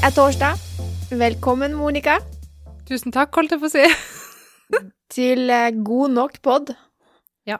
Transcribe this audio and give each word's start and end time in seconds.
er 0.00 0.12
torsdag. 0.16 0.56
Velkommen, 1.12 1.74
Monica, 1.76 2.14
Tusen 2.88 3.12
takk, 3.12 3.34
holdt 3.36 3.52
jeg 3.52 3.60
på 3.60 3.68
å 3.68 3.72
si. 3.72 3.82
til 5.14 5.50
eh, 5.52 5.68
God 5.84 6.14
nok 6.14 6.38
pod. 6.42 6.72
Ja. 7.46 7.58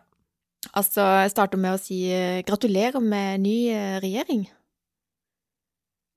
Altså, 0.72 1.04
jeg 1.20 1.32
starter 1.34 1.60
med 1.60 1.76
å 1.76 1.80
si 1.82 1.98
eh, 2.10 2.40
gratulerer 2.48 3.02
med 3.04 3.44
ny 3.44 3.56
eh, 3.74 3.98
regjering. 4.02 4.46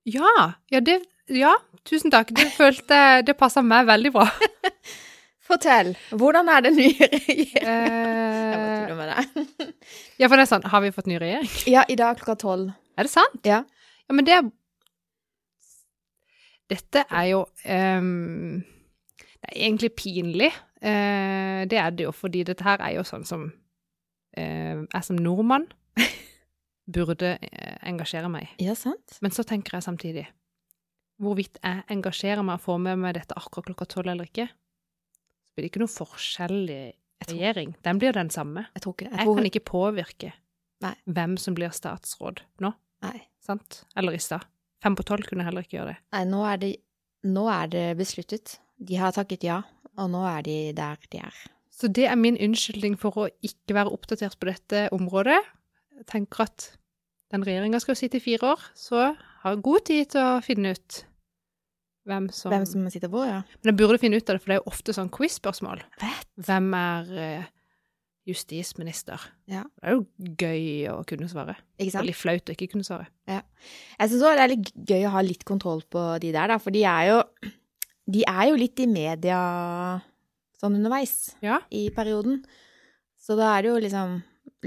Ja, 0.07 0.31
ja, 0.71 0.79
det, 0.79 1.01
ja, 1.27 1.51
tusen 1.85 2.13
takk. 2.13 2.31
Det 2.33 2.47
følte 2.61 3.21
Det 3.27 3.35
passa 3.37 3.61
meg 3.65 3.91
veldig 3.91 4.13
bra. 4.15 4.25
Fortell, 5.49 5.91
hvordan 6.15 6.49
er 6.49 6.65
den 6.69 6.79
nye 6.79 7.11
regjeringen? 7.13 8.97
Med 8.97 9.11
deg. 9.11 9.45
ja, 10.21 10.29
for 10.29 10.39
det 10.39 10.47
er 10.47 10.51
sånn, 10.55 10.71
har 10.71 10.87
vi 10.87 10.95
fått 10.95 11.11
ny 11.11 11.19
regjering? 11.19 11.53
Ja, 11.67 11.83
i 11.83 11.99
dag 11.99 12.15
klokka 12.21 12.39
tolv. 12.47 12.71
Er 12.95 13.09
det 13.09 13.11
sant? 13.11 13.41
Ja. 13.43 13.65
Ja, 14.07 14.15
men 14.15 14.25
det 14.25 14.39
er 14.39 14.47
Dette 16.71 17.03
er 17.09 17.25
jo 17.31 17.41
um, 17.43 18.61
Det 18.63 19.49
er 19.49 19.57
egentlig 19.67 19.91
pinlig. 19.99 20.51
Uh, 20.83 21.63
det 21.69 21.79
er 21.79 21.89
det 21.95 22.07
jo, 22.07 22.13
fordi 22.15 22.43
dette 22.47 22.65
her 22.65 22.81
er 22.83 22.97
jo 22.97 23.07
sånn 23.07 23.25
som 23.27 23.47
uh, 23.49 24.77
jeg 24.83 25.03
som 25.07 25.19
nordmann 25.19 25.67
burde 26.95 27.37
eh, 27.37 27.75
engasjere 27.87 28.31
meg 28.31 28.49
i. 28.49 28.65
Ja, 28.67 28.75
sant? 28.75 29.19
Men 29.23 29.31
så 29.35 29.45
tenker 29.47 29.77
jeg 29.77 29.85
samtidig 29.85 30.25
hvorvidt 31.23 31.59
jeg 31.61 31.83
engasjerer 31.93 32.43
meg 32.43 32.57
og 32.59 32.65
får 32.65 32.79
med 32.83 32.99
meg 32.99 33.15
dette 33.15 33.37
akkurat 33.37 33.69
klokka 33.69 33.87
tolv 33.93 34.11
eller 34.11 34.27
ikke, 34.27 34.47
så 35.45 35.55
blir 35.55 35.65
det 35.65 35.71
ikke 35.71 35.83
noe 35.83 35.93
forskjell 35.93 36.57
i 36.73 36.81
regjering. 37.23 37.75
Den 37.85 37.99
blir 38.01 38.15
den 38.15 38.31
samme. 38.33 38.65
Jeg 38.75 38.83
tror 38.83 38.95
ikke. 38.97 39.11
Jeg 39.11 39.27
tror... 39.27 39.37
kan 39.37 39.49
ikke 39.49 39.63
påvirke 39.69 40.31
Nei. 40.83 40.95
hvem 41.05 41.37
som 41.39 41.55
blir 41.55 41.71
statsråd 41.75 42.43
nå, 42.63 42.73
Nei. 43.05 43.19
sant? 43.43 43.83
Eller 43.95 44.17
i 44.17 44.21
stad. 44.23 44.47
Fem 44.83 44.97
på 44.99 45.05
tolv 45.07 45.27
kunne 45.29 45.45
heller 45.47 45.63
ikke 45.65 45.77
gjøre 45.79 45.93
det. 45.93 45.97
Nei, 46.15 46.23
nå 46.27 46.43
er, 46.49 46.59
det, 46.59 46.71
nå 47.31 47.47
er 47.51 47.71
det 47.71 47.87
besluttet. 47.99 48.57
De 48.83 48.99
har 48.99 49.15
takket 49.15 49.45
ja, 49.47 49.61
og 49.95 50.11
nå 50.11 50.23
er 50.27 50.43
de 50.45 50.57
der 50.75 50.99
de 51.13 51.23
er. 51.23 51.41
Så 51.73 51.89
det 51.89 52.05
er 52.09 52.19
min 52.19 52.37
unnskyldning 52.37 52.97
for 53.01 53.15
å 53.17 53.29
ikke 53.45 53.77
være 53.77 53.93
oppdatert 53.95 54.35
på 54.39 54.49
dette 54.51 54.85
området. 54.93 55.39
Jeg 55.97 56.09
tenker 56.11 56.45
at 56.45 56.67
den 57.33 57.45
regjeringa 57.47 57.79
skal 57.81 57.97
sitte 57.97 58.19
i 58.19 58.23
fire 58.23 58.53
år, 58.53 58.67
så 58.77 59.13
har 59.15 59.55
jeg 59.55 59.65
god 59.65 59.87
tid 59.89 60.11
til 60.13 60.21
å 60.21 60.43
finne 60.45 60.75
ut 60.75 60.99
hvem 62.03 62.27
som, 62.35 62.51
Hvem 62.51 62.65
som 62.67 62.87
sitter 62.91 63.07
hvor, 63.11 63.23
ja. 63.23 63.39
Men 63.61 63.71
jeg 63.71 63.79
burde 63.79 63.99
finne 64.01 64.19
ut 64.19 64.27
av 64.27 64.35
det, 64.35 64.43
for 64.43 64.51
det 64.51 64.57
er 64.57 64.61
jo 64.61 64.71
ofte 64.73 64.95
sånn 64.95 65.11
quiz-spørsmål. 65.13 65.83
Hvem 66.43 66.73
er 66.75 67.11
eh, 67.23 67.45
justisminister? 68.29 69.19
Ja. 69.51 69.63
Det 69.81 69.89
er 69.89 69.95
jo 69.97 70.03
gøy 70.39 70.63
å 70.93 70.99
kunne 71.07 71.27
svare. 71.31 71.57
Ikke 71.77 71.91
sant? 71.91 72.01
Veldig 72.05 72.15
flaut 72.15 72.49
å 72.51 72.55
ikke 72.55 72.69
kunne 72.71 72.87
svare. 72.87 73.09
Jeg 73.27 74.09
syns 74.11 74.23
òg 74.23 74.37
det 74.37 74.43
er 74.45 74.51
litt 74.53 74.71
gøy 74.93 75.05
å 75.09 75.13
ha 75.15 75.23
litt 75.25 75.43
kontroll 75.47 75.83
på 75.91 76.03
de 76.23 76.31
der, 76.35 76.53
da, 76.53 76.57
for 76.61 76.71
de 76.75 76.83
er 76.87 77.09
jo 77.11 77.19
De 78.03 78.23
er 78.27 78.49
jo 78.49 78.55
litt 78.59 78.79
i 78.83 78.87
media 78.91 79.37
sånn 80.59 80.75
underveis 80.79 81.35
Ja. 81.43 81.61
i 81.71 81.89
perioden. 81.95 82.41
Så 83.19 83.37
da 83.39 83.53
er 83.57 83.63
det 83.63 83.69
jo 83.71 83.77
liksom 83.83 84.17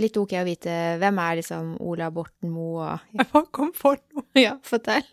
litt 0.00 0.16
ok 0.16 0.32
å 0.40 0.44
vite 0.44 0.72
hvem 1.00 1.18
er 1.20 1.36
liksom 1.40 1.74
Ola 1.84 2.08
Borten 2.12 2.50
Moe 2.52 2.84
og 2.84 3.00
Jeg 3.16 3.28
bare 3.32 3.50
kom 3.52 3.72
på 3.76 3.92
noe. 3.96 4.24
Ja, 4.46 4.54
fortell. 4.64 5.04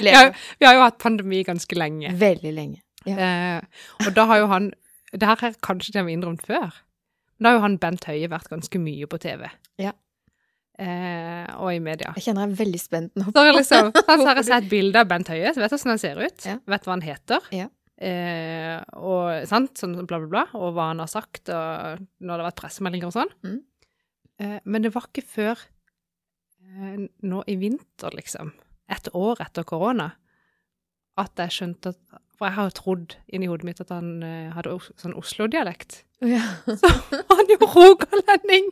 Vi 0.00 0.12
har, 0.12 0.34
vi 0.60 0.66
har 0.66 0.74
jo 0.76 0.82
hatt 0.84 0.98
pandemi 1.00 1.40
ganske 1.46 1.76
lenge. 1.78 2.12
Veldig 2.20 2.52
lenge. 2.52 2.82
Eh, 3.08 3.60
og 4.04 4.12
da 4.16 4.24
har 4.28 4.40
jo 4.42 4.48
han 4.50 4.66
Det 5.14 5.24
her 5.24 5.40
er 5.48 5.54
kanskje 5.64 5.94
det 5.94 6.02
vi 6.04 6.12
har 6.12 6.18
innrømt 6.18 6.44
før. 6.44 6.74
Da 7.38 7.50
har 7.50 7.58
jo 7.58 7.64
han 7.64 7.78
Bent 7.82 8.06
Høie 8.08 8.28
vært 8.30 8.50
ganske 8.50 8.80
mye 8.82 9.08
på 9.10 9.20
TV. 9.22 9.46
Ja. 9.80 9.94
Eh, 10.78 11.46
og 11.58 11.72
i 11.74 11.80
media. 11.82 12.12
Jeg 12.14 12.28
kjenner 12.28 12.46
jeg 12.46 12.54
er 12.54 12.60
veldig 12.60 12.80
spent 12.82 13.18
nå. 13.18 13.26
Så 13.34 13.44
liksom, 13.50 13.90
så 14.06 14.26
har 14.28 14.38
jeg 14.38 14.48
sett 14.50 14.68
bilde 14.70 15.02
av 15.02 15.10
Bent 15.10 15.30
Høie, 15.32 15.50
så 15.54 15.62
vet 15.62 15.74
jeg 15.74 15.80
hvordan 15.80 15.94
han 15.94 16.02
ser 16.02 16.22
ut. 16.22 16.46
Ja. 16.46 16.58
Vet 16.74 16.86
hva 16.86 16.94
han 16.94 17.06
heter. 17.06 17.48
Ja. 17.54 17.66
Eh, 17.98 18.76
og 19.02 19.48
sant, 19.50 19.74
sånn 19.80 19.96
bla, 19.98 20.20
bla, 20.22 20.28
bla, 20.30 20.44
og 20.58 20.76
hva 20.76 20.92
han 20.92 21.02
har 21.02 21.10
sagt, 21.10 21.50
og 21.50 22.04
når 22.22 22.30
det 22.30 22.38
har 22.38 22.46
vært 22.50 22.60
pressemeldinger 22.62 23.10
og 23.10 23.16
sånn. 23.16 23.34
Mm. 23.42 23.58
Eh, 24.38 24.58
men 24.70 24.86
det 24.86 24.92
var 24.94 25.08
ikke 25.10 25.26
før 25.26 25.64
eh, 26.62 27.04
nå 27.26 27.42
i 27.50 27.58
vinter, 27.58 28.14
liksom, 28.14 28.52
et 28.94 29.10
år 29.18 29.42
etter 29.42 29.66
korona, 29.66 30.12
at 31.18 31.44
jeg 31.44 31.54
skjønte 31.54 31.94
at 31.94 32.18
For 32.38 32.46
jeg 32.48 32.54
har 32.54 32.68
jo 32.68 32.74
trodd 32.78 33.14
inni 33.34 33.48
hodet 33.50 33.66
mitt 33.66 33.80
at 33.82 33.90
han 33.90 34.10
uh, 34.22 34.50
hadde 34.54 34.76
sånn 35.00 35.16
Oslo-dialekt. 35.18 36.04
Ja. 36.22 36.42
Han 37.32 37.48
er 37.48 37.56
jo 37.56 37.66
rogalending! 37.72 38.68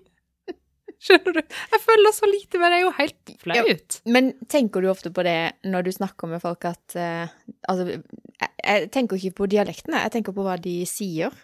Skjønner 1.03 1.37
du? 1.37 1.57
Jeg 1.73 1.83
følger 1.83 2.15
så 2.15 2.29
lite 2.31 2.61
med 2.63 2.73
det, 2.73 2.77
er 2.79 2.85
jo 2.87 2.93
helt 2.97 3.33
flaut. 3.43 3.99
Men 4.09 4.31
tenker 4.49 4.81
du 4.81 4.89
ofte 4.89 5.11
på 5.13 5.25
det 5.27 5.39
når 5.67 5.85
du 5.87 5.91
snakker 5.93 6.31
med 6.31 6.41
folk 6.45 6.65
at 6.71 6.97
uh, 6.97 7.27
Altså, 7.69 7.99
jeg, 7.99 8.51
jeg 8.63 8.89
tenker 8.95 9.19
ikke 9.19 9.43
på 9.43 9.51
dialektene, 9.57 10.05
jeg 10.07 10.15
tenker 10.15 10.37
på 10.37 10.47
hva 10.47 10.57
de 10.63 10.79
sier. 10.89 11.35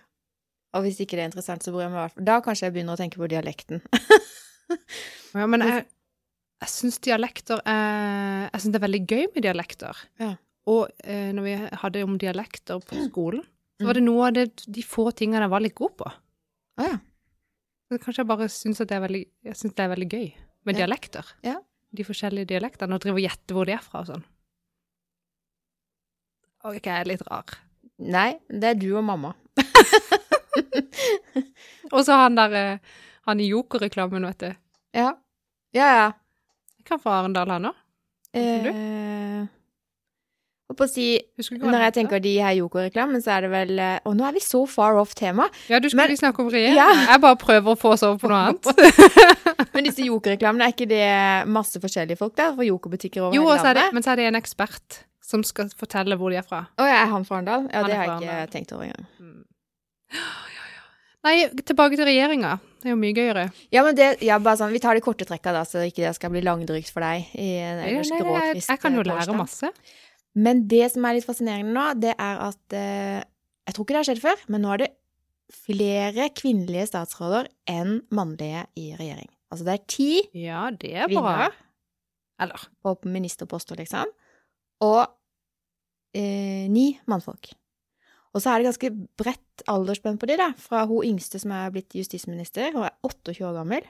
Og 0.73 0.87
hvis 0.87 1.03
ikke 1.03 1.19
det 1.19 1.25
er 1.27 1.31
interessant, 1.31 1.65
så 1.65 1.73
bryr 1.75 1.85
jeg 1.85 1.93
meg 1.93 1.99
i 1.99 2.03
hvert 2.07 2.15
fall 2.15 2.29
Da 2.31 2.39
kanskje 2.45 2.69
jeg 2.69 2.77
begynner 2.77 2.97
å 2.97 3.01
tenke 3.03 3.21
på 3.23 3.31
dialekten. 3.33 3.83
Ja, 5.33 5.45
men 5.49 5.61
jeg, 5.65 5.85
jeg 6.63 6.71
syns 6.73 6.97
dialekter 7.05 7.61
er 7.69 8.47
Jeg 8.47 8.63
syns 8.63 8.73
det 8.73 8.79
er 8.79 8.85
veldig 8.87 9.01
gøy 9.05 9.25
med 9.35 9.45
dialekter. 9.45 9.99
Ja. 10.23 10.31
Og 10.71 10.89
eh, 11.03 11.33
når 11.35 11.43
vi 11.47 11.55
hadde 11.83 12.03
om 12.07 12.19
dialekter 12.23 12.79
på 12.87 13.01
skolen, 13.09 13.43
så 13.81 13.89
var 13.89 13.95
det 13.99 14.05
noe 14.05 14.29
av 14.29 14.35
det, 14.37 14.45
de 14.71 14.83
få 14.87 15.09
tingene 15.19 15.43
jeg 15.43 15.51
var 15.51 15.61
litt 15.65 15.75
god 15.75 15.97
på. 15.99 16.11
Ah, 16.79 16.87
ja. 16.87 16.99
Så 17.91 17.99
kanskje 17.99 18.23
jeg 18.23 18.29
bare 18.31 18.47
syns 18.53 18.81
at 18.81 18.89
det 18.93 18.97
er 18.97 19.03
veldig, 19.07 19.23
jeg 19.49 19.57
synes 19.59 19.75
det 19.75 19.83
er 19.85 19.91
veldig 19.93 20.09
gøy 20.13 20.29
med 20.65 20.75
Ja. 20.75 20.79
dialekter. 20.85 21.33
Ja. 21.45 21.57
De 21.93 22.05
forskjellige 22.07 22.47
dialektene, 22.55 22.95
og 22.95 23.01
drive 23.03 23.19
og 23.19 23.25
gjette 23.27 23.53
hvor 23.57 23.67
de 23.69 23.73
er 23.75 23.83
fra 23.85 24.01
og 24.05 24.07
sånn. 24.13 24.23
Ok, 26.65 26.79
jeg 26.87 26.95
er 27.01 27.11
litt 27.11 27.25
rar. 27.27 27.59
Nei, 27.99 28.39
det 28.49 28.65
er 28.71 28.79
du 28.79 28.89
og 28.97 29.05
mamma. 29.05 29.35
Og 31.93 32.05
så 32.07 32.15
han 32.17 32.37
der 32.39 32.55
eh, 32.57 32.79
Han 33.29 33.41
i 33.43 33.49
Joker-reklamen, 33.51 34.25
vet 34.31 34.39
du. 34.41 34.55
Ja. 34.97 35.11
Ja, 35.77 35.89
ja. 35.97 36.07
Jeg 36.79 36.87
kan 36.89 36.99
fra 37.03 37.19
Arendal, 37.21 37.51
han 37.53 37.69
òg. 37.71 37.77
Husker 38.33 38.65
du? 38.73 39.53
Holdt 40.73 40.81
på 40.81 40.87
å 40.89 40.91
si 40.91 41.07
Når 41.61 41.83
jeg 41.85 41.95
tenker 41.99 42.23
de 42.25 42.33
her 42.41 42.55
Yoko-reklamen, 42.57 43.21
så 43.21 43.35
er 43.37 43.45
det 43.45 43.51
vel 43.53 43.73
eh, 43.83 43.99
Å, 44.09 44.13
nå 44.17 44.25
er 44.25 44.33
vi 44.39 44.41
så 44.41 44.63
far 44.71 44.97
off 45.01 45.13
tema. 45.19 45.49
Ja, 45.69 45.81
du 45.83 45.91
skulle 45.91 46.09
Men- 46.09 46.21
snakke 46.23 46.41
om 46.41 46.49
regjering. 46.53 46.79
Ja. 46.81 46.89
Jeg 47.13 47.21
bare 47.21 47.37
prøver 47.37 47.75
å 47.75 47.79
få 47.79 47.93
oss 47.93 48.05
over 48.07 48.19
på 48.23 48.31
noe 48.33 48.41
annet. 48.49 48.65
Men 49.75 49.85
disse 49.89 50.05
Yoko-reklamene, 50.07 50.69
er 50.69 50.73
ikke 50.75 50.89
det 50.89 51.05
masse 51.53 51.81
forskjellige 51.83 52.17
folk 52.21 52.37
der? 52.41 52.55
For 52.57 52.65
Joker-butikker 52.65 53.27
over 53.27 53.37
Jo, 53.37 53.45
hele 53.51 53.59
landet? 53.61 53.83
landet? 53.83 53.97
men 53.97 54.05
så 54.07 54.13
er 54.13 54.21
det 54.21 54.27
en 54.31 54.39
ekspert 54.41 54.99
som 55.23 55.45
skal 55.47 55.71
fortelle 55.79 56.17
hvor 56.21 56.33
de 56.33 56.41
er 56.41 56.47
fra. 56.47 56.65
Å 56.81 56.89
ja, 56.89 57.03
er 57.05 57.13
han 57.13 57.25
fra 57.29 57.39
Arendal? 57.41 57.69
Ja, 57.69 57.83
Han 57.85 57.89
det 57.91 57.97
har 58.01 58.09
jeg 58.09 58.25
ikke 58.25 58.53
tenkt 58.53 58.75
over 58.77 58.89
engang. 58.89 59.07
Nei, 61.23 61.37
tilbake 61.63 61.97
til 61.97 62.09
regjeringa. 62.09 62.57
Det 62.83 62.91
er 62.91 62.97
jo 62.97 62.99
mye 62.99 63.15
gøyere. 63.15 63.45
Ja, 63.71 63.85
men 63.87 63.95
det, 63.95 64.09
ja, 64.27 64.41
bare 64.43 64.59
sånn, 64.59 64.73
Vi 64.75 64.81
tar 64.83 64.99
de 64.99 65.03
korte 65.05 65.27
trekka, 65.29 65.53
da, 65.55 65.63
så 65.69 65.85
ikke 65.87 66.03
det 66.03 66.17
skal 66.19 66.33
bli 66.35 66.43
langdrygt 66.43 66.91
for 66.91 67.05
deg. 67.05 67.29
i 67.39 67.53
en 67.63 67.79
ellers 67.85 68.11
nei, 68.11 68.23
jeg, 68.59 68.79
kan 68.83 68.99
jo 68.99 69.05
lære 69.07 69.37
masse. 69.39 69.71
Men 70.35 70.65
det 70.71 70.87
som 70.95 71.05
er 71.05 71.19
litt 71.19 71.29
fascinerende 71.29 71.75
nå, 71.77 71.87
det 72.01 72.15
er 72.17 72.43
at 72.49 72.77
eh, 72.77 73.21
Jeg 73.69 73.75
tror 73.75 73.85
ikke 73.85 73.95
det 73.95 74.01
har 74.01 74.09
skjedd 74.11 74.23
før, 74.25 74.45
men 74.53 74.65
nå 74.65 74.73
er 74.73 74.83
det 74.83 74.91
flere 75.53 76.31
kvinnelige 76.33 76.89
statsråder 76.89 77.51
enn 77.69 78.01
mannlige 78.15 78.65
i 78.81 78.93
regjering. 78.97 79.29
Altså 79.53 79.67
det 79.69 79.75
er 79.75 79.83
ti 79.93 80.13
Ja, 80.41 80.71
det 80.73 80.95
er 80.97 81.11
kvinner 81.11 81.53
Eller 82.41 82.69
på 82.83 82.95
ministerposter, 83.05 83.77
liksom, 83.79 84.09
og 84.83 85.03
eh, 86.17 86.69
ni 86.73 86.95
mannfolk. 87.07 87.53
Og 88.33 88.41
så 88.41 88.51
er 88.51 88.61
det 88.63 88.71
ganske 88.71 88.91
bredt 89.21 89.65
aldersspenn 89.69 90.19
på 90.19 90.27
de, 90.31 90.39
da. 90.41 90.49
Fra 90.59 90.87
hun 90.89 91.05
yngste 91.13 91.39
som 91.43 91.53
er 91.55 91.73
blitt 91.75 91.93
justisminister, 91.95 92.73
hun 92.73 92.89
er 92.89 92.95
28 93.05 93.45
år 93.47 93.59
gammel. 93.61 93.87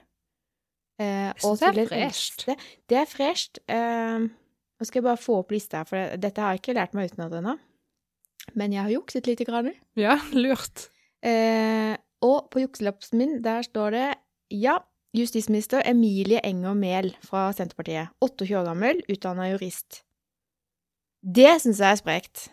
Eh, 1.00 1.30
synes 1.38 1.62
det 1.62 1.84
er 1.86 1.90
fresht. 1.92 2.46
Det 2.90 2.98
er 2.98 3.08
fresht. 3.08 3.62
Eh, 3.70 4.26
nå 4.82 4.88
skal 4.88 4.98
jeg 4.98 5.06
bare 5.06 5.20
få 5.22 5.36
opp 5.38 5.52
lista, 5.54 5.84
for 5.86 6.16
dette 6.18 6.42
har 6.42 6.56
jeg 6.56 6.64
ikke 6.64 6.74
lært 6.74 6.96
meg 6.98 7.12
utenat 7.12 7.36
ennå. 7.38 7.52
Men 8.58 8.72
jeg 8.74 8.82
har 8.82 8.90
jukset 8.90 9.28
lite 9.30 9.46
grann. 9.46 9.70
Ja, 9.94 10.16
lurt. 10.44 10.88
Eh, 11.22 11.94
og 12.26 12.48
på 12.50 12.64
jukselappen 12.64 13.20
min, 13.20 13.36
der 13.44 13.62
står 13.62 13.94
det 13.94 14.08
ja, 14.58 14.80
justisminister 15.14 15.86
Emilie 15.86 16.42
Enger 16.42 16.74
Mehl 16.74 17.12
fra 17.22 17.46
Senterpartiet. 17.54 18.10
28 18.24 18.58
år 18.58 18.66
gammel, 18.72 19.04
utdanna 19.12 19.52
jurist. 19.52 20.02
Det 21.22 21.54
syns 21.62 21.78
jeg 21.78 21.94
er 21.94 22.02
sprekt. 22.02 22.48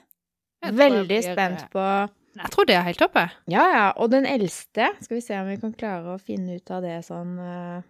Jeg 0.62 0.78
Veldig 0.78 1.22
spent 1.24 1.70
på 1.74 1.82
Jeg 1.82 2.52
tror 2.54 2.68
det 2.70 2.76
er 2.78 2.86
helt 2.86 3.02
toppe. 3.02 3.26
Ja, 3.50 3.64
ja. 3.74 3.86
Og 3.98 4.12
den 4.14 4.28
eldste 4.30 4.92
Skal 5.02 5.18
vi 5.18 5.24
se 5.24 5.38
om 5.40 5.48
vi 5.50 5.58
kan 5.58 5.74
klare 5.74 6.14
å 6.14 6.22
finne 6.22 6.60
ut 6.60 6.72
av 6.76 6.84
det 6.86 7.00
sånn 7.08 7.40
eh, 7.42 7.88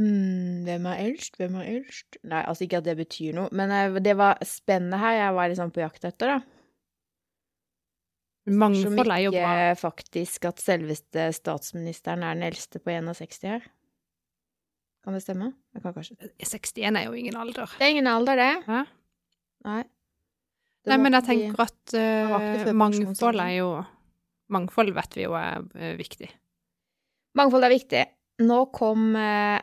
hmm, 0.00 0.62
Hvem 0.66 0.86
er 0.90 1.02
eldst? 1.06 1.36
Hvem 1.40 1.58
er 1.60 1.68
eldst? 1.76 2.18
Nei, 2.24 2.40
altså 2.42 2.66
ikke 2.66 2.80
at 2.80 2.88
det 2.88 2.96
betyr 2.98 3.36
noe, 3.36 3.50
men 3.56 3.74
eh, 3.74 4.00
det 4.02 4.16
var 4.18 4.40
spennende 4.46 5.00
her 5.02 5.18
jeg 5.18 5.36
var 5.36 5.52
liksom 5.52 5.74
på 5.76 5.84
jakt 5.84 6.08
etter, 6.08 6.34
da. 6.34 6.40
Som 8.48 8.56
Mangfold 8.62 9.12
er 9.12 9.20
jo 9.20 9.30
ikke 9.34 9.44
bra. 9.44 9.74
faktisk 9.78 10.46
at 10.48 10.62
selveste 10.64 11.26
statsministeren 11.36 12.24
er 12.24 12.38
den 12.38 12.48
eldste 12.48 12.80
på 12.82 12.90
61 12.96 13.44
her. 13.46 13.68
Kan 15.04 15.16
det 15.16 15.22
stemme? 15.24 15.52
Det 15.72 15.84
kan 15.84 15.94
kanskje. 15.94 16.16
61 16.40 16.96
er 16.96 17.04
jo 17.06 17.14
ingen 17.16 17.36
alder. 17.36 17.70
Det 17.78 17.86
er 17.86 17.94
ingen 17.94 18.08
alder, 18.10 18.40
det. 18.40 18.50
Hæ? 18.66 18.82
Nei. 19.68 19.82
Det 20.80 20.92
Nei, 20.94 20.98
men 21.04 21.16
jeg 21.18 21.26
tenker 21.28 21.62
at 21.66 21.92
ikke 21.92 22.64
før 22.64 22.76
mangfold 22.80 23.42
er 23.44 23.56
jo 23.58 23.70
Mangfold 24.50 24.90
vet 24.96 25.12
vi 25.14 25.26
jo 25.28 25.34
er 25.38 25.60
eh, 25.78 25.92
viktig. 25.94 26.26
Mangfold 27.38 27.66
er 27.68 27.70
viktig. 27.70 28.00
Nå 28.42 28.64
kom 28.74 29.12
eh, 29.14 29.60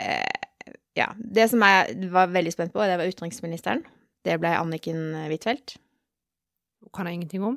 eh, 0.00 0.74
Ja, 0.96 1.08
det 1.16 1.48
som 1.48 1.62
jeg 1.64 2.10
var 2.12 2.28
veldig 2.28 2.52
spent 2.52 2.72
på, 2.74 2.82
det 2.84 2.98
var 3.00 3.08
utenriksministeren. 3.08 3.80
Det 4.26 4.36
ble 4.38 4.50
Anniken 4.54 5.14
Huitfeldt. 5.26 5.78
Hun 6.82 6.92
kan 6.94 7.08
jeg 7.08 7.16
ingenting 7.20 7.46
om. 7.46 7.56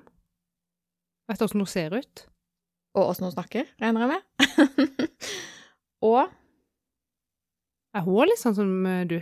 Vet 1.30 1.42
åssen 1.42 1.60
hun 1.60 1.70
ser 1.70 1.94
ut? 1.98 2.26
Og 2.96 3.10
åssen 3.10 3.28
hun 3.28 3.34
snakker, 3.34 3.68
regner 3.82 4.06
jeg 4.06 4.12
med. 4.14 5.10
og 6.12 6.22
Er 7.96 8.04
hun 8.06 8.28
litt 8.28 8.40
sånn 8.42 8.56
som 8.56 8.72
eh, 8.88 9.04
du? 9.10 9.20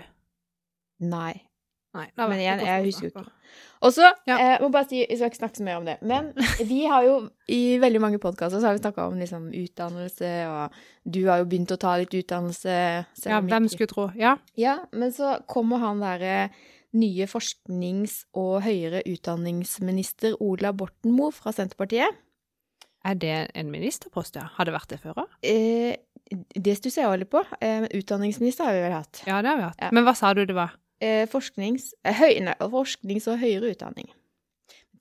Nei. 1.04 1.34
Nei, 1.94 2.08
Men 2.18 2.40
igjen, 2.40 2.62
jeg 2.66 2.86
husker 2.88 3.06
jo 3.08 3.14
snakker. 3.14 3.43
Og 3.84 3.92
så 3.94 4.12
Ja. 4.28 4.38
eh, 4.38 4.60
må 4.62 4.70
bare 4.72 4.88
si, 4.88 5.06
Vi 5.10 5.16
skal 5.18 5.30
ikke 5.30 5.42
snakke 5.42 5.58
så 5.60 5.64
mye 5.68 5.78
om 5.78 5.86
det, 5.86 5.98
men 6.02 6.34
vi 6.66 6.86
har 6.88 7.04
jo 7.04 7.30
i 7.50 7.78
veldig 7.80 8.00
mange 8.02 8.20
podkaster 8.20 8.60
så 8.60 8.68
har 8.70 8.74
vi 8.78 8.84
snakka 8.84 9.08
om 9.08 9.20
liksom 9.20 9.50
utdannelse, 9.52 10.32
og 10.48 10.72
du 11.12 11.26
har 11.28 11.40
jo 11.40 11.46
begynt 11.46 11.72
å 11.76 11.80
ta 11.80 11.96
litt 11.98 12.14
utdannelse. 12.14 13.06
Ja, 13.26 13.42
hvem 13.42 13.68
skulle 13.70 13.88
tro? 13.92 14.12
Ja. 14.16 14.38
Ja, 14.56 14.78
men 14.94 15.12
så 15.12 15.40
kommer 15.48 15.80
han 15.80 16.00
derre 16.00 16.50
nye 16.94 17.26
forsknings- 17.26 18.26
og 18.38 18.62
høyere 18.64 19.02
utdanningsminister 19.10 20.36
Ola 20.40 20.72
Borten 20.74 21.12
Moe 21.16 21.32
fra 21.32 21.52
Senterpartiet. 21.52 22.14
Er 23.06 23.16
det 23.20 23.52
en 23.56 23.70
ministerpost, 23.72 24.36
ja? 24.40 24.46
Har 24.56 24.66
det 24.66 24.74
vært 24.76 24.88
det 24.94 25.00
før 25.04 25.26
òg? 25.26 25.32
Eh, 25.44 25.98
det 26.56 26.78
stusser 26.80 27.02
jeg 27.04 27.10
også 27.10 27.20
litt 27.20 27.30
på. 27.34 27.42
Eh, 27.60 27.88
utdanningsminister 28.00 28.64
har 28.70 28.74
vi 28.78 28.84
vel 28.86 28.94
hatt. 28.96 29.24
Ja, 29.28 29.42
det 29.42 29.50
har 29.52 29.58
vi 29.58 29.64
hatt. 29.68 29.82
Ja. 29.82 29.90
Men 29.92 30.06
hva 30.06 30.16
sa 30.16 30.32
du 30.34 30.46
det 30.46 30.56
var? 30.56 30.72
Eh, 31.04 31.24
forsknings, 31.28 31.90
eh, 32.08 32.16
høy, 32.16 32.38
nei, 32.46 32.54
forsknings- 32.72 33.28
og 33.32 33.42
høyere 33.44 33.74
utdanning. 33.74 34.08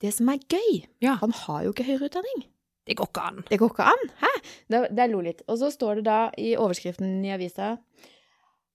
Det 0.03 0.11
som 0.13 0.27
er 0.33 0.41
gøy, 0.51 0.83
Ja. 1.01 1.13
han 1.21 1.31
har 1.31 1.63
jo 1.63 1.71
ikke 1.71 1.85
høyere 1.87 2.09
utdanning. 2.09 2.43
Det 2.85 2.97
går 2.99 3.07
ikke 3.07 3.21
an. 3.29 3.43
Det 3.47 3.59
går 3.61 3.69
ikke 3.71 3.85
an. 3.93 4.09
Hæ? 4.19 4.31
Det, 4.69 4.79
det 4.97 5.05
lo 5.13 5.21
litt. 5.23 5.41
Og 5.47 5.55
så 5.61 5.69
står 5.71 6.01
det 6.01 6.03
da 6.09 6.17
i 6.37 6.55
overskriften 6.59 7.21
i 7.23 7.31
avisa 7.31 7.77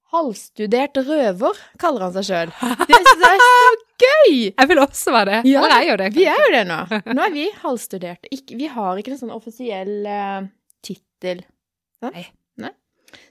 Halvstudert 0.09 0.97
røver, 1.05 1.59
kaller 1.79 2.07
han 2.07 2.15
seg 2.15 2.25
sjøl. 2.31 2.53
Det 2.89 2.97
syns 2.97 3.21
jeg 3.21 3.35
er 3.35 3.43
så 3.45 3.75
gøy! 4.01 4.37
Jeg 4.63 4.69
vil 4.71 4.79
også 4.81 5.13
være 5.13 5.29
det. 5.35 5.41
Ja, 5.51 5.61
Eller 5.67 5.75
er 5.77 5.85
jo 5.91 5.97
det. 6.01 6.07
Vi 6.17 6.25
er 6.33 6.41
jo 6.41 6.49
det 6.55 6.63
nå. 6.71 6.79
Nå 7.13 7.27
er 7.27 7.35
vi 7.35 7.45
halvstuderte. 7.61 8.31
Vi 8.57 8.71
har 8.73 8.97
ikke 9.03 9.13
en 9.13 9.21
sånn 9.21 9.35
offisiell 9.35 10.09
uh, 10.09 10.47
tittel. 10.87 11.43
Nei. 12.07 12.25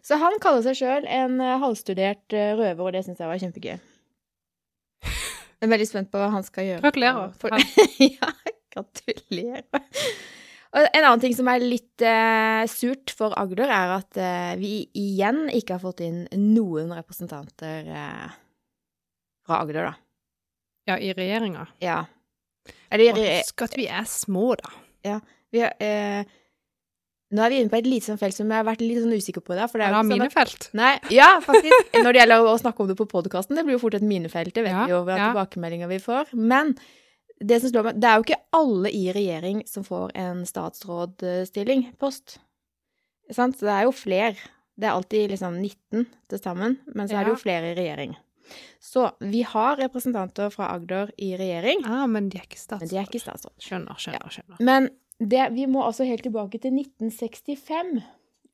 Så 0.05 0.17
han 0.21 0.37
kaller 0.43 0.63
seg 0.65 0.79
sjøl 0.79 1.05
en 1.09 1.41
eh, 1.43 1.57
halvstudert 1.61 2.35
eh, 2.35 2.53
røver, 2.57 2.83
og 2.85 2.95
det 2.95 3.03
syns 3.05 3.21
jeg 3.21 3.29
var 3.29 3.41
kjempegøy. 3.41 3.77
Jeg 5.57 5.65
er 5.65 5.71
veldig 5.73 5.87
spent 5.89 6.11
på 6.13 6.21
hva 6.21 6.29
han 6.33 6.45
skal 6.45 6.67
gjøre. 6.67 6.81
Gratulerer. 6.85 7.31
For, 7.41 7.53
ja, 8.17 8.31
gratulerer. 8.75 9.85
Og 10.77 10.83
en 10.85 11.05
annen 11.05 11.21
ting 11.23 11.33
som 11.33 11.47
er 11.49 11.63
litt 11.63 12.03
eh, 12.05 12.63
surt 12.69 13.13
for 13.17 13.33
Agder, 13.39 13.71
er 13.71 13.93
at 13.95 14.19
eh, 14.21 14.51
vi 14.59 14.73
igjen 14.99 15.47
ikke 15.49 15.77
har 15.77 15.81
fått 15.81 16.03
inn 16.05 16.25
noen 16.37 16.91
representanter 16.93 17.87
eh, 17.87 18.35
fra 19.47 19.61
Agder, 19.63 19.89
da. 19.89 19.95
Ja, 20.87 20.99
i 21.01 21.09
regjeringa. 21.15 21.65
Ja. 21.83 22.03
Eller, 22.93 23.17
Husk 23.17 23.63
at 23.65 23.77
vi 23.79 23.87
er 23.89 24.05
små, 24.07 24.53
da. 24.59 24.69
Ja. 25.07 25.17
vi 25.51 25.63
har, 25.63 25.73
eh, 25.83 26.37
nå 27.35 27.41
er 27.43 27.49
vi 27.51 27.57
inne 27.59 27.69
på 27.73 27.77
et 27.81 27.87
lite 27.89 28.05
sånn 28.07 28.19
felt 28.21 28.35
som 28.37 28.47
jeg 28.47 28.55
har 28.61 28.67
vært 28.67 28.81
litt 28.85 29.01
sånn 29.03 29.15
usikker 29.17 29.43
på. 29.43 29.55
Der, 29.57 29.67
for 29.67 29.81
det 29.81 29.87
er 29.87 29.95
jo 29.95 29.99
sånn 29.99 30.13
minefelt. 30.13 30.69
Nei, 30.79 30.93
ja, 31.11 31.31
faktisk. 31.43 31.89
Når 31.99 32.13
det 32.15 32.21
gjelder 32.21 32.45
å 32.47 32.53
snakke 32.61 32.83
om 32.85 32.87
det 32.91 32.95
på 32.99 33.07
podkasten, 33.11 33.57
det 33.59 33.65
blir 33.67 33.75
jo 33.75 33.81
fort 33.83 33.97
et 33.99 34.05
minefelt, 34.07 34.53
det 34.55 34.63
vet 34.63 34.71
Ja, 34.75 34.85
vi 34.87 34.95
jo 34.95 35.01
ved 35.07 35.19
ja. 35.19 35.31
tilbakemeldinger 35.33 35.91
vi 35.91 35.99
får. 36.03 36.31
Men 36.39 36.75
det 37.43 37.59
som 37.61 37.69
slår 37.73 37.89
meg, 37.89 37.99
det 38.01 38.07
er 38.09 38.15
jo 38.21 38.23
ikke 38.27 38.39
alle 38.57 38.91
i 38.95 39.03
regjering 39.13 39.59
som 39.69 39.83
får 39.85 40.15
en 40.17 40.45
statsrådstilling, 40.47 41.91
post. 41.99 42.37
Sant? 43.31 43.57
Så 43.59 43.67
det 43.67 43.73
er 43.75 43.83
jo 43.89 43.91
fler. 43.95 44.39
Det 44.77 44.87
er 44.87 44.93
alltid 44.95 45.31
liksom 45.33 45.57
19 45.59 46.05
til 46.31 46.39
sammen, 46.39 46.77
men 46.95 47.09
så 47.09 47.17
er 47.19 47.27
det 47.27 47.33
jo 47.35 47.41
flere 47.41 47.71
i 47.73 47.75
regjering. 47.77 48.15
Så 48.79 49.09
vi 49.19 49.41
har 49.43 49.75
representanter 49.81 50.49
fra 50.53 50.69
Agder 50.77 51.09
i 51.19 51.33
regjering, 51.35 51.81
Ja, 51.83 52.05
men 52.07 52.29
de 52.31 52.37
er 52.39 52.45
ikke 52.47 52.59
statsråd. 52.61 52.85
men 52.85 52.89
de 52.93 52.99
er 53.01 53.09
ikke 53.09 53.19
statsråd. 53.19 53.53
Skjønner, 53.59 53.97
skjønner, 53.99 54.29
skjønner. 54.31 54.61
Men 54.63 54.87
det, 55.19 55.43
vi 55.55 55.65
må 55.69 55.81
altså 55.85 56.05
helt 56.05 56.23
tilbake 56.25 56.59
til 56.61 56.75
1965, 56.77 58.01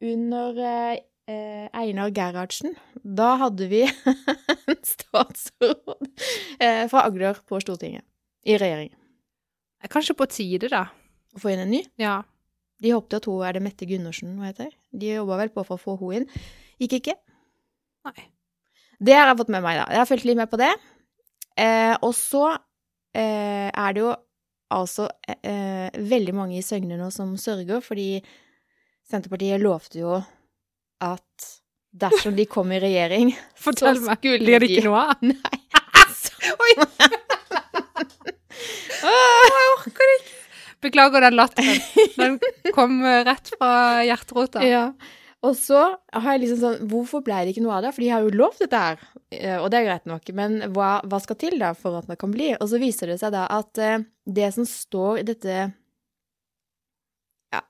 under 0.04 0.60
eh, 0.64 1.68
Einar 1.76 2.12
Gerhardsen. 2.16 2.76
Da 3.04 3.36
hadde 3.42 3.68
vi 3.72 3.84
en 4.72 4.82
statsråd 4.88 6.08
eh, 6.60 6.86
fra 6.92 7.06
Agder 7.08 7.40
på 7.48 7.60
Stortinget, 7.64 8.06
i 8.48 8.58
regjering. 8.60 8.92
Er 9.84 9.92
kanskje 9.92 10.16
på 10.16 10.28
tide, 10.32 10.72
da. 10.72 10.88
Å 11.34 11.42
få 11.42 11.52
inn 11.52 11.64
en 11.66 11.74
ny. 11.74 11.82
Ja. 12.00 12.22
De 12.84 12.92
håpte 12.92 13.20
at 13.20 13.28
hun 13.28 13.44
er 13.48 13.56
det 13.56 13.64
Mette 13.64 13.88
Gundersen, 13.88 14.36
hva 14.40 14.52
heter 14.52 14.72
De 14.92 15.14
jobba 15.14 15.40
vel 15.40 15.52
på 15.54 15.64
for 15.68 15.80
å 15.80 15.82
få 15.82 15.98
henne 16.00 16.24
inn. 16.24 16.46
Gikk 16.84 17.00
ikke. 17.00 17.18
Nei. 18.08 18.30
Det 19.04 19.16
har 19.16 19.30
jeg 19.30 19.40
fått 19.40 19.52
med 19.52 19.64
meg, 19.66 19.80
da. 19.82 19.88
Jeg 19.92 20.00
har 20.00 20.10
fulgt 20.10 20.28
litt 20.28 20.40
med 20.40 20.52
på 20.52 20.60
det. 20.62 20.72
Eh, 21.60 21.96
og 22.00 22.14
så 22.18 22.46
eh, 22.54 23.70
er 23.70 23.96
det 23.96 24.04
jo 24.04 24.14
altså 24.74 25.08
eh, 25.30 25.90
veldig 25.94 26.34
mange 26.38 26.58
i 26.60 26.66
Søgne 26.66 26.98
nå 27.00 27.10
som 27.14 27.36
sørger, 27.40 27.82
fordi 27.86 28.24
Senterpartiet 29.10 29.62
lovte 29.62 30.00
jo 30.00 30.18
at 31.04 31.50
dersom 31.94 32.36
de 32.38 32.46
kom 32.50 32.72
i 32.74 32.82
regjering, 32.82 33.34
Fortell 33.64 34.00
meg, 34.02 34.18
skulle 34.22 34.42
blir 34.44 34.60
det 34.60 34.70
de 34.70 34.78
ikke 34.78 34.88
noe 34.90 35.04
av? 35.10 35.26
Nei. 35.32 35.60
Jeg 39.04 39.68
orker 39.74 40.14
ikke. 40.18 40.40
Beklager 40.84 41.24
den 41.24 41.36
latteren. 41.40 41.80
Den 42.18 42.38
kom 42.76 42.98
eh, 43.08 43.22
rett 43.28 43.52
fra 43.56 44.04
hjerterota. 44.04 44.64
Ja. 44.68 44.86
Og 45.44 45.56
så 45.60 45.80
har 46.12 46.36
jeg 46.36 46.44
liksom 46.46 46.60
sånn 46.62 46.90
Hvorfor 46.92 47.24
ble 47.24 47.42
det 47.44 47.54
ikke 47.54 47.64
noe 47.66 47.78
av 47.78 47.86
det? 47.86 47.92
For 47.96 48.04
de 48.04 48.12
har 48.14 48.24
jo 48.24 48.36
lovt 48.36 48.64
dette 48.64 48.80
her, 48.80 49.00
eh, 49.00 49.13
og 49.62 49.70
det 49.72 49.80
er 49.80 49.88
greit 49.88 50.06
nok, 50.10 50.30
men 50.38 50.60
hva, 50.76 50.98
hva 51.10 51.20
skal 51.24 51.38
til 51.42 51.58
da 51.62 51.72
for 51.78 51.98
at 52.00 52.08
det 52.10 52.18
kan 52.22 52.32
bli? 52.34 52.52
Og 52.60 52.68
så 52.72 52.80
viser 52.82 53.12
det 53.14 53.20
seg 53.22 53.34
da 53.36 53.46
at 53.52 53.78
eh, 53.82 54.04
det 54.26 54.50
som 54.56 54.66
står 54.68 55.22
i 55.22 55.26
dette 55.32 55.56
ja, 57.54 57.62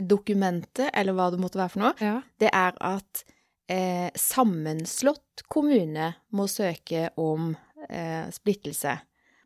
dokumentet, 0.00 0.90
eller 0.92 1.16
hva 1.16 1.30
det 1.34 1.40
måtte 1.42 1.60
være 1.60 1.74
for 1.74 1.84
noe, 1.86 1.94
Ja. 2.02 2.16
det 2.42 2.50
er 2.52 2.76
at 2.80 3.24
eh, 3.72 4.10
sammenslått 4.18 5.44
kommune 5.52 6.12
må 6.36 6.46
søke 6.50 7.08
om 7.20 7.54
eh, 7.88 8.28
splittelse. 8.34 8.98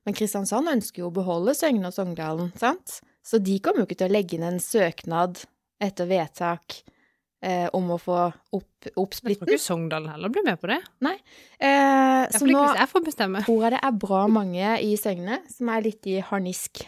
Men 0.06 0.14
Kristiansand 0.14 0.70
ønsker 0.70 1.02
jo 1.02 1.08
å 1.10 1.14
beholde 1.16 1.54
Søgne 1.58 1.88
og 1.90 1.94
Sogndalen, 1.96 2.52
sant? 2.58 3.00
Så 3.26 3.40
de 3.42 3.56
kommer 3.58 3.82
jo 3.82 3.88
ikke 3.88 3.98
til 4.04 4.10
å 4.10 4.14
legge 4.14 4.36
inn 4.38 4.46
en 4.46 4.60
søknad 4.62 5.40
etter 5.82 6.06
vedtak 6.06 6.80
eh, 7.42 7.68
om 7.76 7.90
å 7.94 7.98
få 8.00 8.18
opp, 8.56 8.86
Jeg 8.86 9.38
tror 9.38 9.50
ikke 9.50 9.58
Sogndal 9.60 10.08
heller 10.10 10.32
blir 10.32 10.44
med 10.46 10.60
på 10.60 10.70
det. 10.70 10.80
Eh, 11.58 12.26
så 12.32 12.46
nå 12.48 12.62
jeg 12.76 12.88
får 12.92 13.04
bestemme. 13.06 13.42
tror 13.46 13.66
jeg 13.66 13.76
det 13.76 13.82
er 13.82 13.98
bra 14.06 14.26
mange 14.30 14.76
i 14.84 14.94
Søgne 15.00 15.40
som 15.52 15.68
er 15.74 15.84
litt 15.86 16.06
i 16.06 16.20
harnisk. 16.20 16.84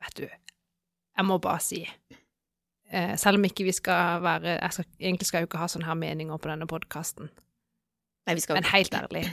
Vet 0.00 0.16
du, 0.16 0.26
jeg 0.26 1.26
må 1.28 1.36
bare 1.42 1.60
si 1.60 1.82
eh, 1.84 3.16
Selv 3.20 3.36
om 3.36 3.44
ikke 3.44 3.66
vi 3.66 3.74
skal 3.76 4.22
være 4.24 4.54
jeg 4.54 4.72
skal, 4.72 4.86
Egentlig 4.96 5.26
skal 5.28 5.38
jeg 5.38 5.44
jo 5.44 5.50
ikke 5.50 5.60
ha 5.60 5.68
sånne 5.68 5.90
her 5.90 5.98
meninger 6.00 6.40
på 6.40 6.48
denne 6.48 6.68
podkasten, 6.70 7.28
Nei, 8.24 8.36
men 8.54 8.64
helt 8.70 8.94
ærlig 8.96 9.26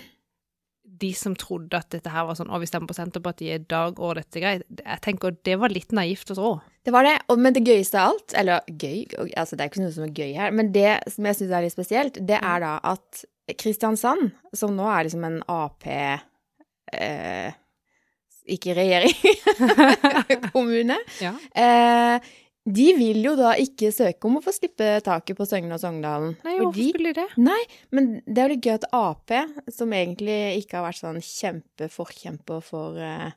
De 0.87 1.09
som 1.13 1.35
trodde 1.37 1.77
at 1.77 1.89
dette 1.93 2.09
her 2.09 2.23
var 2.25 2.37
sånn 2.39 2.49
Å, 2.49 2.57
vi 2.61 2.65
stemmer 2.69 2.87
på 2.89 2.95
Senterpartiet 2.97 3.59
i 3.61 3.65
dag, 3.69 3.99
og 3.99 4.15
dette 4.17 4.39
er 4.39 4.43
greit 4.45 4.81
Jeg 4.81 5.01
tenker 5.03 5.35
det 5.45 5.57
var 5.61 5.69
litt 5.73 5.91
naivt 5.93 6.31
å 6.31 6.37
tro. 6.39 6.51
Det 6.87 6.93
var 6.95 7.03
det, 7.05 7.15
men 7.37 7.53
det 7.53 7.65
gøyeste 7.67 7.99
av 7.99 8.13
alt, 8.15 8.33
eller 8.39 8.63
gøy, 8.71 9.03
altså 9.37 9.57
det 9.59 9.65
er 9.65 9.69
ikke 9.73 9.83
noe 9.83 9.91
som 9.93 10.05
er 10.07 10.13
gøy 10.15 10.31
her, 10.39 10.55
men 10.55 10.71
det 10.71 10.93
som 11.11 11.27
jeg 11.27 11.35
syns 11.41 11.51
er 11.57 11.65
litt 11.67 11.75
spesielt, 11.75 12.17
det 12.29 12.39
er 12.39 12.63
da 12.63 12.77
at 12.95 13.25
Kristiansand, 13.59 14.31
som 14.55 14.73
nå 14.75 14.87
er 14.91 15.05
liksom 15.07 15.23
en 15.27 15.37
Ap 15.51 15.85
eh, 15.91 17.51
Ikke 18.47 18.75
regjering, 18.77 19.15
kommune, 20.55 20.97
Ja. 21.21 21.33
eh, 21.51 22.19
de 22.67 22.85
vil 22.97 23.21
jo 23.23 23.33
da 23.39 23.53
ikke 23.55 23.93
søke 23.95 24.27
om 24.27 24.39
å 24.39 24.43
få 24.43 24.51
slippe 24.51 24.89
taket 25.05 25.37
på 25.37 25.45
Søgne 25.47 25.77
og 25.77 25.79
Sogndalen. 25.79 26.35
Nei, 26.43 26.57
hvorfor 26.59 26.73
fordi- 26.75 26.87
skulle 26.91 27.13
de 27.13 27.21
det? 27.21 27.37
Nei, 27.37 27.59
men 27.91 28.09
det 28.27 28.37
er 28.37 28.49
jo 28.49 28.55
litt 28.55 28.65
gøy 28.65 28.73
at 28.73 28.87
Ap, 28.91 29.31
som 29.71 29.93
egentlig 29.95 30.39
ikke 30.59 30.77
har 30.77 30.91
vært 30.91 30.99
sånn 30.99 31.21
kjempeforkjemper 31.23 32.61
for 32.61 32.99
uh, 32.99 33.31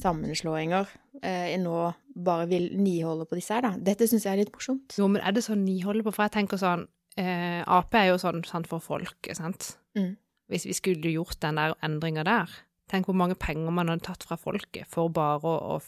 sammenslåinger, 0.00 0.88
uh, 1.20 1.56
nå 1.60 1.94
bare 2.16 2.48
vil 2.48 2.70
niholde 2.72 3.28
på 3.28 3.36
disse 3.36 3.52
her, 3.52 3.62
da. 3.68 3.74
Dette 3.76 4.08
syns 4.08 4.24
jeg 4.24 4.32
er 4.32 4.44
litt 4.44 4.54
morsomt. 4.54 4.96
Jo, 4.96 5.08
men 5.08 5.20
er 5.22 5.32
det 5.36 5.44
sånn 5.44 5.64
niholde 5.66 6.06
på? 6.06 6.14
For 6.14 6.24
jeg 6.24 6.36
tenker 6.38 6.56
sånn 6.56 6.88
uh, 7.20 7.62
Ap 7.66 7.94
er 7.94 8.10
jo 8.14 8.18
sånn 8.22 8.42
sant, 8.48 8.66
for 8.66 8.80
folket, 8.80 9.36
sant? 9.36 9.74
Mm. 9.98 10.16
Hvis 10.48 10.64
vi 10.66 10.72
skulle 10.72 11.12
gjort 11.12 11.38
den 11.44 11.60
der 11.60 11.76
endringa 11.84 12.24
der, 12.24 12.48
tenk 12.90 13.06
hvor 13.06 13.14
mange 13.14 13.36
penger 13.38 13.70
man 13.70 13.92
hadde 13.92 14.08
tatt 14.08 14.24
fra 14.26 14.40
folket 14.40 14.88
for 14.90 15.12
bare 15.14 15.44
å, 15.44 15.76
å 15.76 15.80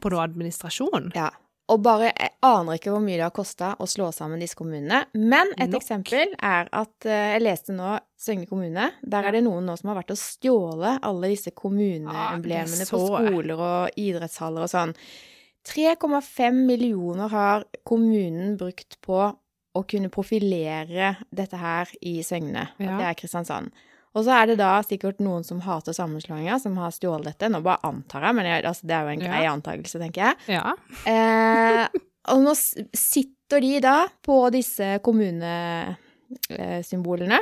på 0.00 0.10
noe 0.10 0.22
administrasjon. 0.24 1.12
Ja. 1.14 1.28
Og 1.72 1.80
bare 1.80 2.10
jeg 2.10 2.32
aner 2.44 2.76
ikke 2.76 2.92
hvor 2.92 3.00
mye 3.00 3.16
det 3.16 3.24
har 3.24 3.32
kosta 3.34 3.70
å 3.80 3.86
slå 3.88 4.10
sammen 4.12 4.42
disse 4.42 4.56
kommunene. 4.58 5.04
Men 5.16 5.52
et 5.56 5.70
Nok. 5.72 5.78
eksempel 5.80 6.34
er 6.36 6.68
at 6.76 7.06
eh, 7.08 7.30
jeg 7.34 7.44
leste 7.44 7.76
nå 7.76 7.94
Søgne 8.24 8.48
kommune. 8.48 8.90
Der 9.00 9.28
er 9.28 9.36
det 9.36 9.42
noen 9.44 9.64
nå 9.68 9.76
som 9.76 9.90
har 9.90 9.98
vært 9.98 10.12
og 10.14 10.20
stjålet 10.20 11.04
alle 11.04 11.30
disse 11.32 11.52
kommuneemblemene 11.56 12.84
Ja, 12.84 12.90
på 12.90 13.00
skoler 13.08 13.64
og 13.64 13.98
idrettshaller 14.00 14.66
og 14.66 14.72
sånn. 14.72 14.92
3,5 15.64 16.60
millioner 16.68 17.32
har 17.32 17.64
kommunen 17.88 18.58
brukt 18.60 18.98
på 19.04 19.18
å 19.74 19.82
kunne 19.88 20.12
profilere 20.12 21.14
dette 21.34 21.58
her 21.58 21.90
i 22.04 22.18
Søgne. 22.24 22.68
Ja. 22.78 22.98
Det 23.00 23.08
er 23.08 23.18
Kristiansand. 23.18 23.72
Og 24.14 24.22
så 24.24 24.30
er 24.38 24.44
det 24.52 24.58
da 24.60 24.72
sikkert 24.86 25.18
noen 25.24 25.42
som 25.46 25.58
hater 25.64 25.92
sammenslåinger, 25.96 26.56
som 26.62 26.76
har 26.78 26.90
stjålet 26.94 27.26
dette. 27.32 27.48
Nå 27.50 27.58
bare 27.64 27.82
antar 27.88 28.20
jeg, 28.28 28.34
men 28.38 28.46
jeg, 28.46 28.58
altså, 28.70 28.82
det 28.86 28.94
er 28.94 29.02
jo 29.02 29.10
en 29.14 29.24
Ja. 29.24 29.28
grei 29.32 29.44
antakelse, 29.50 29.96
tenker 29.98 30.20
jeg. 30.22 30.34
Ja. 30.54 30.66
Eh, 31.10 31.84
og 32.32 32.38
nå 32.44 32.52
sitter 32.54 33.58
de 33.60 33.80
da 33.84 33.96
på 34.24 34.36
disse 34.54 34.86
kommunesymbolene. 35.04 37.38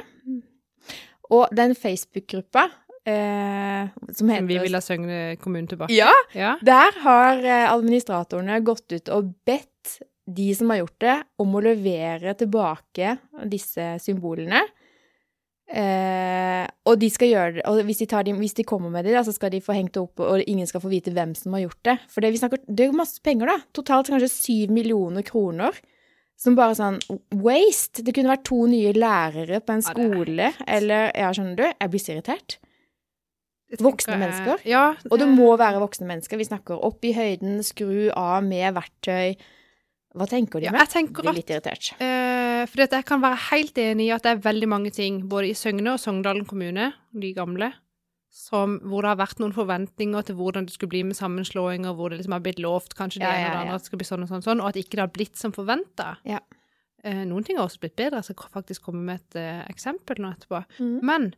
Og 1.33 1.49
den 1.57 1.73
Facebook-gruppa 1.79 2.65
eh, 3.09 3.85
som 4.13 4.29
heter 4.29 4.43
Som 4.43 4.49
vi 4.51 4.59
vil 4.61 4.75
ha 4.77 4.81
Søgne 4.85 5.21
kommune 5.41 5.69
tilbake. 5.71 5.95
Ja! 5.97 6.11
Ja. 6.37 6.57
Der 6.65 6.91
har 7.05 7.41
eh, 7.45 7.69
administratorene 7.73 8.59
gått 8.65 8.93
ut 8.93 9.09
og 9.15 9.31
bedt 9.49 9.99
de 10.33 10.53
som 10.55 10.71
har 10.71 10.79
gjort 10.85 11.01
det, 11.03 11.15
om 11.43 11.55
å 11.59 11.63
levere 11.65 12.31
tilbake 12.39 13.17
disse 13.51 13.97
symbolene. 14.01 14.61
Eh, 15.73 16.67
og 16.85 16.99
de 17.01 17.09
skal 17.09 17.31
gjøre 17.31 17.53
det, 17.57 17.63
og 17.71 17.79
hvis 17.89 18.03
de, 18.03 18.07
tar 18.11 18.27
de, 18.27 18.35
hvis 18.37 18.57
de 18.59 18.65
kommer 18.69 18.93
med 18.93 19.07
det, 19.07 19.15
da, 19.17 19.23
så 19.25 19.33
skal 19.33 19.55
de 19.55 19.63
få 19.65 19.73
hengt 19.73 19.95
det 19.95 20.03
opp, 20.03 20.21
og 20.21 20.43
ingen 20.45 20.69
skal 20.69 20.83
få 20.85 20.91
vite 20.93 21.15
hvem 21.15 21.33
som 21.39 21.55
har 21.57 21.65
gjort 21.65 21.81
det. 21.89 21.95
For 22.13 22.25
det, 22.25 22.33
vi 22.35 22.43
snakker, 22.43 22.61
det 22.69 22.85
er 22.87 22.99
masse 22.99 23.23
penger, 23.25 23.49
da. 23.49 23.57
Totalt 23.79 24.11
kanskje 24.13 24.29
syv 24.33 24.75
millioner 24.77 25.25
kroner. 25.25 25.79
Som 26.43 26.57
bare 26.59 26.75
sånn 26.75 26.99
waste. 27.39 28.03
Det 28.03 28.15
kunne 28.17 28.33
vært 28.33 28.45
to 28.49 28.65
nye 28.67 28.91
lærere 28.97 29.61
på 29.63 29.77
en 29.77 29.85
Ja, 29.85 29.95
det 29.95 30.11
skole, 30.11 30.51
eller 30.67 31.11
Ja, 31.15 31.31
skjønner 31.31 31.59
du? 31.61 31.67
Jeg 31.71 31.93
blir 31.93 32.03
så 32.03 32.15
irritert. 32.17 32.59
Voksne 33.81 34.19
mennesker? 34.21 34.65
Ja. 34.69 34.85
Og 35.09 35.21
det 35.23 35.29
må 35.31 35.53
være 35.61 35.81
voksne 35.81 36.09
mennesker. 36.09 36.41
Vi 36.41 36.49
snakker 36.49 36.83
opp 36.85 37.05
i 37.09 37.15
høyden, 37.17 37.63
skru 37.65 38.11
av 38.11 38.43
med 38.45 38.75
verktøy. 38.77 39.39
Hva 40.13 40.27
tenker 40.29 40.61
de 40.61 40.69
ja, 40.69 40.75
med? 40.75 40.83
Jeg 40.83 40.93
tenker 40.93 41.31
at 41.31 41.39
litt 41.39 41.53
irritert. 41.55 41.93
Eh, 41.97 42.32
for 42.71 42.85
jeg 42.85 43.07
kan 43.09 43.23
være 43.23 43.39
helt 43.51 43.79
enig 43.79 44.09
i 44.09 44.13
at 44.15 44.25
det 44.27 44.35
er 44.35 44.45
veldig 44.45 44.69
mange 44.69 44.93
ting, 44.95 45.23
både 45.29 45.51
i 45.51 45.57
Søgne 45.59 45.95
og 45.95 46.01
Sogndalen 46.03 46.47
kommune, 46.49 46.93
de 47.13 47.33
gamle, 47.37 47.73
som, 48.33 48.79
hvor 48.89 49.05
det 49.05 49.13
har 49.13 49.21
vært 49.21 49.43
noen 49.43 49.53
forventninger 49.53 50.25
til 50.25 50.39
hvordan 50.39 50.67
det 50.67 50.75
skulle 50.75 50.95
bli 50.95 51.03
med 51.05 51.19
sammenslåinger, 51.19 51.93
hvor 51.97 52.11
det 52.11 52.21
liksom 52.21 52.37
har 52.39 52.45
blitt 52.45 52.63
lovt 52.65 52.97
kanskje 52.97 53.21
det 53.21 53.29
Ja, 53.29 53.37
ene 53.37 53.51
og 53.51 53.53
ja. 53.53 53.61
andre 53.61 53.77
at 53.77 53.85
det 53.85 53.91
skal 53.91 54.01
bli 54.01 54.09
sånn 54.09 54.25
og 54.25 54.31
sånn, 54.33 54.45
sånn, 54.47 54.63
og 54.65 54.71
at 54.71 54.81
ikke 54.81 54.97
det 54.97 55.05
har 55.05 55.13
blitt 55.13 55.41
som 55.41 55.53
forventa. 55.53 56.15
Ja. 56.29 56.41
Eh, 57.05 57.25
noen 57.29 57.45
ting 57.45 57.59
har 57.59 57.69
også 57.69 57.83
blitt 57.83 57.99
bedre. 57.99 58.23
Jeg 58.23 58.33
skal 58.33 58.55
faktisk 58.57 58.89
komme 58.89 59.05
med 59.05 59.21
et 59.21 59.41
eh, 59.43 59.61
eksempel 59.69 60.23
nå 60.23 60.33
etterpå. 60.33 60.63
Mm. 60.81 60.97
Men 61.05 61.29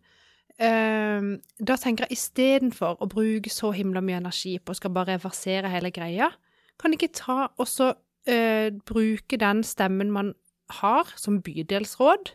eh, 0.63 1.29
da 1.59 1.79
tenker 1.81 2.07
jeg 2.07 2.21
istedenfor 2.21 3.03
å 3.03 3.11
bruke 3.11 3.51
så 3.51 3.73
himla 3.75 4.05
mye 4.05 4.21
energi 4.23 4.55
på 4.63 4.75
å 4.75 4.79
skal 4.79 4.95
bare 4.95 5.17
reversere 5.17 5.73
hele 5.73 5.91
greia, 5.95 6.31
kan 6.79 6.95
ikke 6.95 7.11
ta 7.17 7.39
og 7.49 7.69
så 7.71 7.91
eh, 8.31 8.71
bruke 8.87 9.39
den 9.41 9.67
stemmen 9.67 10.15
man 10.15 10.35
har 10.71 11.05
som 11.17 11.41
bydelsråd, 11.43 12.33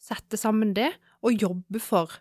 sette 0.00 0.36
sammen 0.38 0.74
det, 0.74 0.92
og 1.22 1.32
jobbe 1.40 1.80
for 1.80 2.18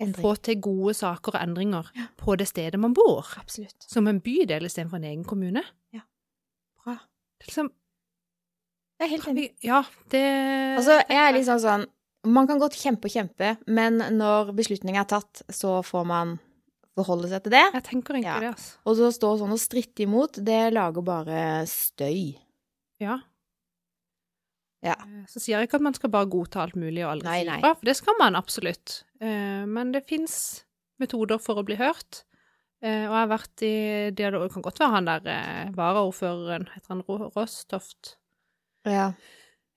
å 0.00 0.06
få 0.16 0.34
til 0.40 0.60
gode 0.60 0.94
saker 0.96 1.34
og 1.34 1.40
endringer 1.42 1.90
Ja. 1.96 2.06
på 2.16 2.36
det 2.38 2.48
stedet 2.48 2.78
man 2.80 2.94
bor. 2.94 3.26
Absolutt. 3.36 3.76
Som 3.84 4.06
en 4.08 4.20
bydel 4.20 4.64
istedenfor 4.64 4.96
en 4.96 5.04
egen 5.04 5.24
kommune. 5.24 5.62
Ja. 5.92 6.00
Bra. 6.84 6.94
Det 7.38 7.46
er 7.46 7.50
Liksom, 7.50 7.70
Jeg 9.00 9.06
er 9.06 9.10
helt 9.16 9.28
enig. 9.28 9.54
ja, 9.62 9.82
det 10.10 10.76
Altså, 10.78 11.02
jeg 11.08 11.16
er 11.16 11.32
litt 11.32 11.46
sånn 11.46 11.60
sånn 11.60 11.86
Man 12.24 12.46
kan 12.46 12.58
godt 12.58 12.74
kjempe 12.76 13.06
og 13.06 13.10
kjempe, 13.12 13.56
men 13.66 13.96
når 13.98 14.52
beslutningen 14.54 15.00
er 15.00 15.04
tatt, 15.08 15.42
så 15.48 15.82
får 15.82 16.04
man 16.06 16.38
forholde 16.94 17.28
seg 17.30 17.42
til 17.44 17.52
det. 17.52 17.72
Jeg 17.72 17.82
tenker 17.84 18.12
egentlig 18.14 18.24
Ja. 18.24 18.40
det, 18.40 18.48
altså. 18.54 18.76
Og 18.84 18.96
så 18.96 19.08
stå 19.12 19.38
sånn 19.38 19.52
og 19.52 19.58
stritte 19.58 20.02
imot, 20.04 20.32
det 20.44 20.72
lager 20.74 21.02
bare 21.02 21.64
støy. 21.66 22.36
Ja. 23.00 23.20
Ja. 24.82 24.94
Eh, 25.04 25.24
Så 25.28 25.40
sier 25.42 25.58
jeg 25.58 25.68
ikke 25.68 25.76
at 25.80 25.84
man 25.84 25.94
skal 25.94 26.10
bare 26.10 26.26
godta 26.32 26.62
alt 26.62 26.76
mulig 26.76 27.02
og 27.04 27.12
aldri 27.18 27.28
Nei, 27.28 27.40
si 27.44 27.48
ifra, 27.58 27.74
for 27.76 27.84
det 27.90 27.96
skal 27.98 28.14
man 28.18 28.36
absolutt. 28.38 29.02
Eh, 29.20 29.64
Men 29.66 29.92
det 29.92 30.06
fins 30.08 30.64
metoder 31.00 31.38
for 31.40 31.60
å 31.60 31.64
bli 31.66 31.76
hørt. 31.76 32.22
Eh, 32.82 33.04
Og 33.04 33.12
jeg 33.12 33.20
har 33.20 33.28
vært 33.28 33.62
i 33.62 34.10
dialog 34.16 34.46
Det 34.48 34.52
kan 34.54 34.62
godt 34.62 34.78
være 34.80 34.94
han 34.94 35.04
der 35.04 35.72
varaordføreren, 35.76 36.68
heter 36.74 36.88
han 36.94 37.02
Ro- 37.08 37.30
Toft. 37.68 38.16
Ja. 38.86 39.12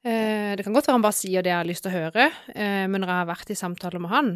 Det 0.03 0.63
kan 0.65 0.73
godt 0.73 0.87
være 0.87 0.95
han 0.97 1.01
bare 1.01 1.15
sier 1.15 1.41
det 1.43 1.47
jeg 1.51 1.55
har 1.61 1.67
lyst 1.67 1.83
til 1.83 1.91
å 1.93 1.95
høre, 2.11 2.25
men 2.55 2.99
når 3.01 3.07
jeg 3.07 3.19
har 3.21 3.27
vært 3.29 3.51
i 3.51 3.55
samtaler 3.55 4.01
med 4.03 4.09
han, 4.11 4.31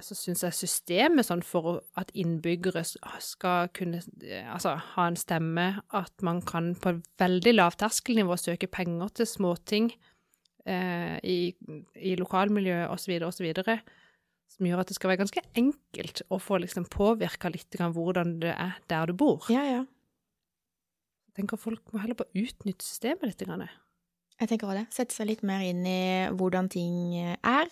så 0.00 0.16
syns 0.16 0.40
jeg 0.46 0.56
systemet 0.56 1.26
sånn 1.28 1.42
for 1.44 1.82
at 2.00 2.08
innbyggere 2.16 2.80
skal 3.20 3.68
kunne 3.76 4.00
eh, 4.24 4.46
altså, 4.48 4.78
ha 4.94 5.08
en 5.10 5.18
stemme, 5.20 5.66
at 5.92 6.24
man 6.24 6.40
kan 6.40 6.70
på 6.80 6.94
veldig 7.20 7.52
lavterskelnivå 7.58 8.38
søke 8.40 8.70
penger 8.72 9.12
til 9.20 9.28
småting 9.28 9.90
eh, 10.64 11.18
i, 11.20 11.52
i 12.00 12.14
lokalmiljøet 12.16 12.88
osv., 12.94 13.18
osv., 13.28 13.50
som 14.48 14.64
gjør 14.64 14.80
at 14.80 14.88
det 14.88 14.96
skal 14.96 15.12
være 15.12 15.20
ganske 15.20 15.42
enkelt 15.60 16.22
å 16.32 16.38
få 16.40 16.62
liksom 16.62 16.88
påvirka 16.88 17.52
litt 17.52 17.68
grann 17.76 17.92
hvordan 17.92 18.38
det 18.40 18.54
er 18.56 18.80
der 18.88 19.12
du 19.12 19.18
bor. 19.20 19.50
ja, 19.52 19.66
ja. 19.68 19.84
Jeg 21.28 21.44
tenker 21.44 21.60
folk 21.60 21.92
må 21.92 22.00
heller 22.02 22.16
bare 22.18 22.34
utnytte 22.34 22.82
systemet 22.82 23.28
litt. 23.28 23.44
Grann. 23.46 23.68
Jeg 24.40 24.48
tenker 24.50 24.66
også 24.66 24.80
det. 24.80 24.88
Sette 24.96 25.14
seg 25.14 25.28
litt 25.28 25.44
mer 25.46 25.62
inn 25.62 25.84
i 25.86 26.00
hvordan 26.34 26.66
ting 26.72 27.14
er. 27.20 27.70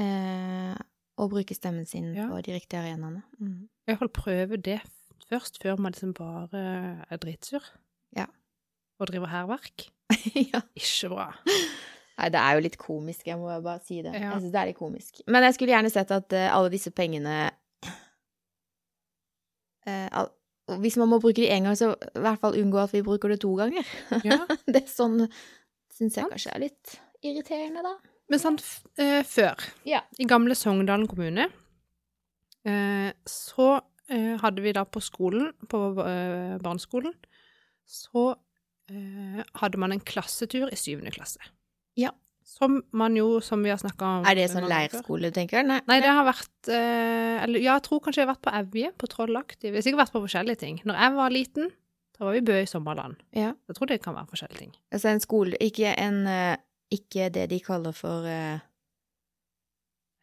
Eh, 0.00 0.74
og 1.20 1.30
bruke 1.30 1.54
stemmen 1.54 1.86
sin 1.86 2.14
Ja. 2.14 2.28
på 2.28 2.40
de 2.42 2.54
riktige 2.54 2.80
arenaene. 2.80 3.22
Mm. 3.38 3.68
I 3.68 3.90
hvert 3.90 3.98
fall 3.98 4.08
prøve 4.08 4.56
det 4.56 4.80
først, 5.28 5.62
før 5.62 5.76
man 5.76 5.92
liksom 5.92 6.14
bare 6.14 7.04
er 7.10 7.16
dritsur. 7.16 7.62
Ja. 8.16 8.26
Og 8.98 9.08
driver 9.08 9.26
hærverk. 9.26 9.90
ja. 10.52 10.60
Ikke 10.74 11.08
bra. 11.08 11.32
Nei, 12.18 12.28
det 12.28 12.40
er 12.40 12.52
jo 12.54 12.60
litt 12.60 12.78
komisk, 12.78 13.26
jeg 13.26 13.38
må 13.38 13.48
bare 13.64 13.80
si 13.84 14.02
det. 14.02 14.12
Ja. 14.14 14.32
Jeg 14.32 14.42
syns 14.42 14.52
det 14.52 14.60
er 14.60 14.70
litt 14.70 14.78
komisk. 14.78 15.20
Men 15.26 15.42
jeg 15.42 15.54
skulle 15.56 15.72
gjerne 15.72 15.90
sett 15.90 16.10
at 16.10 16.32
uh, 16.36 16.56
alle 16.56 16.70
disse 16.70 16.90
pengene 16.90 17.50
uh, 19.88 20.08
all, 20.12 20.28
Hvis 20.78 20.96
man 20.96 21.08
må 21.08 21.18
bruke 21.18 21.40
de 21.40 21.48
én 21.50 21.64
gang, 21.66 21.76
så 21.76 21.94
i 21.94 22.20
hvert 22.20 22.40
fall 22.40 22.58
unngå 22.60 22.78
at 22.78 22.92
vi 22.92 23.02
bruker 23.02 23.32
det 23.32 23.40
to 23.40 23.54
ganger. 23.58 23.84
Ja. 24.24 24.44
det 24.72 24.84
er 24.84 24.88
sånn 24.88 25.26
syns 25.92 26.16
jeg 26.16 26.30
kanskje 26.30 26.52
er 26.54 26.62
litt 26.62 27.00
irriterende, 27.22 27.82
da. 27.84 27.96
Men 28.30 28.38
sant, 28.38 28.62
eh, 28.98 29.22
før, 29.26 29.58
Ja. 29.84 30.00
i 30.18 30.24
gamle 30.24 30.54
Sogndalen 30.54 31.08
kommune, 31.10 31.48
eh, 32.64 33.12
så 33.26 33.80
eh, 34.08 34.36
hadde 34.42 34.62
vi 34.62 34.72
da 34.72 34.84
på 34.84 35.00
skolen, 35.02 35.52
på 35.68 35.80
barneskolen, 36.62 37.14
så 37.88 38.36
eh, 38.90 39.42
hadde 39.60 39.78
man 39.80 39.92
en 39.92 40.00
klassetur 40.00 40.68
i 40.72 40.76
syvende 40.76 41.12
klasse. 41.14 41.38
Ja. 41.96 42.10
Som 42.44 42.80
man 42.92 43.14
jo, 43.16 43.38
som 43.40 43.62
vi 43.62 43.70
har 43.70 43.78
snakka 43.78 44.02
om 44.18 44.24
Er 44.26 44.34
det 44.34 44.48
sånn 44.50 44.66
leirskole, 44.68 45.28
du 45.30 45.36
tenker? 45.36 45.62
Nei. 45.64 45.78
Nei, 45.86 46.00
det 46.02 46.10
har 46.10 46.24
vært 46.26 46.68
eh, 46.74 47.38
Eller 47.44 47.62
ja, 47.62 47.76
jeg 47.78 47.84
tror 47.86 48.00
kanskje 48.02 48.18
jeg 48.24 48.26
har 48.26 48.34
vært 48.34 48.42
på 48.48 48.54
Evje, 48.58 48.90
på 48.98 49.08
Trollaktiv. 49.12 49.68
Jeg 49.70 49.78
har 49.78 49.84
sikkert 49.86 50.00
vært 50.02 50.12
på 50.16 50.22
forskjellige 50.24 50.58
ting. 50.58 50.80
Når 50.84 50.98
jeg 50.98 51.14
var 51.20 51.30
liten, 51.30 51.70
da 52.18 52.24
var 52.26 52.34
vi 52.34 52.40
i 52.42 52.46
Bø 52.50 52.56
i 52.60 52.66
sommerland. 52.66 53.14
Ja. 53.32 53.52
Jeg 53.70 53.76
tror 53.78 53.86
det 53.92 54.00
kan 54.02 54.16
være 54.18 54.26
forskjellige 54.34 54.58
ting. 54.58 54.74
Altså 54.92 55.12
en 55.12 55.22
skole 55.22 55.56
Ikke 55.62 55.94
en 55.96 56.18
Ikke 56.92 57.30
det 57.32 57.46
de 57.52 57.58
kaller 57.64 57.94
for 57.96 58.26
eh, 58.28 58.60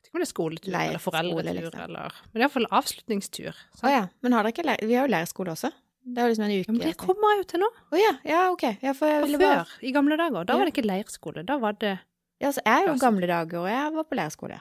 Jeg 0.05 0.09
vet 0.09 0.09
ikke 0.09 0.17
om 0.17 0.21
det 0.23 0.27
er 0.27 0.31
skoletur 0.33 0.73
leir, 0.73 0.89
eller 0.93 1.03
foreldretur 1.03 1.61
liksom. 1.67 1.83
eller 1.85 2.17
Men 2.33 2.43
iallfall 2.45 2.67
avslutningstur. 2.79 3.53
Å 3.79 3.83
oh, 3.85 3.91
ja. 3.93 4.03
Men 4.25 4.35
har 4.37 4.45
dere 4.45 4.53
ikke 4.55 4.65
leir... 4.67 4.83
Vi 4.89 4.97
har 4.97 5.07
jo 5.09 5.13
leirskole 5.13 5.53
også. 5.53 5.71
Det 6.09 6.21
er 6.21 6.29
jo 6.29 6.33
liksom 6.33 6.45
en 6.47 6.53
uke. 6.55 6.65
Ja, 6.65 6.73
men 6.73 6.81
det 6.87 6.93
kommer 6.97 7.33
jeg 7.33 7.41
jo 7.41 7.47
til 7.51 7.61
nå. 7.61 7.69
Å 7.93 7.99
ja. 7.99 8.13
Ja, 8.25 8.43
OK. 8.53 8.63
Ja, 8.81 8.93
for 8.97 9.11
jeg 9.11 9.25
ville 9.25 9.41
bare 9.41 9.65
før, 9.67 9.73
i 9.85 9.91
gamle 9.93 10.17
dager, 10.17 10.47
da 10.47 10.55
Ja. 10.55 10.61
var 10.61 10.69
det 10.69 10.73
ikke 10.73 10.87
leirskole. 10.87 11.43
Da 11.45 11.57
var 11.61 11.75
det 11.81 11.91
Ja, 12.39 12.47
altså, 12.53 12.63
jeg 12.65 12.85
er 12.85 12.87
jo 12.87 12.95
gamle 13.01 13.27
dager, 13.27 13.59
og 13.59 13.67
jeg 13.69 13.93
var 13.97 14.07
på 14.07 14.17
leirskole. 14.17 14.59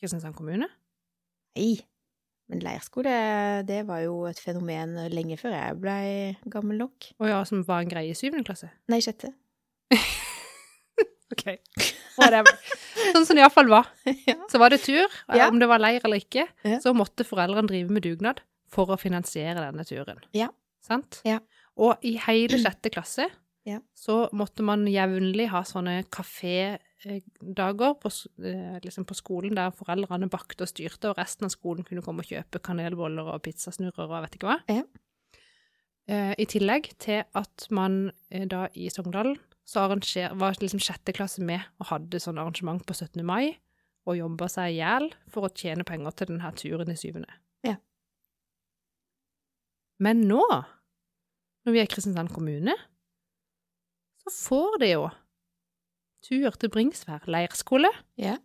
Kristiansand 0.00 0.34
kommune. 0.36 0.68
Nei. 1.56 1.74
Men 2.48 2.60
leirskole, 2.62 3.12
det 3.66 3.80
var 3.88 4.00
jo 4.04 4.20
et 4.30 4.38
fenomen 4.40 4.94
lenge 5.12 5.36
før 5.40 5.54
jeg 5.56 5.78
ble 5.82 5.96
gammel 6.52 6.78
nok. 6.78 7.08
Å 7.20 7.30
ja, 7.30 7.40
som 7.48 7.62
var 7.66 7.82
en 7.82 7.90
greie 7.90 8.12
i 8.14 8.18
syvende 8.18 8.46
klasse. 8.46 8.70
Nei, 8.92 9.00
sjette. 9.04 9.32
Ok. 11.32 11.44
Whatever. 12.16 12.52
sånn 13.14 13.24
som 13.26 13.34
det 13.36 13.42
iallfall 13.42 13.68
var. 13.72 13.88
ja. 14.28 14.36
Så 14.50 14.60
var 14.62 14.70
det 14.70 14.82
tur, 14.84 15.06
Ja. 15.34 15.48
om 15.50 15.58
det 15.58 15.68
var 15.68 15.78
leir 15.82 16.00
eller 16.06 16.20
ikke, 16.22 16.46
Ja. 16.64 16.78
så 16.84 16.92
måtte 16.94 17.26
foreldrene 17.26 17.66
drive 17.70 17.90
med 17.90 18.02
dugnad 18.06 18.40
for 18.70 18.86
å 18.94 18.98
finansiere 19.00 19.58
denne 19.64 19.84
turen. 19.86 20.20
Ja. 20.36 20.48
Sant? 20.86 21.20
Ja. 21.26 21.40
Og 21.76 21.98
i 22.06 22.14
hele 22.22 22.58
sjette 22.62 22.90
klasse 22.94 23.26
Ja. 23.66 23.80
så 23.98 24.28
måtte 24.32 24.62
man 24.62 24.84
jevnlig 24.86 25.48
ha 25.50 25.62
sånne 25.66 26.04
kafédager 26.14 27.96
på, 28.00 28.10
eh, 28.46 28.78
liksom 28.84 29.04
på 29.04 29.14
skolen 29.18 29.54
der 29.58 29.70
foreldrene 29.74 30.28
bakte 30.30 30.62
og 30.62 30.68
styrte, 30.70 31.10
og 31.10 31.18
resten 31.18 31.44
av 31.48 31.50
skolen 31.50 31.84
kunne 31.84 32.02
komme 32.06 32.22
og 32.22 32.30
kjøpe 32.30 32.62
kanelboller 32.62 33.34
og 33.34 33.42
pizzasnurrer 33.42 34.06
og 34.06 34.14
jeg 34.14 34.22
vet 34.28 34.38
ikke 34.38 34.52
hva. 34.52 34.58
Ja. 34.68 34.82
Eh, 36.08 36.34
I 36.38 36.46
tillegg 36.46 36.92
til 37.02 37.24
at 37.34 37.66
man 37.74 38.12
eh, 38.30 38.44
da 38.46 38.68
i 38.78 38.86
Sogndal 38.94 39.34
så 39.66 39.82
arranger, 39.82 40.34
var 40.38 40.54
liksom 40.62 40.80
sjette 40.82 41.12
klasse 41.16 41.42
med 41.42 41.64
og 41.82 41.88
hadde 41.90 42.20
sånn 42.22 42.38
arrangement 42.38 42.84
på 42.86 42.94
17. 42.94 43.24
mai, 43.26 43.56
og 44.06 44.14
jobba 44.20 44.46
seg 44.52 44.70
i 44.70 44.78
hjel 44.78 45.08
for 45.32 45.48
å 45.48 45.50
tjene 45.50 45.82
penger 45.86 46.14
til 46.14 46.28
denne 46.30 46.52
turen 46.54 46.92
i 46.92 46.98
syvende. 46.98 47.32
Ja. 47.66 47.74
Men 49.98 50.22
nå, 50.28 50.42
når 51.66 51.74
vi 51.74 51.80
er 51.82 51.90
Kristiansand 51.90 52.30
kommune, 52.34 52.74
så 54.26 54.32
får 54.36 54.78
de 54.82 54.90
jo 54.92 55.06
tur 56.26 56.56
til 56.58 56.70
Bringsvær 56.74 57.26
leirskole 57.30 57.90
Ja. 58.18 58.36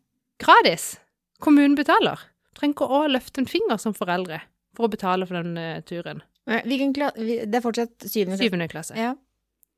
gratis. 0.42 0.96
Kommunen 1.42 1.76
betaler. 1.78 2.20
Trenger 2.58 2.76
ikke 2.76 2.90
å 2.90 3.08
løfte 3.10 3.42
en 3.42 3.50
finger 3.50 3.78
som 3.82 3.94
foreldre 3.98 4.42
for 4.78 4.86
å 4.88 4.92
betale 4.92 5.26
for 5.26 5.42
den 5.42 5.58
eh, 5.58 5.82
turen. 5.82 6.22
Vi 6.66 6.78
kan, 6.94 6.94
det 7.18 7.54
er 7.54 7.64
fortsatt 7.64 8.06
syvende 8.10 8.36
klasse. 8.38 8.46
Syvende 8.50 8.68
klasse. 8.72 8.98
Ja. 8.98 9.14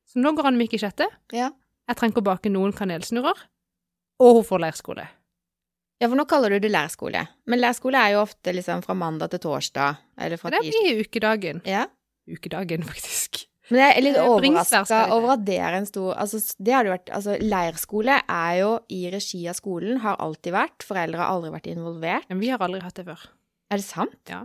Så 0.10 0.20
nå 0.22 0.32
går 0.36 0.44
han 0.50 0.58
med 0.60 0.74
i 0.74 0.80
sjette. 0.82 1.08
Ja. 1.34 1.52
Jeg 1.90 1.98
trenger 2.00 2.14
ikke 2.16 2.24
å 2.24 2.30
bake 2.32 2.52
noen 2.54 2.74
kanelsnurrer. 2.76 3.40
Og 4.24 4.36
hun 4.40 4.44
får 4.48 4.62
leirskole. 4.68 5.08
ja, 6.02 6.08
for 6.10 6.16
nå 6.20 6.26
kaller 6.28 6.50
du 6.54 6.60
det 6.60 6.72
leirskole. 6.72 7.28
Men 7.48 7.60
leirskole 7.62 7.96
er 8.00 8.14
jo 8.16 8.22
ofte 8.26 8.54
liksom 8.54 8.84
fra 8.84 8.94
mandag 8.98 9.32
til 9.32 9.40
torsdag, 9.40 9.98
eller 10.20 10.38
fra 10.38 10.48
Og 10.50 10.52
det 10.58 10.62
tirsdag. 10.68 10.84
blir 10.84 11.02
ukedagen. 11.08 11.62
Ja. 11.66 11.86
Ukedagen, 12.28 12.84
faktisk. 12.92 13.46
Men 13.72 13.80
jeg 13.80 13.96
er 13.98 14.04
litt 14.04 14.18
overraska 14.20 14.98
over 15.16 15.34
at 15.38 15.46
det 15.48 15.56
er 15.64 15.78
en 15.78 15.86
stor 15.88 16.18
Altså, 16.20 16.42
det 16.60 16.74
har 16.76 16.84
det 16.84 16.92
vært 16.92 17.12
Altså, 17.16 17.38
leirskole 17.40 18.18
er 18.28 18.58
jo 18.60 18.72
i 18.92 19.06
regi 19.14 19.46
av 19.48 19.56
skolen, 19.56 20.02
har 20.04 20.18
alltid 20.20 20.52
vært. 20.54 20.84
Foreldre 20.84 21.18
har 21.22 21.32
aldri 21.32 21.52
vært 21.54 21.70
involvert. 21.72 22.28
Men 22.30 22.42
vi 22.44 22.50
har 22.52 22.60
aldri 22.60 22.82
hatt 22.84 22.96
det 23.00 23.06
før. 23.08 23.24
Er 23.72 23.80
det 23.80 23.86
sant? 23.88 24.20
Ja. 24.30 24.42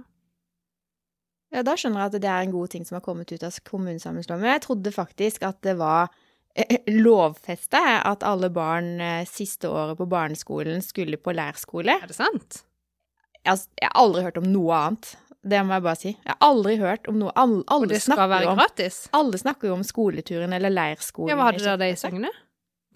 Ja, 1.54 1.62
da 1.64 1.74
skjønner 1.80 2.02
jeg 2.04 2.12
at 2.12 2.22
det 2.22 2.28
er 2.30 2.44
en 2.44 2.52
god 2.52 2.72
ting 2.74 2.84
som 2.84 2.98
har 2.98 3.04
kommet 3.04 3.30
ut 3.32 3.44
av 3.46 3.56
kommunesammenslåingen. 3.70 4.50
Jeg 4.52 4.64
trodde 4.66 4.92
faktisk 4.92 5.46
at 5.48 5.60
det 5.64 5.78
var 5.80 6.10
eh, 6.54 6.82
lovfesta 6.92 7.80
at 8.04 8.26
alle 8.26 8.50
barn 8.52 8.98
eh, 9.00 9.22
siste 9.28 9.70
året 9.72 9.96
på 10.00 10.08
barneskolen 10.10 10.84
skulle 10.84 11.16
på 11.16 11.32
leirskole. 11.36 11.96
Er 12.02 12.10
det 12.10 12.18
sant? 12.18 12.62
Jeg 13.44 13.54
har, 13.54 13.64
jeg 13.80 13.88
har 13.88 13.96
aldri 14.02 14.26
hørt 14.26 14.40
om 14.42 14.50
noe 14.52 14.76
annet. 14.76 15.14
Det 15.48 15.60
må 15.64 15.78
jeg 15.78 15.84
bare 15.86 16.00
si. 16.00 16.10
Jeg 16.12 16.34
har 16.34 16.42
aldri 16.44 16.74
hørt 16.80 17.08
om 17.08 17.16
noe 17.22 17.30
Alle, 17.38 17.62
alle, 17.70 17.86
Og 17.86 17.92
det 17.94 18.02
skal 18.02 18.28
være 18.28 18.50
om, 18.50 18.58
gratis? 18.58 18.96
alle 19.16 19.38
snakker 19.40 19.70
jo 19.70 19.76
om 19.78 19.84
skoleturen 19.86 20.52
eller 20.52 20.72
leirskolen. 20.74 21.30
Ja, 21.30 21.38
hva 21.38 21.46
hadde 21.48 21.62
dere 21.64 21.78
det 21.80 21.90
i. 21.94 21.96
Søgne? 22.00 22.32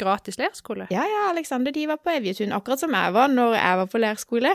Gratis 0.02 0.36
leirskole? 0.40 0.88
Ja, 0.92 1.04
ja, 1.06 1.22
Alexander, 1.30 1.72
de 1.72 1.86
var 1.88 2.00
på 2.02 2.10
Evjetun, 2.12 2.52
akkurat 2.52 2.82
som 2.82 2.92
jeg 2.96 3.14
var 3.14 3.30
når 3.32 3.54
jeg 3.56 3.80
var 3.80 3.90
på 3.92 4.00
leirskole. 4.02 4.52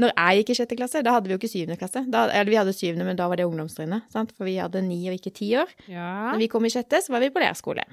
Når 0.00 0.12
jeg 0.14 0.40
gikk 0.40 0.52
i 0.52 0.58
sjette 0.60 0.78
klasse, 0.78 1.02
da 1.04 1.14
hadde 1.16 1.28
vi 1.28 1.34
jo 1.34 1.40
ikke 1.40 1.52
syvende 1.52 1.78
klasse. 1.80 2.04
Da, 2.08 2.26
eller 2.28 2.50
vi 2.52 2.60
hadde 2.60 2.76
syvende, 2.76 3.06
men 3.08 3.18
da 3.18 3.28
var 3.30 3.40
det 3.40 3.48
ungdomstrinnet, 3.48 4.08
sant? 4.12 4.32
for 4.36 4.48
vi 4.48 4.56
hadde 4.60 4.82
ni 4.86 5.02
og 5.10 5.18
ikke 5.18 5.34
ti 5.36 5.52
år. 5.60 5.72
Ja. 5.90 6.30
Når 6.32 6.44
vi 6.44 6.50
kom 6.52 6.66
i 6.66 6.72
sjette, 6.72 7.02
så 7.04 7.14
var 7.14 7.24
vi 7.24 7.32
på 7.34 7.42
leirskole. 7.42 7.84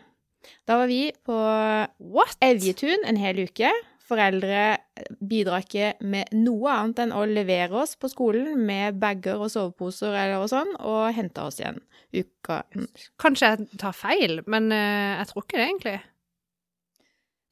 Da 0.68 0.78
var 0.80 0.88
vi 0.88 1.10
på 1.28 1.36
What? 1.36 2.38
Evjetun 2.46 3.04
en 3.08 3.20
hel 3.20 3.44
uke. 3.48 3.72
Foreldre 4.08 4.78
bidrar 5.20 5.66
ikke 5.66 5.90
med 6.08 6.32
noe 6.32 6.72
annet 6.72 7.02
enn 7.04 7.12
å 7.12 7.26
levere 7.28 7.82
oss 7.82 7.98
på 8.00 8.08
skolen 8.12 8.54
med 8.70 9.02
bager 9.02 9.42
og 9.42 9.52
soveposer 9.52 10.16
eller 10.16 10.46
og 10.46 10.52
sånn, 10.54 10.72
og 10.80 11.10
hente 11.18 11.44
oss 11.44 11.60
igjen 11.60 11.82
uka 12.16 12.62
Kanskje 13.20 13.50
jeg 13.52 13.80
tar 13.82 13.96
feil, 13.96 14.40
men 14.48 14.72
eh, 14.72 15.18
jeg 15.20 15.28
tror 15.32 15.44
ikke 15.44 15.60
det, 15.60 15.66
egentlig. 15.68 15.98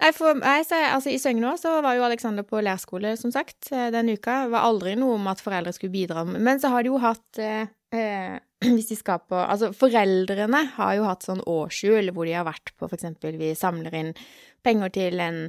Nei, 0.03 0.11
for 0.11 0.35
meg, 0.35 0.65
så, 0.67 0.77
altså 0.91 1.13
I 1.13 1.19
Søgne 1.21 1.53
så 1.59 1.77
var 1.83 1.95
jo 1.95 2.03
Alexander 2.03 2.43
på 2.47 2.59
leirskole, 2.63 3.13
som 3.19 3.31
sagt, 3.31 3.69
eh, 3.71 3.87
den 3.95 4.11
uka. 4.11 4.41
Det 4.43 4.51
var 4.51 4.67
aldri 4.67 4.95
noe 4.99 5.15
om 5.15 5.29
at 5.31 5.43
foreldre 5.43 5.71
skulle 5.75 5.95
bidra. 5.95 6.25
Men 6.27 6.59
så 6.59 6.73
har 6.73 6.83
de 6.83 6.91
jo 6.91 6.99
hatt 7.03 7.39
eh, 7.39 7.71
eh, 7.95 8.35
Hvis 8.75 8.89
de 8.91 8.97
skal 8.97 9.23
på 9.27 9.37
Altså, 9.37 9.71
foreldrene 9.75 10.61
har 10.75 10.93
jo 10.97 11.07
hatt 11.07 11.25
sånn 11.27 11.43
årshjul 11.47 12.11
hvor 12.15 12.27
de 12.27 12.35
har 12.35 12.47
vært 12.47 12.71
på 12.79 12.87
eksempel 12.87 13.35
Vi 13.37 13.51
samler 13.57 13.97
inn 13.99 14.13
penger 14.65 14.93
til 14.95 15.19
en, 15.21 15.39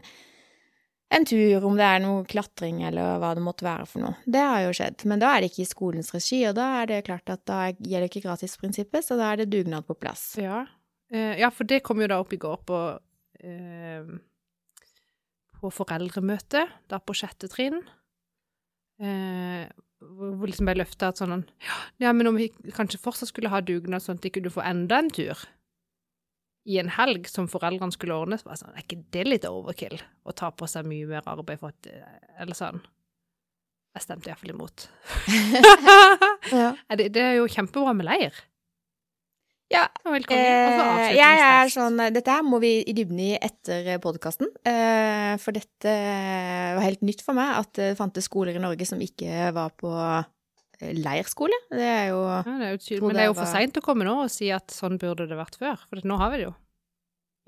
en 1.14 1.26
tur, 1.26 1.64
om 1.64 1.78
det 1.78 1.86
er 1.86 2.02
noe 2.04 2.26
klatring 2.28 2.82
eller 2.84 3.16
hva 3.22 3.30
det 3.38 3.44
måtte 3.46 3.64
være 3.64 3.86
for 3.88 4.04
noe. 4.04 4.18
Det 4.28 4.42
har 4.42 4.62
jo 4.66 4.74
skjedd. 4.76 5.06
Men 5.08 5.22
da 5.22 5.32
er 5.32 5.42
det 5.42 5.50
ikke 5.52 5.64
i 5.64 5.70
skolens 5.70 6.12
regi, 6.12 6.42
og 6.50 6.58
da 6.58 6.66
er 6.82 6.90
det 6.90 7.02
klart 7.08 7.32
at 7.32 7.46
da 7.48 7.60
gjelder 7.72 8.10
ikke 8.10 8.26
gratisprinsippet, 8.26 9.06
så 9.06 9.16
da 9.18 9.32
er 9.32 9.40
det 9.40 9.50
dugnad 9.54 9.88
på 9.88 9.96
plass. 9.96 10.34
Ja. 10.42 10.66
Eh, 11.08 11.38
ja, 11.40 11.48
for 11.54 11.64
det 11.70 11.80
kom 11.86 12.02
jo 12.02 12.10
da 12.12 12.20
opp 12.20 12.34
i 12.36 12.40
går 12.42 12.60
på 12.68 12.82
eh, 13.40 14.12
på 15.60 15.72
foreldremøte, 15.72 16.66
da 16.90 17.00
på 17.00 17.16
sjette 17.16 17.48
trinn. 17.52 17.80
Eh, 19.02 19.66
hvor 20.00 20.48
liksom 20.48 20.68
ble 20.68 20.78
løfta 20.78 21.10
at 21.10 21.20
sånn 21.20 21.42
ja, 22.00 22.12
men 22.16 22.30
om 22.30 22.38
vi 22.38 22.46
kanskje 22.72 23.00
fortsatt 23.00 23.28
skulle 23.28 23.50
ha 23.52 23.60
dugnad 23.64 24.04
sånn 24.04 24.16
at 24.20 24.28
ikke 24.28 24.42
du 24.44 24.48
får 24.52 24.68
enda 24.70 25.00
en 25.02 25.10
tur 25.12 25.42
i 26.66 26.80
en 26.80 26.90
helg 26.90 27.28
som 27.30 27.46
foreldrene 27.48 27.94
skulle 27.94 28.16
ordne, 28.16 28.38
så 28.40 28.48
var 28.48 28.56
jeg 28.56 28.62
sånn, 28.64 28.74
er 28.74 28.84
ikke 28.84 29.04
det 29.14 29.24
litt 29.26 29.46
overkill 29.48 30.00
å 30.26 30.34
ta 30.36 30.50
på 30.50 30.68
seg 30.68 30.88
mye 30.88 31.06
mer 31.08 31.28
arbeid 31.30 31.60
for 31.60 31.70
at 31.70 31.88
Eller 32.42 32.58
sånn. 32.58 32.80
Jeg 33.96 34.04
stemte 34.04 34.28
iallfall 34.32 34.52
imot. 34.56 34.88
Ja, 36.52 36.74
det, 36.98 37.08
det 37.14 37.22
er 37.22 37.38
jo 37.38 37.46
kjempebra 37.50 37.94
med 37.96 38.08
leir. 38.08 38.36
Ja, 39.66 39.88
velkommen. 40.06 40.44
Eh, 40.46 41.16
jeg 41.16 41.38
er 41.42 41.70
sånn 41.74 41.98
Dette 42.14 42.30
her 42.36 42.44
må 42.46 42.60
vi 42.62 42.84
i 42.86 42.92
dybden 42.94 43.18
i 43.18 43.32
etter 43.34 43.96
podkasten. 44.02 44.52
Eh, 44.62 45.34
for 45.42 45.56
dette 45.56 45.94
var 46.76 46.84
helt 46.84 47.02
nytt 47.02 47.24
for 47.26 47.34
meg 47.34 47.56
at 47.58 47.72
det 47.74 47.88
fantes 47.98 48.28
skoler 48.28 48.54
i 48.54 48.62
Norge 48.62 48.86
som 48.86 49.02
ikke 49.02 49.48
var 49.56 49.72
på 49.74 49.90
eh, 49.90 50.92
leirskole. 50.94 51.58
Det 51.72 51.82
er 51.82 52.12
jo 52.12 52.20
Ja, 52.28 52.44
det 52.46 52.68
er 52.68 52.76
jo 52.76 53.00
Men 53.08 53.18
det 53.18 53.24
er 53.24 53.30
jo 53.32 53.38
for 53.40 53.50
seint 53.50 53.80
å 53.80 53.82
komme 53.82 54.06
nå 54.06 54.14
og 54.28 54.30
si 54.30 54.52
at 54.54 54.70
sånn 54.70 55.00
burde 55.02 55.26
det 55.26 55.40
vært 55.40 55.58
før, 55.58 55.82
for 55.90 56.06
nå 56.06 56.20
har 56.22 56.30
vi 56.30 56.44
det 56.44 56.46
jo. 56.46 56.54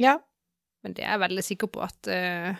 Ja. 0.03 0.17
Men 0.83 0.99
det 0.99 1.07
er 1.07 1.15
jeg 1.15 1.23
veldig 1.23 1.47
sikker 1.47 1.71
på 1.71 1.87
at, 1.87 2.11
eh, 2.11 2.59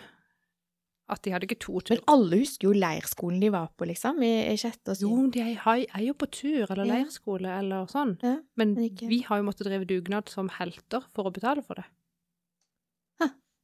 at 1.09 1.21
de 1.25 1.31
hadde 1.33 1.47
ikke 1.47 1.59
to 1.59 1.79
Men 1.89 2.01
alle 2.07 2.39
husker 2.41 2.67
jo 2.69 2.73
leirskolen 2.77 3.39
de 3.41 3.49
var 3.53 3.69
på, 3.77 3.85
liksom, 3.89 4.21
i, 4.23 4.31
i 4.53 4.57
sjette 4.61 4.93
og 4.93 5.01
Jo, 5.01 5.27
de 5.33 5.41
er, 5.41 5.85
er 5.95 6.03
jo 6.05 6.13
på 6.13 6.27
tur 6.31 6.65
eller 6.71 6.85
Ja. 6.85 6.93
leirskole 6.99 7.49
eller 7.59 7.85
sånn, 7.91 8.17
Ja, 8.21 8.35
men 8.57 8.73
men 8.75 8.89
ikke- 8.89 9.07
vi 9.09 9.21
har 9.27 9.37
jo 9.37 9.43
måttet 9.49 9.65
drive 9.69 9.85
dugnad 9.89 10.29
som 10.29 10.49
helter 10.49 11.03
for 11.13 11.25
å 11.25 11.33
betale 11.33 11.63
for 11.65 11.75
det. 11.75 11.85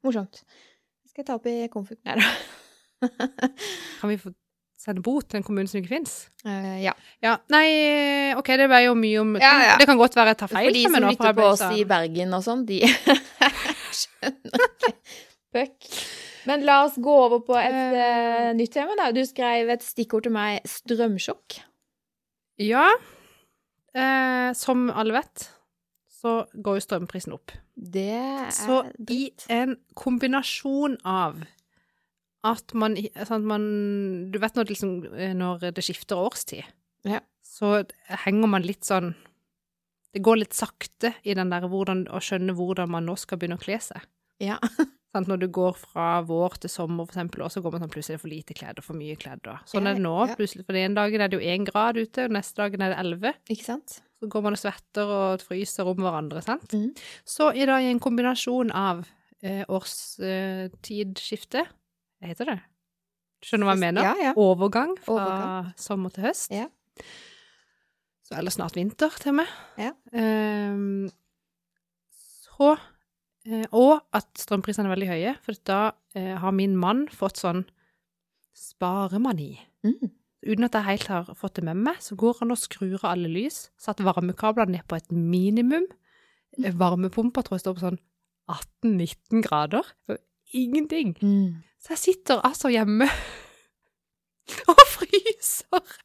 morsomt. 0.06 0.44
Det 1.02 1.10
skal 1.10 1.22
jeg 1.24 1.26
ta 1.26 1.36
opp 1.40 1.46
i 1.50 1.68
konfuk. 1.74 1.98
Nei 2.06 2.16
da. 2.20 3.08
Kan 4.00 4.10
vi 4.12 4.18
få 4.22 4.34
sende 4.78 5.02
bot 5.02 5.26
til 5.30 5.40
en 5.40 5.44
kommune 5.48 5.68
som 5.68 5.80
ikke 5.82 5.90
fins? 5.96 6.30
Uh, 6.46 6.78
ja. 6.84 6.92
Ja, 7.24 7.38
nei, 7.50 8.34
ok, 8.38 8.52
det 8.62 8.68
ble 8.70 8.84
jo 8.86 8.94
mye 8.94 9.22
om 9.24 9.32
Ja, 9.42 9.54
ja. 9.72 9.78
Det 9.82 9.88
kan 9.90 9.98
godt 9.98 10.14
være 10.14 10.36
jeg 10.36 10.38
tar 10.44 10.52
feil. 10.54 10.68
For 10.70 10.78
de 10.78 10.84
som 10.94 11.08
lytter 11.10 11.34
på 11.40 11.48
oss 11.50 11.64
i 11.74 11.84
Bergen 11.90 12.34
og 12.38 12.44
sånn, 12.46 12.66
de 12.70 12.82
skjønner 14.02 14.68
ikke 14.68 14.94
Puck. 15.56 15.90
Men 16.46 16.66
la 16.68 16.84
oss 16.86 16.98
gå 17.02 17.16
over 17.26 17.42
på 17.46 17.56
et 17.58 17.74
uh, 17.74 18.52
nytt 18.58 18.74
tema, 18.76 18.96
da. 19.00 19.10
Du 19.16 19.22
skrev 19.26 19.70
et 19.74 19.84
stikkord 19.86 20.28
til 20.28 20.34
meg 20.36 20.62
'strømsjokk'. 20.70 21.60
Ja, 22.62 22.88
eh, 23.96 24.54
som 24.56 24.90
alle 24.90 25.14
vet, 25.18 25.50
så 26.08 26.46
går 26.56 26.80
jo 26.80 26.86
strømprisen 26.86 27.36
opp. 27.36 27.52
Det 27.76 28.08
er 28.16 28.50
Så 28.56 28.86
i 29.12 29.32
en 29.52 29.76
kombinasjon 30.00 30.98
av 31.04 31.44
at 32.46 32.74
man, 32.78 32.96
sånn 32.96 33.42
at 33.42 33.50
man 33.50 34.32
Du 34.32 34.40
vet 34.40 34.56
når 34.56 34.64
det, 34.68 34.70
liksom, 34.76 34.92
eh, 35.18 35.34
når 35.34 35.72
det 35.76 35.84
skifter 35.84 36.16
årstid, 36.16 36.64
Ja. 37.04 37.20
så 37.44 37.84
henger 38.08 38.48
man 38.48 38.62
litt 38.64 38.86
sånn 38.86 39.16
Det 40.14 40.22
går 40.24 40.38
litt 40.38 40.54
sakte 40.54 41.14
i 41.26 41.34
den 41.34 41.50
der 41.50 41.68
hvordan, 41.68 42.08
å 42.08 42.22
skjønne 42.24 42.56
hvordan 42.56 42.88
man 42.90 43.06
nå 43.06 43.18
skal 43.18 43.38
begynne 43.38 43.58
å 43.58 43.64
kle 43.64 43.80
seg. 43.82 44.02
Ja. 44.40 44.58
Sant? 45.16 45.32
Når 45.32 45.42
du 45.46 45.48
går 45.56 45.80
fra 45.80 46.20
vår 46.28 46.60
til 46.66 46.76
sommer, 46.76 47.08
for 47.08 47.16
eksempel, 47.16 47.46
og 47.48 47.56
så 47.56 47.64
går 47.64 47.78
man 47.78 47.86
sånn 47.86 47.96
plutselig 47.96 48.22
for 48.22 48.34
lite 48.34 48.58
kledd 48.58 48.84
og 48.84 48.90
for 48.90 49.00
mye 49.00 49.16
kledd. 49.20 49.48
Sånn 49.72 49.88
er 49.88 49.96
det 49.96 50.04
nå. 50.04 50.16
Plutselig, 50.36 50.68
for 50.68 50.76
den 50.76 50.98
dag 50.98 51.06
dagen 51.06 51.24
er 51.24 51.32
det 51.32 51.40
jo 51.40 51.54
én 51.54 51.66
grad 51.68 51.98
ute, 52.00 52.26
og 52.26 52.36
neste 52.36 52.62
dagen 52.62 52.84
er 52.84 52.94
det 52.94 53.00
elleve. 53.02 53.34
Ikke 53.52 53.68
sant? 53.68 54.00
Så 54.20 54.30
går 54.32 54.46
man 54.46 54.56
og 54.56 54.62
svetter 54.62 55.12
og 55.12 55.44
fryser 55.44 55.90
om 55.90 56.00
hverandre, 56.02 56.42
sant? 56.46 56.74
Mm. 56.74 56.94
Så 57.28 57.52
i 57.54 57.68
dag 57.68 57.84
i 57.84 57.92
en 57.92 58.02
kombinasjon 58.04 58.72
av 58.76 59.04
eh, 59.44 59.64
årstidsskifte, 59.68 61.66
hva 62.20 62.32
heter 62.32 62.54
det? 62.54 62.60
Skjønner 63.46 63.66
du 63.66 63.70
hva 63.70 63.76
jeg 63.76 63.84
mener? 63.84 64.08
Ja, 64.08 64.16
ja. 64.30 64.34
Overgang 64.40 64.96
fra 65.04 65.14
Overgang. 65.20 65.72
sommer 65.78 66.14
til 66.16 66.26
høst. 66.26 66.50
Ja. 66.56 66.70
Så 68.26 68.40
eller 68.40 68.54
snart 68.54 68.78
vinter 68.80 69.14
til 69.22 69.36
og 69.36 69.42
med. 69.44 69.52
Ja. 69.78 69.92
Ehm, 70.18 71.12
så 72.10 72.72
Og 73.46 74.00
at 74.16 74.28
strømprisene 74.42 74.90
er 74.90 74.96
veldig 74.96 75.10
høye, 75.12 75.34
for 75.46 75.58
da 75.70 75.80
eh, 76.18 76.34
har 76.42 76.54
min 76.56 76.74
mann 76.82 77.06
fått 77.14 77.42
sånn 77.44 77.66
sparemani. 78.58 79.60
Mm. 79.86 80.10
Uten 80.46 80.68
at 80.68 80.78
jeg 80.78 80.88
helt 80.88 81.12
har 81.12 81.30
fått 81.38 81.60
det 81.60 81.66
med 81.68 81.84
meg, 81.88 82.00
så 82.02 82.18
går 82.18 82.40
han 82.42 82.54
og 82.54 82.62
skrur 82.62 82.98
av 83.04 83.12
alle 83.12 83.30
lys, 83.30 83.68
satt 83.82 84.04
varmekablene 84.06 84.78
ned 84.78 84.88
på 84.90 84.98
et 84.98 85.14
minimum. 85.14 85.86
Mm. 86.58 86.72
Varmepumpa 86.80 87.44
tror 87.46 87.58
jeg 87.58 87.66
står 87.66 87.78
på 87.78 87.86
sånn 87.86 88.02
18-19 88.50 89.46
grader. 89.46 89.94
Ingenting. 90.56 91.16
Mm. 91.22 91.62
Så 91.82 91.96
jeg 91.96 92.04
sitter 92.04 92.44
altså 92.46 92.72
hjemme 92.74 93.08
og 94.72 94.84
fryser. 94.90 95.98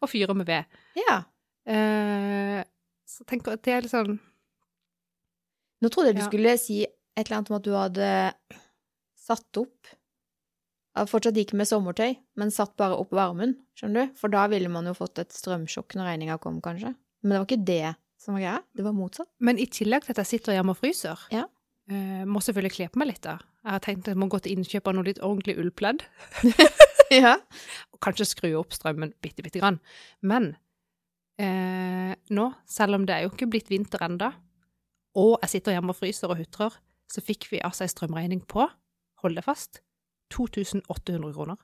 Og 0.00 0.08
fyrer 0.08 0.36
med 0.36 0.48
ved. 0.48 0.80
Ja. 0.96 1.20
Eh, 1.68 2.62
så 3.06 3.22
jeg 3.22 3.30
tenker 3.30 3.56
at 3.56 3.64
det 3.64 3.74
er 3.74 3.84
litt 3.84 3.92
sånn 3.92 4.18
Nå 5.82 5.90
trodde 5.92 6.12
jeg 6.12 6.16
du 6.18 6.22
Ja. 6.24 6.28
skulle 6.30 6.56
si 6.60 6.82
et 6.84 7.26
eller 7.26 7.38
annet 7.38 7.50
om 7.52 7.56
at 7.58 7.66
du 7.66 7.72
hadde 7.76 8.10
satt 9.26 9.62
opp 9.62 9.94
Fortsatt 10.96 11.36
gikk 11.36 11.50
med 11.52 11.68
sommertøy, 11.68 12.14
men 12.40 12.48
satt 12.54 12.70
bare 12.80 12.96
opp 12.96 13.10
varmen, 13.12 13.50
skjønner 13.76 14.06
du? 14.06 14.12
For 14.16 14.32
da 14.32 14.46
ville 14.48 14.70
man 14.72 14.86
jo 14.88 14.94
fått 14.96 15.18
et 15.20 15.34
strømsjokk 15.36 15.92
når 15.98 16.06
regninga 16.08 16.38
kom, 16.40 16.56
kanskje. 16.64 16.94
Men 17.20 17.34
det 17.34 17.40
var 17.42 17.44
ikke 17.50 17.66
det 17.68 17.90
som 18.16 18.32
var 18.32 18.40
greia. 18.40 18.62
Det 18.72 18.86
var 18.86 18.94
motsatt. 18.96 19.28
Men 19.44 19.60
i 19.60 19.66
tillegg 19.68 20.06
til 20.06 20.14
at 20.14 20.22
jeg 20.22 20.30
sitter 20.30 20.56
hjemme 20.56 20.72
og 20.72 20.78
fryser, 20.80 21.20
Ja. 21.34 21.42
Uh, 21.92 22.24
må 22.24 22.40
selvfølgelig 22.40 22.72
kle 22.78 22.86
på 22.88 22.98
meg 22.98 23.10
litt 23.12 23.20
da. 23.28 23.36
Jeg 23.62 23.70
har 23.76 23.82
tenkt 23.84 24.08
at 24.08 24.14
jeg 24.14 24.18
må 24.18 24.26
gå 24.32 24.40
til 24.42 24.56
innkjøp 24.56 24.88
av 24.88 24.96
noe 24.96 25.04
litt 25.06 25.20
ordentlig 25.20 25.58
ullpledd, 25.60 26.00
ja. 27.20 27.36
og 27.92 28.00
kanskje 28.00 28.26
skru 28.32 28.48
opp 28.58 28.72
strømmen 28.72 29.12
bitte, 29.20 29.44
bitte 29.44 29.60
grann. 29.60 29.76
Men 30.24 30.54
uh, 31.36 32.16
nå, 32.32 32.48
selv 32.64 32.96
om 32.96 33.04
det 33.06 33.14
er 33.18 33.26
jo 33.26 33.34
ikke 33.34 33.50
blitt 33.52 33.68
vinter 33.70 34.00
enda, 34.08 34.32
og 35.16 35.38
jeg 35.42 35.54
sitter 35.54 35.76
hjemme 35.76 35.94
og 35.94 35.98
fryser 35.98 36.32
og 36.32 36.40
hutrer, 36.40 36.76
så 37.12 37.22
fikk 37.24 37.48
vi 37.52 37.62
altså 37.64 37.86
en 37.86 37.92
strømregning 37.92 38.42
på, 38.50 38.66
hold 39.22 39.38
deg 39.38 39.46
fast, 39.46 39.80
2800 40.34 41.32
kroner. 41.32 41.56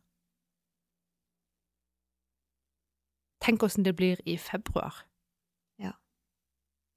Tenk 3.43 3.61
hvordan 3.61 3.85
det 3.85 3.97
blir 3.99 4.21
i 4.25 4.37
februar. 4.39 5.03
Ja. 5.83 5.97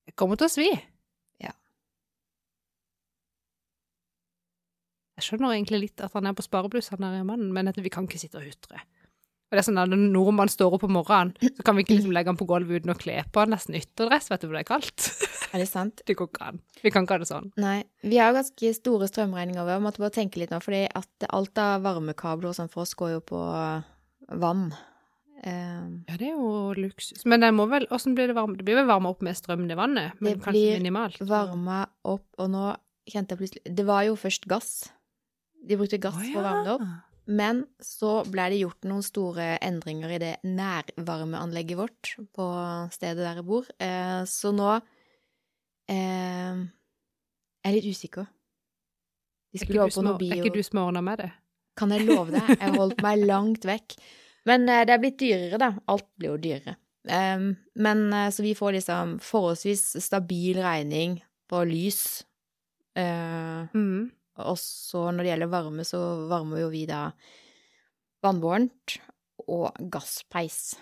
Det 0.06 0.14
kommer 0.16 0.38
til 0.38 0.46
å 0.46 0.54
svi. 0.54 0.68
Ja. 1.42 1.56
Jeg 5.18 5.26
skjønner 5.26 5.56
egentlig 5.56 5.82
litt 5.88 6.04
at 6.06 6.14
han 6.14 6.30
er 6.30 6.38
på 6.38 6.46
sparebluss, 6.46 6.92
han 6.94 7.02
der 7.02 7.26
mannen, 7.26 7.50
men 7.56 7.74
vi 7.76 7.92
kan 7.92 8.06
ikke 8.06 8.22
sitte 8.22 8.40
og 8.40 8.46
hutre. 8.46 8.84
Og 9.56 9.58
det 9.58 9.62
er 9.64 9.68
sånn 9.70 9.78
at 9.80 9.92
Når 9.96 10.32
man 10.36 10.50
står 10.52 10.74
opp 10.76 10.84
om 10.84 10.92
morgenen, 10.98 11.32
så 11.56 11.64
kan 11.64 11.78
vi 11.78 11.86
ikke 11.86 11.96
liksom 11.96 12.12
legge 12.12 12.28
han 12.28 12.36
på 12.40 12.48
gulvet 12.50 12.84
uten 12.84 12.92
å 12.92 12.98
kle 13.00 13.22
på 13.32 13.40
han 13.40 13.54
nesten 13.56 13.78
ytterdress, 13.80 14.28
vet 14.34 14.42
du 14.44 14.50
hvor 14.50 14.58
det 14.58 14.66
er 14.66 14.68
kaldt. 14.68 15.06
Er 15.56 15.62
det 15.64 15.70
sant? 15.72 16.02
Det 16.08 16.18
går 16.20 16.28
ikke 16.28 16.50
an. 16.50 16.60
Vi 16.84 16.92
kan 16.92 17.06
ikke 17.08 17.16
ha 17.16 17.22
det 17.24 17.30
sånn. 17.30 17.48
Nei. 17.62 17.78
Vi 18.04 18.20
har 18.20 18.36
ganske 18.36 18.74
store 18.76 19.08
strømregninger. 19.08 19.64
Vi 19.70 19.78
måtte 19.86 20.04
bare 20.04 20.12
tenke 20.18 20.42
litt 20.42 20.52
nå, 20.52 20.60
fordi 20.60 20.84
at 20.92 21.28
alt 21.32 21.62
av 21.64 21.86
varmekabler 21.86 22.52
og 22.52 22.58
sånn 22.58 22.72
for 22.74 22.84
oss 22.84 22.92
går 23.00 23.16
jo 23.16 23.22
på 23.32 23.40
vann. 24.44 24.68
Um, 25.46 26.04
Ja, 26.10 26.18
det 26.20 26.28
er 26.32 26.36
jo 26.36 26.74
luksus. 26.76 27.24
Men 27.30 27.44
det 27.46 27.54
må 27.56 27.70
vel, 27.72 27.88
Åssen 27.94 28.16
blir 28.18 28.28
det 28.28 28.36
varme? 28.36 28.58
Det 28.60 28.66
blir 28.68 28.80
vel 28.82 28.88
varma 28.90 29.12
opp 29.14 29.22
med 29.24 29.38
strøm, 29.38 29.66
i 29.70 29.78
vannet? 29.78 30.20
Men 30.20 30.34
Det 30.34 30.44
kanskje 30.44 30.58
blir 30.60 30.78
minimalt? 30.82 31.20
varma 31.30 31.86
opp, 32.04 32.26
og 32.42 32.50
nå 32.52 32.68
kjente 33.08 33.36
jeg 33.36 33.42
plutselig 33.44 33.76
Det 33.78 33.86
var 33.86 34.04
jo 34.08 34.16
først 34.18 34.48
gass. 34.50 34.72
De 35.66 35.78
brukte 35.78 36.00
gass 36.02 36.18
Å, 36.18 36.26
for 36.34 36.42
å 36.42 36.46
varme 36.46 36.64
det 36.66 36.74
opp. 36.80 36.88
Men 37.26 37.64
så 37.82 38.20
ble 38.30 38.50
det 38.54 38.60
gjort 38.62 38.86
noen 38.86 39.06
store 39.06 39.56
endringer 39.66 40.12
i 40.14 40.20
det 40.22 40.34
nærvarmeanlegget 40.46 41.80
vårt 41.80 42.12
på 42.38 42.46
stedet 42.94 43.24
der 43.24 43.40
jeg 43.40 43.48
bor. 43.48 43.70
Eh, 43.82 44.22
så 44.30 44.52
nå 44.54 44.70
eh, 45.90 46.60
er 46.62 47.72
jeg 47.72 47.80
litt 47.80 47.90
usikker. 47.98 48.28
De 49.50 49.58
Er 49.58 49.64
skulle 49.64 49.88
over 49.88 49.96
på 49.96 50.06
noe 50.06 50.20
bio. 50.22 50.36
er 50.36 50.44
ikke 50.44 50.54
du 50.54 50.68
som 50.68 51.04
med 51.04 51.24
det? 51.24 51.32
Kan 51.76 51.92
jeg 51.92 52.06
love 52.06 52.32
deg? 52.32 52.52
Jeg 52.62 52.76
holdt 52.78 53.02
meg 53.04 53.26
langt 53.26 53.66
vekk. 53.66 53.98
Men 54.46 54.70
eh, 54.70 54.84
det 54.86 54.94
er 54.94 55.02
blitt 55.02 55.18
dyrere, 55.20 55.62
da. 55.62 55.72
Alt 55.90 56.08
blir 56.20 56.36
jo 56.36 56.42
dyrere. 56.44 56.78
Men 57.06 58.06
eh, 58.14 58.30
så 58.30 58.46
vi 58.46 58.54
får 58.58 58.78
liksom 58.78 59.18
forholdsvis 59.24 59.96
stabil 60.06 60.62
regning 60.62 61.18
på 61.50 61.66
lys. 61.66 62.04
Mm. 62.96 64.12
Og 64.44 64.58
så 64.60 65.06
når 65.12 65.24
det 65.24 65.32
gjelder 65.32 65.52
varme, 65.52 65.86
så 65.88 66.02
varmer 66.30 66.66
jo 66.66 66.72
vi 66.74 66.84
da 66.90 67.08
vannbårent 68.26 68.98
og 69.46 69.78
gasspeis. 69.94 70.76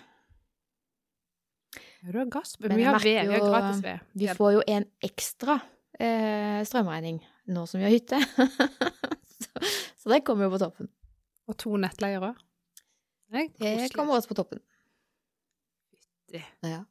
Du 2.04 2.18
har 2.18 2.28
gass. 2.28 2.58
Men 2.60 2.74
Men 2.74 2.78
vi 2.78 2.84
har 2.84 2.98
ved. 3.00 3.28
Vi 3.28 3.38
har 3.38 3.46
gratis 3.46 3.82
ved. 3.84 4.00
Vi 4.12 4.28
får 4.36 4.52
jo 4.52 4.64
en 4.68 4.84
ekstra 5.04 5.56
eh, 5.98 6.60
strømregning 6.68 7.22
nå 7.54 7.64
som 7.68 7.80
vi 7.80 7.86
har 7.86 7.94
hytte. 7.94 8.20
så, 9.44 9.64
så 10.02 10.12
det 10.12 10.24
kommer 10.26 10.48
jo 10.48 10.54
på 10.54 10.60
toppen. 10.60 10.90
Og 11.48 11.56
to 11.60 11.76
nettleier 11.80 12.24
òg. 12.24 12.40
Det 13.32 13.90
kommer 13.94 14.18
også 14.18 14.30
på 14.32 14.38
toppen. 14.38 14.60
Ja. 16.64 16.82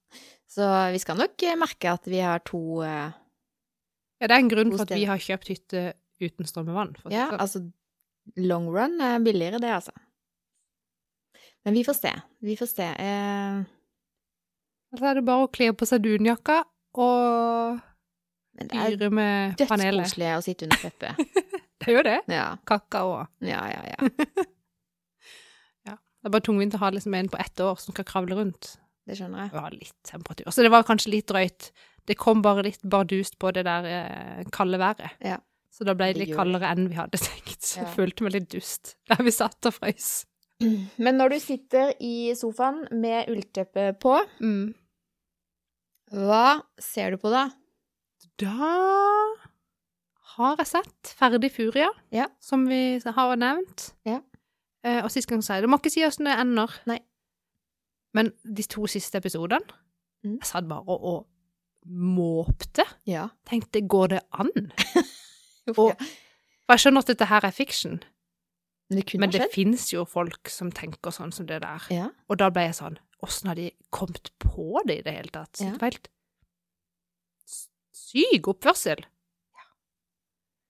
Så 0.47 0.65
vi 0.93 1.01
skal 1.01 1.19
nok 1.19 1.43
eh, 1.43 1.57
merke 1.59 1.93
at 1.93 2.07
vi 2.07 2.21
har 2.23 2.41
to 2.47 2.81
eh, 2.85 3.11
Ja, 4.21 4.29
det 4.29 4.35
er 4.35 4.39
en 4.39 4.51
grunn 4.51 4.71
for 4.71 4.85
at 4.85 4.93
vi 4.95 5.05
har 5.09 5.19
kjøpt 5.19 5.49
hytte 5.51 5.81
uten 6.21 6.45
strøm 6.49 6.69
og 6.73 6.75
vann. 6.77 6.95
Ja, 7.11 7.29
det 7.31 7.39
altså 7.43 7.63
long 8.39 8.67
run 8.71 8.99
er 9.01 9.19
billigere, 9.23 9.59
det, 9.61 9.71
altså. 9.73 9.91
Men 11.65 11.73
vi 11.77 11.83
får 11.87 11.97
se. 11.97 12.11
Vi 12.43 12.57
får 12.59 12.69
se. 12.73 12.89
Eh, 12.99 13.63
Altså 14.93 15.07
er 15.09 15.17
det 15.17 15.23
bare 15.25 15.47
å 15.47 15.49
kle 15.49 15.71
på 15.73 15.87
seg 15.89 16.03
dunjakka 16.05 16.59
og 17.01 17.79
det 18.53 18.67
er 18.69 18.91
fyre 18.93 19.07
med 19.09 19.55
panelet. 19.57 20.03
dødskoselig 20.03 20.27
å 20.37 20.43
sitte 20.45 20.67
under 20.67 20.83
teppet. 20.83 21.39
Det 21.83 21.89
er 21.91 21.97
jo 21.97 22.03
det. 22.05 22.19
Ja, 22.31 22.43
Kakao. 22.63 23.25
ja, 23.43 23.63
ja. 23.67 23.97
ja. 25.89 25.95
Det 25.97 26.29
er 26.29 26.31
bare 26.31 26.45
tungvint 26.45 26.77
å 26.77 26.79
ha 26.79 26.91
liksom 26.95 27.17
en 27.17 27.27
på 27.33 27.39
ett 27.41 27.59
år 27.59 27.81
som 27.81 27.91
skal 27.91 28.05
kravle 28.07 28.37
rundt 28.37 28.77
Det 29.03 29.17
skjønner 29.19 29.41
jeg. 29.41 29.51
Det 29.51 29.63
ha 29.65 29.71
litt 29.73 29.97
temperatur. 30.07 30.47
Så 30.55 30.63
det 30.63 30.71
var 30.71 30.85
kanskje 30.87 31.11
litt 31.11 31.27
drøyt. 31.27 31.73
Det 32.07 32.15
kom 32.21 32.39
bare 32.45 32.63
litt 32.69 32.85
bardust 32.87 33.35
på 33.41 33.51
det 33.57 33.65
der 33.67 33.89
eh, 33.89 34.45
kalde 34.55 34.79
været. 34.79 35.17
Ja. 35.19 35.41
Så 35.73 35.85
da 35.87 35.95
ble 35.97 36.11
det 36.13 36.19
litt 36.21 36.35
kaldere 36.37 36.69
enn 36.69 36.85
vi 36.91 36.95
hadde 36.99 37.17
tenkt. 37.17 37.61
Så 37.65 37.79
Ja. 37.81 37.83
jeg 37.87 37.95
følte 37.95 38.23
meg 38.27 38.33
litt 38.35 38.49
dust 38.53 38.95
der 39.09 39.23
vi 39.25 39.31
satt 39.33 39.65
og 39.65 39.73
frøys. 39.73 40.25
Men 41.01 41.17
når 41.17 41.33
du 41.33 41.39
sitter 41.41 41.93
i 41.99 42.31
sofaen 42.37 42.85
med 42.91 43.27
ullteppe 43.33 43.87
på, 43.99 44.13
Mm. 44.39 44.75
hva 46.13 46.61
ser 46.79 47.11
du 47.11 47.17
på 47.17 47.31
da? 47.33 47.49
Da 48.37 48.53
har 50.35 50.55
jeg 50.57 50.67
sett 50.67 51.13
Ferdig 51.19 51.51
Furia, 51.51 51.89
Ja. 52.11 52.27
som 52.39 52.65
vi 52.67 52.99
har 52.99 53.35
nevnt. 53.35 53.93
Ja. 54.05 54.21
Eh, 54.83 55.01
og 55.03 55.09
sist 55.11 55.27
gang 55.27 55.41
sa 55.41 55.55
jeg 55.55 55.63
det 55.63 55.69
må 55.69 55.79
ikke 55.79 55.91
si 55.91 56.01
åssen 56.05 56.25
det 56.25 56.37
ender. 56.39 56.69
Nei. 56.85 56.99
Men 58.13 58.31
de 58.45 58.63
to 58.63 58.85
siste 58.87 59.15
episodene 59.17 59.61
Mm. 60.25 60.37
Jeg 60.39 60.45
satt 60.47 60.67
bare 60.69 60.83
og, 60.87 61.03
og 61.03 61.27
måpte. 61.85 62.85
Ja. 63.05 63.27
Tenkte, 63.45 63.81
går 63.85 64.07
det 64.13 64.21
an? 64.31 64.49
Og, 65.79 65.93
jeg 66.73 66.81
skjønner 66.81 67.03
at 67.03 67.09
dette 67.11 67.27
her 67.29 67.45
er 67.45 67.53
fiction, 67.55 67.99
men 68.89 68.99
det 68.99 69.19
men 69.19 69.31
det 69.33 69.47
fins 69.53 69.87
jo 69.93 70.03
folk 70.07 70.49
som 70.51 70.71
tenker 70.75 71.13
sånn 71.13 71.31
som 71.35 71.47
det 71.49 71.61
der. 71.63 71.85
Ja. 71.93 72.09
Og 72.29 72.39
da 72.41 72.49
ble 72.53 72.67
jeg 72.67 72.77
sånn 72.81 72.99
Åssen 73.23 73.47
har 73.47 73.55
de 73.55 73.69
kommet 73.95 74.33
på 74.43 74.81
det 74.83 74.97
i 74.99 75.03
det 75.05 75.13
hele 75.15 75.31
tatt? 75.31 75.55
Ja. 75.61 75.71
Det 75.71 75.79
var 75.79 75.93
helt 75.93 76.09
syk 77.95 78.49
oppførsel. 78.51 79.05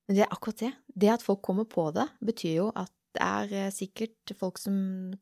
Men 0.08 0.19
det 0.19 0.25
er 0.25 0.36
akkurat 0.36 0.60
det. 0.62 0.71
Det 0.93 1.10
at 1.15 1.23
folk 1.25 1.41
kommer 1.41 1.65
på 1.69 1.88
det, 1.95 2.06
betyr 2.21 2.56
jo 2.60 2.67
at 2.77 2.91
det 3.13 3.23
er 3.25 3.56
eh, 3.58 3.71
sikkert 3.73 4.34
folk 4.39 4.60
som 4.62 4.75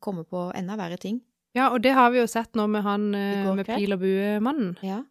kommer 0.04 0.26
på 0.28 0.50
enda 0.56 0.76
verre 0.80 0.98
ting. 1.00 1.22
Ja, 1.56 1.68
og 1.70 1.82
det 1.84 1.92
har 1.96 2.12
vi 2.12 2.20
jo 2.22 2.28
sett 2.30 2.56
nå 2.56 2.66
med 2.72 2.84
han 2.86 3.10
eh, 3.16 3.48
med 3.52 3.68
pil 3.68 3.96
og 3.96 4.00
bue-mannen. 4.00 4.76
Ja. 4.84 5.02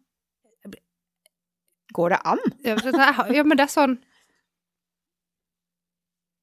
Går 1.92 2.14
det 2.14 2.18
an? 2.24 2.40
Ja, 2.64 2.76
ja, 3.30 3.44
men 3.44 3.58
det 3.58 3.66
er 3.66 3.72
sånn 3.72 3.98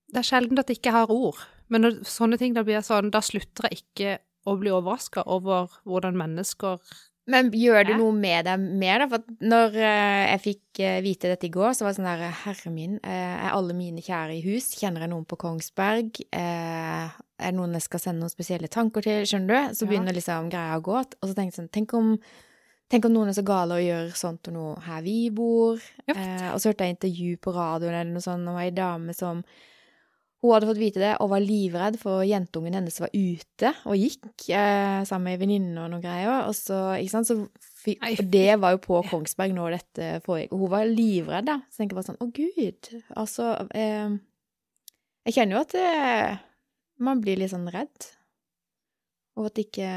Det 0.09 0.21
er 0.21 0.25
sjelden 0.25 0.61
at 0.61 0.71
jeg 0.71 0.81
ikke 0.81 0.95
har 0.95 1.11
ord. 1.13 1.39
Men 1.69 1.85
når 1.85 2.01
sånne 2.07 2.39
ting, 2.41 2.55
da 2.55 2.65
blir 2.65 2.81
sånn 2.85 3.11
Da 3.13 3.21
slutter 3.23 3.69
jeg 3.69 3.83
ikke 3.83 4.17
å 4.49 4.55
bli 4.59 4.71
overraska 4.73 5.25
over 5.29 5.69
hvordan 5.87 6.17
mennesker 6.17 6.79
Men 7.29 7.51
gjør 7.53 7.85
det 7.85 7.97
noe 7.99 8.15
med 8.15 8.47
deg 8.47 8.63
mer, 8.81 9.03
da? 9.03 9.07
For 9.11 9.45
når 9.45 9.75
eh, 9.77 10.23
jeg 10.31 10.41
fikk 10.47 10.81
eh, 10.81 10.99
vite 11.05 11.29
dette 11.29 11.45
i 11.45 11.53
går, 11.53 11.75
så 11.77 11.85
var 11.85 11.93
det 11.93 11.99
sånn 11.99 12.09
der 12.09 12.37
Herre 12.43 12.71
min, 12.73 12.95
eh, 13.03 13.35
er 13.35 13.53
alle 13.53 13.75
mine 13.77 14.01
kjære 14.01 14.39
i 14.39 14.41
hus? 14.47 14.71
Kjenner 14.79 15.05
jeg 15.05 15.11
noen 15.13 15.27
på 15.29 15.37
Kongsberg? 15.37 16.23
Er 16.33 17.11
det 17.37 17.53
noen 17.59 17.77
jeg 17.77 17.85
skal 17.85 18.01
sende 18.01 18.23
noen 18.23 18.33
spesielle 18.33 18.71
tanker 18.73 19.05
til? 19.05 19.27
Skjønner 19.29 19.69
du? 19.69 19.77
Så 19.77 19.85
begynner 19.91 20.17
liksom 20.17 20.49
greia 20.49 20.79
å 20.79 20.85
gå. 20.89 20.97
Og 20.97 21.29
så 21.29 21.35
tenkte 21.35 21.53
jeg 21.53 21.59
sånn 21.59 21.73
Tenk 21.77 21.93
om, 21.99 22.15
tenk 22.89 23.05
om 23.05 23.13
noen 23.13 23.29
er 23.29 23.37
så 23.37 23.45
gale 23.45 23.77
og 23.77 23.85
gjør 23.85 24.09
sånt 24.17 24.49
og 24.49 24.57
noe 24.57 24.75
her 24.89 25.05
vi 25.05 25.19
bor? 25.29 25.77
Og 26.09 26.57
så 26.57 26.71
hørte 26.71 26.87
jeg 26.87 26.97
intervju 26.97 27.37
på 27.45 27.53
radioen 27.53 27.93
eller 27.93 28.15
noe 28.15 28.25
sånt, 28.25 28.49
det 28.49 28.63
ei 28.65 28.73
dame 28.73 29.13
som 29.13 29.45
hun 30.41 30.54
hadde 30.54 30.67
fått 30.69 30.80
vite 30.80 31.02
det 31.02 31.12
og 31.19 31.32
var 31.34 31.41
livredd 31.43 31.97
for 31.99 32.21
jentungen 32.23 32.78
hennes 32.78 32.99
var 33.04 33.10
ute 33.12 33.71
og 33.89 33.97
gikk 33.99 34.45
eh, 34.56 35.02
sammen 35.08 35.25
med 35.28 35.34
ei 35.36 35.39
venninne 35.41 35.82
og 35.84 35.89
noe 35.91 35.99
greier. 36.04 36.45
Og 36.47 36.56
så, 36.56 36.78
ikke 36.95 37.12
sant, 37.12 37.28
så 37.28 37.36
og 37.89 38.21
det 38.32 38.60
var 38.62 38.75
jo 38.75 38.80
på 38.84 39.02
Kongsberg 39.10 39.52
når 39.56 39.75
dette 39.78 40.08
foregikk. 40.23 40.54
Og 40.56 40.63
hun 40.63 40.71
var 40.71 40.88
livredd, 40.88 41.47
da. 41.49 41.58
Så 41.71 41.82
tenker 41.82 41.95
jeg 41.95 41.99
bare 41.99 42.08
sånn, 42.12 42.21
å 42.23 42.30
gud. 42.36 42.89
Altså 43.19 43.49
eh, 43.75 44.15
Jeg 45.28 45.36
kjenner 45.36 45.58
jo 45.58 45.63
at 45.65 45.75
eh, 45.80 46.39
man 47.04 47.21
blir 47.23 47.39
litt 47.39 47.52
sånn 47.52 47.67
redd. 47.71 48.10
Og 49.39 49.52
at 49.52 49.60
ikke 49.62 49.91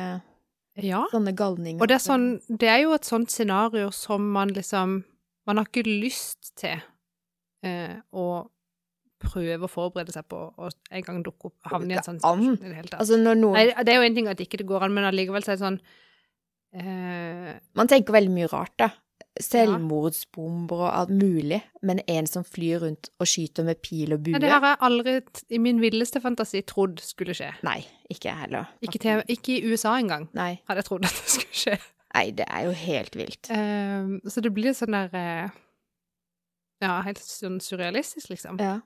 Ja. 0.83 1.03
sånne 1.13 1.35
galninger 1.37 1.83
Og 1.83 1.89
det 1.91 1.97
er 1.99 2.01
sånn 2.01 2.27
Det 2.49 2.69
er 2.71 2.79
jo 2.85 2.95
et 2.95 3.05
sånt 3.05 3.29
scenario 3.31 3.91
som 3.93 4.25
man 4.33 4.49
liksom 4.55 5.03
Man 5.47 5.59
har 5.59 5.67
ikke 5.67 5.83
lyst 5.85 6.55
til 6.57 6.79
eh, 7.67 7.99
å 8.15 8.49
prøve 9.23 9.69
å 9.69 9.71
forberede 9.71 10.15
seg 10.15 10.27
på 10.31 10.41
å 10.51 10.71
en 10.71 11.07
gang 11.07 11.21
dukke 11.25 11.51
opp 11.51 11.73
havne 11.73 11.95
i 11.95 11.99
en 12.01 12.07
sånn 12.07 12.21
situasjon 12.21 12.59
i 12.59 12.69
det 12.69 12.79
hele 12.81 12.91
tatt. 12.91 13.01
Altså 13.05 13.21
når 13.21 13.39
noen 13.41 13.59
Nei, 13.59 13.69
det 13.73 13.95
er 13.95 14.01
jo 14.01 14.09
en 14.09 14.19
ting 14.19 14.31
at 14.33 14.43
ikke 14.43 14.61
det 14.61 14.69
går 14.69 14.87
an, 14.87 14.97
men 14.97 15.09
allikevel 15.09 15.45
så 15.45 15.55
er 15.55 15.61
det 15.61 15.65
sånn 15.65 15.79
uh... 16.81 17.55
Man 17.79 17.91
tenker 17.91 18.17
veldig 18.19 18.35
mye 18.35 18.51
rart, 18.53 18.77
da. 18.83 18.91
Selvmordsbomber 19.41 20.83
og 20.83 20.91
alt 20.91 21.13
mulig, 21.17 21.63
men 21.89 22.03
en 22.11 22.27
som 22.29 22.45
flyr 22.45 22.83
rundt 22.83 23.09
og 23.17 23.31
skyter 23.31 23.65
med 23.65 23.81
pil 23.81 24.13
og 24.13 24.21
bue? 24.27 24.35
Nei, 24.35 24.43
det 24.45 24.51
har 24.53 24.67
jeg 24.67 24.81
aldri 24.89 25.15
i 25.57 25.61
min 25.63 25.81
villeste 25.81 26.21
fantasi 26.21 26.61
trodd 26.69 27.01
skulle 27.01 27.37
skje. 27.37 27.49
Nei, 27.65 27.79
ikke 28.13 28.29
jeg 28.29 28.41
heller. 28.43 28.69
Ikke, 28.85 29.01
til, 29.01 29.25
ikke 29.33 29.57
i 29.57 29.73
USA 29.73 29.97
engang 30.03 30.29
Nei. 30.37 30.59
hadde 30.69 30.85
jeg 30.85 30.91
trodd 30.91 31.09
at 31.09 31.17
det 31.17 31.35
skulle 31.39 31.63
skje. 31.63 31.79
Nei, 32.13 32.27
det 32.37 32.45
er 32.45 32.67
jo 32.69 32.77
helt 32.77 33.17
vilt. 33.17 33.49
Uh, 33.49 34.21
så 34.29 34.45
det 34.45 34.53
blir 34.53 34.77
sånn 34.77 34.93
der 34.93 35.17
eh, 35.17 35.61
Ja, 36.83 36.97
helt 37.07 37.21
sånn 37.23 37.61
surrealistisk, 37.63 38.31
liksom. 38.33 38.59
Ja. 38.63 38.81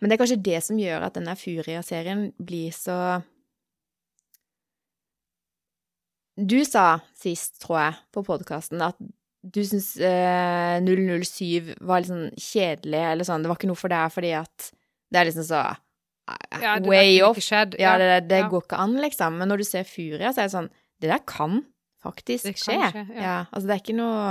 Men 0.00 0.10
det 0.10 0.16
er 0.16 0.22
kanskje 0.24 0.42
det 0.42 0.60
som 0.66 0.78
gjør 0.80 1.04
at 1.06 1.18
denne 1.18 1.34
Furia-serien 1.38 2.30
blir 2.42 2.72
så 2.74 2.96
Du 6.40 6.62
sa 6.64 7.02
sist, 7.18 7.60
tror 7.62 7.76
jeg, 7.78 7.98
på 8.16 8.22
podkasten 8.24 8.80
at 8.82 8.96
du 9.42 9.60
syns 9.66 9.96
eh, 9.98 10.78
007 10.80 11.74
var 11.82 12.00
litt 12.00 12.08
sånn 12.12 12.28
kjedelig, 12.38 13.02
eller 13.10 13.26
sånn. 13.26 13.42
Det 13.42 13.50
var 13.50 13.58
ikke 13.58 13.70
noe 13.72 13.80
for 13.80 13.92
deg 13.92 14.12
fordi 14.14 14.30
at 14.38 14.68
det 15.12 15.20
er 15.20 15.28
liksom 15.28 15.46
så 15.48 15.60
eh, 15.66 16.62
Ja, 16.62 16.76
det 16.80 16.88
way 16.88 17.18
off. 17.26 17.40
skjedd. 17.42 17.76
Ja, 17.82 17.96
det, 18.00 18.28
det 18.30 18.44
ja. 18.44 18.48
går 18.52 18.64
ikke 18.64 18.80
an, 18.80 18.96
liksom. 19.02 19.36
Men 19.42 19.50
når 19.52 19.64
du 19.64 19.66
ser 19.68 19.88
Furia, 19.88 20.30
så 20.32 20.44
er 20.44 20.48
det 20.48 20.54
sånn 20.56 20.70
Det 21.02 21.10
der 21.10 21.24
kan 21.26 21.64
faktisk 22.02 22.48
Det 22.48 22.54
kan 22.56 22.64
skje. 22.64 22.90
skje, 22.94 23.04
ja. 23.16 23.22
ja. 23.26 23.36
Altså, 23.50 23.66
det 23.68 23.74
er 23.76 23.82
ikke 23.82 23.98
noe 23.98 24.22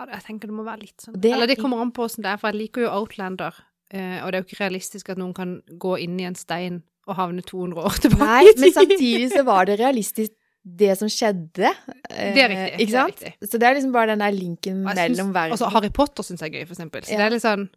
Ja, 0.00 0.06
jeg 0.16 0.22
tenker 0.24 0.48
det 0.48 0.56
må 0.56 0.64
være 0.64 0.80
litt 0.86 1.02
sånn 1.04 1.20
Det- 1.20 1.32
Eller 1.34 1.46
det 1.46 1.58
kommer 1.60 1.80
an 1.82 1.92
på 1.92 2.04
åssen 2.06 2.22
det 2.24 2.30
er, 2.32 2.36
for 2.40 2.50
jeg 2.50 2.60
liker 2.62 2.82
jo 2.86 2.90
Outlander. 2.90 3.52
eh, 3.92 4.20
og 4.24 4.32
det 4.32 4.34
er 4.38 4.42
jo 4.42 4.48
ikke 4.48 4.60
realistisk 4.64 5.08
at 5.10 5.18
noen 5.18 5.34
kan 5.34 5.62
gå 5.78 5.98
inn 6.00 6.18
i 6.20 6.24
en 6.24 6.34
stein 6.34 6.82
og 7.06 7.16
havne 7.16 7.42
200 7.42 7.76
år 7.84 7.98
tilbake 8.04 8.18
Nei, 8.24 8.52
men 8.56 8.72
samtidig 8.72 9.30
så 9.32 9.44
var 9.44 9.64
det 9.66 9.78
realistisk, 9.80 10.30
det 10.64 10.96
som 10.98 11.08
skjedde. 11.08 11.70
Eh, 12.10 12.34
Det 12.34 12.42
er 12.44 12.48
riktig, 12.52 12.76
det 12.78 12.80
Ikke 12.86 12.92
sant? 12.92 13.14
riktig. 13.20 13.48
Så 13.48 13.58
det 13.58 13.62
er 13.68 13.74
liksom 13.74 13.92
bare 13.92 14.06
den 14.12 14.18
der 14.20 14.30
linken 14.32 14.82
synes, 14.84 14.94
mellom 14.96 15.32
verden. 15.34 15.52
Altså, 15.56 15.70
Harry 15.72 15.88
Potter 15.88 16.22
syns 16.22 16.40
jeg 16.40 16.52
er 16.54 16.58
gøy, 16.60 16.66
for 16.68 16.74
eksempel. 16.74 17.02
Så 17.02 17.10
Ja. 17.12 17.16
det 17.18 17.26
er 17.26 17.30
litt 17.30 17.42
sånn 17.42 17.68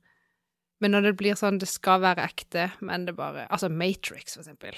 Men 0.82 0.92
når 0.92 1.02
det 1.04 1.18
blir 1.18 1.34
sånn 1.40 1.60
det 1.60 1.70
skal 1.70 2.02
være 2.02 2.20
ekte, 2.28 2.72
men 2.82 3.06
det 3.06 3.16
bare 3.16 3.48
Altså 3.50 3.70
Matrix, 3.72 4.34
for 4.36 4.42
eksempel. 4.44 4.74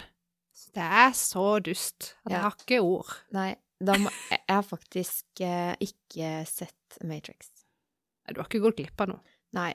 Det 0.76 0.84
er 0.84 1.12
så 1.18 1.60
dust 1.64 2.14
at 2.26 2.32
Ja. 2.32 2.36
jeg 2.38 2.42
har 2.44 2.52
ikke 2.52 2.84
ord. 2.84 3.14
Nei, 3.34 3.56
da 3.84 3.94
må, 3.94 4.10
jeg 4.30 4.40
har 4.48 4.62
faktisk 4.64 5.24
eh, 5.42 5.76
ikke 5.82 6.46
sett 6.48 6.85
Matrix. 7.04 7.52
Du 8.32 8.40
har 8.40 8.48
ikke 8.48 8.64
gått 8.64 8.80
glipp 8.80 9.02
av 9.04 9.12
noe. 9.12 9.36
Nei. 9.56 9.74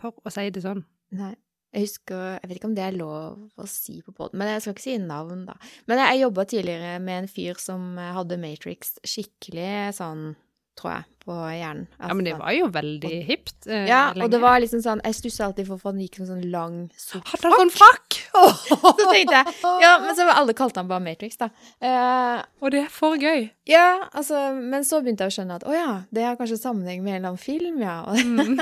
For 0.00 0.14
å 0.22 0.32
si 0.32 0.48
det 0.52 0.62
sånn. 0.64 0.84
Nei. 1.18 1.34
Jeg 1.72 1.86
husker 1.86 2.22
Jeg 2.36 2.48
vet 2.50 2.58
ikke 2.58 2.68
om 2.68 2.74
det 2.76 2.84
er 2.84 2.96
lov 2.98 3.60
å 3.60 3.66
si 3.70 4.02
på 4.04 4.12
poden, 4.12 4.36
men 4.40 4.50
jeg 4.50 4.64
skal 4.64 4.74
ikke 4.76 4.84
si 4.84 4.96
navn, 5.00 5.46
da. 5.48 5.54
Men 5.88 6.02
jeg 6.02 6.20
jobba 6.20 6.44
tidligere 6.44 6.98
med 7.00 7.22
en 7.22 7.30
fyr 7.32 7.60
som 7.60 7.96
hadde 7.96 8.36
Matrix 8.40 8.98
skikkelig 9.08 9.94
sånn, 9.96 10.34
tror 10.78 10.90
jeg, 10.94 11.04
på 11.22 11.34
hjernen. 11.52 11.84
Ja, 12.00 12.14
men 12.16 12.24
det 12.26 12.32
Altså, 12.32 12.42
var 12.42 12.52
jo 12.56 12.66
veldig 12.74 13.10
hipt. 13.28 13.66
eh, 13.68 13.84
Ja, 13.86 13.98
og 14.16 14.30
det 14.32 14.40
var 14.42 14.56
liksom 14.58 14.80
sånn 14.82 15.02
Jeg 15.04 15.14
stussa 15.14 15.44
alltid 15.46 15.66
for 15.68 15.76
at 15.78 15.84
han 15.92 16.00
gikk 16.00 16.16
med 16.18 16.28
sånn 16.32 16.46
lang, 16.50 16.78
sort 16.98 17.28
Hadde 17.30 17.50
han 17.52 17.60
sånn 17.60 17.70
frakk? 17.76 18.16
Så 18.66 19.06
tenkte 19.12 19.36
jeg 19.42 19.54
Ja, 19.84 19.92
men 20.02 20.16
så 20.18 20.26
alle 20.32 20.54
kalte 20.58 20.80
han 20.80 20.88
bare 20.90 21.04
Matrix, 21.04 21.36
da. 21.38 21.50
Eh, 21.78 22.42
Og 22.64 22.72
det 22.74 22.80
er 22.86 22.88
for 22.90 23.14
gøy. 23.20 23.50
ja, 23.70 24.08
altså 24.12 24.40
Men 24.58 24.82
så 24.88 24.98
begynte 25.04 25.28
jeg 25.28 25.30
å 25.30 25.36
skjønne 25.36 25.60
at 25.60 25.66
å 25.68 25.76
ja, 25.76 26.02
det 26.10 26.24
har 26.26 26.36
kanskje 26.40 26.58
sammenheng 26.58 27.04
med 27.04 27.14
en 27.14 27.20
eller 27.20 27.34
annen 27.36 27.38
film, 27.38 27.78
ja. 27.84 28.02
Mm. 28.08 28.58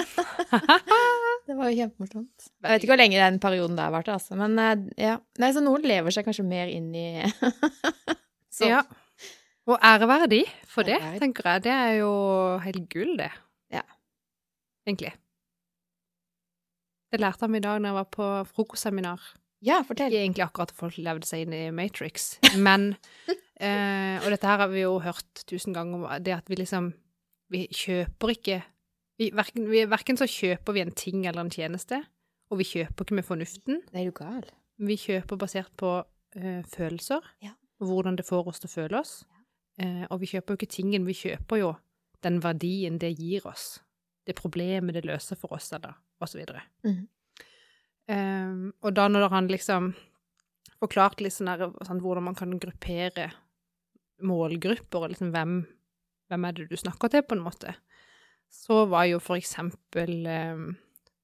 det 1.46 1.56
var 1.56 1.70
jo 1.70 1.76
kjempemorsomt. 1.80 2.50
Jeg 2.60 2.70
vet 2.74 2.82
ikke 2.84 2.92
hvor 2.92 3.00
lenge 3.00 3.18
den 3.22 3.38
perioden 3.42 3.78
der 3.78 3.90
varte, 3.94 4.12
altså. 4.18 4.36
Men 4.38 4.58
eh, 4.60 4.84
ja. 5.08 5.16
Nei, 5.40 5.52
så 5.56 5.62
noen 5.64 5.86
lever 5.86 6.12
seg 6.14 6.26
kanskje 6.28 6.44
mer 6.46 6.68
inn 6.70 6.90
i 6.94 7.06
så. 8.58 8.66
Ja. 8.68 8.82
Og 9.70 9.76
ære 9.86 10.08
være 10.10 10.26
de 10.32 10.40
for 10.66 10.82
det, 10.86 10.96
Ære 10.98 11.20
tenker 11.22 11.46
jeg. 11.46 11.62
Det 11.68 11.72
er 11.72 11.92
jo 12.00 12.12
helt 12.64 12.86
gull, 12.92 13.12
det. 13.20 13.30
Ja. 13.70 13.82
Egentlig. 14.88 15.12
Det 17.10 17.20
lærte 17.20 17.48
meg 17.50 17.60
i 17.62 17.66
dag 17.66 17.80
når 17.82 17.90
jeg 17.90 17.98
var 17.98 18.08
på 18.14 18.26
frokostseminar. 18.54 19.22
Ja, 19.66 19.80
fortell. 19.86 20.08
Ikke 20.12 20.22
egentlig 20.24 20.44
akkurat 20.46 20.70
at 20.72 20.78
folk 20.78 20.96
levde 21.02 21.26
seg 21.28 21.42
inn 21.44 21.54
i 21.56 21.62
Matrix, 21.74 22.30
men 22.56 22.94
eh, 23.60 24.16
Og 24.22 24.30
dette 24.32 24.48
her 24.48 24.62
har 24.62 24.70
vi 24.72 24.84
jo 24.86 24.94
hørt 25.04 25.42
tusen 25.50 25.74
ganger, 25.76 26.06
det 26.24 26.32
at 26.38 26.48
vi 26.48 26.56
liksom 26.62 26.92
Vi 27.52 27.66
kjøper 27.74 28.32
ikke 28.36 28.60
vi, 29.20 29.26
verken, 29.36 29.66
vi, 29.68 29.82
verken 29.90 30.16
så 30.16 30.24
kjøper 30.30 30.72
vi 30.72 30.80
en 30.80 30.94
ting 30.96 31.26
eller 31.28 31.42
en 31.44 31.50
tjeneste, 31.52 31.98
og 32.48 32.56
vi 32.62 32.64
kjøper 32.64 33.04
ikke 33.04 33.18
med 33.18 33.26
fornuften. 33.26 33.82
Det 33.90 33.98
Er 34.00 34.06
jo 34.06 34.14
gal? 34.16 34.46
Vi 34.80 34.96
kjøper 34.96 35.36
basert 35.36 35.74
på 35.76 35.90
eh, 36.38 36.62
følelser, 36.72 37.20
Ja. 37.44 37.50
og 37.82 37.90
hvordan 37.90 38.16
det 38.16 38.24
får 38.24 38.48
oss 38.48 38.62
til 38.62 38.70
å 38.70 38.72
føle 38.72 39.02
oss. 39.02 39.12
Eh, 39.28 39.39
og 39.80 40.20
vi 40.20 40.28
kjøper 40.28 40.52
jo 40.52 40.58
ikke 40.58 40.74
tingen, 40.74 41.06
vi 41.08 41.14
kjøper 41.16 41.60
jo 41.60 41.70
den 42.24 42.40
verdien 42.44 42.98
det 43.00 43.14
gir 43.16 43.46
oss. 43.48 43.78
Det 44.26 44.36
problemet 44.36 44.96
det 44.96 45.06
løser 45.08 45.38
for 45.40 45.56
oss, 45.56 45.72
eller 45.72 45.96
videre. 46.36 46.62
Mhm. 46.84 47.08
Eh, 48.10 48.72
og 48.82 48.94
da 48.94 49.06
når 49.08 49.28
han 49.30 49.48
liksom 49.48 49.92
forklarte 50.80 51.24
litt 51.24 51.36
sånn 51.36 51.50
der, 51.50 51.70
sånn, 51.86 52.00
hvordan 52.02 52.26
man 52.30 52.38
kan 52.38 52.56
gruppere 52.58 53.30
målgrupper, 54.26 55.04
og 55.04 55.12
liksom 55.12 55.32
hvem, 55.34 55.60
hvem 56.28 56.46
er 56.46 56.56
det 56.56 56.68
du 56.70 56.76
snakker 56.76 57.12
til, 57.12 57.22
på 57.22 57.36
en 57.36 57.44
måte, 57.44 57.74
så 58.50 58.84
var 58.90 59.06
jo 59.06 59.20
for 59.22 59.38
eksempel 59.38 60.26
um, 60.26 60.70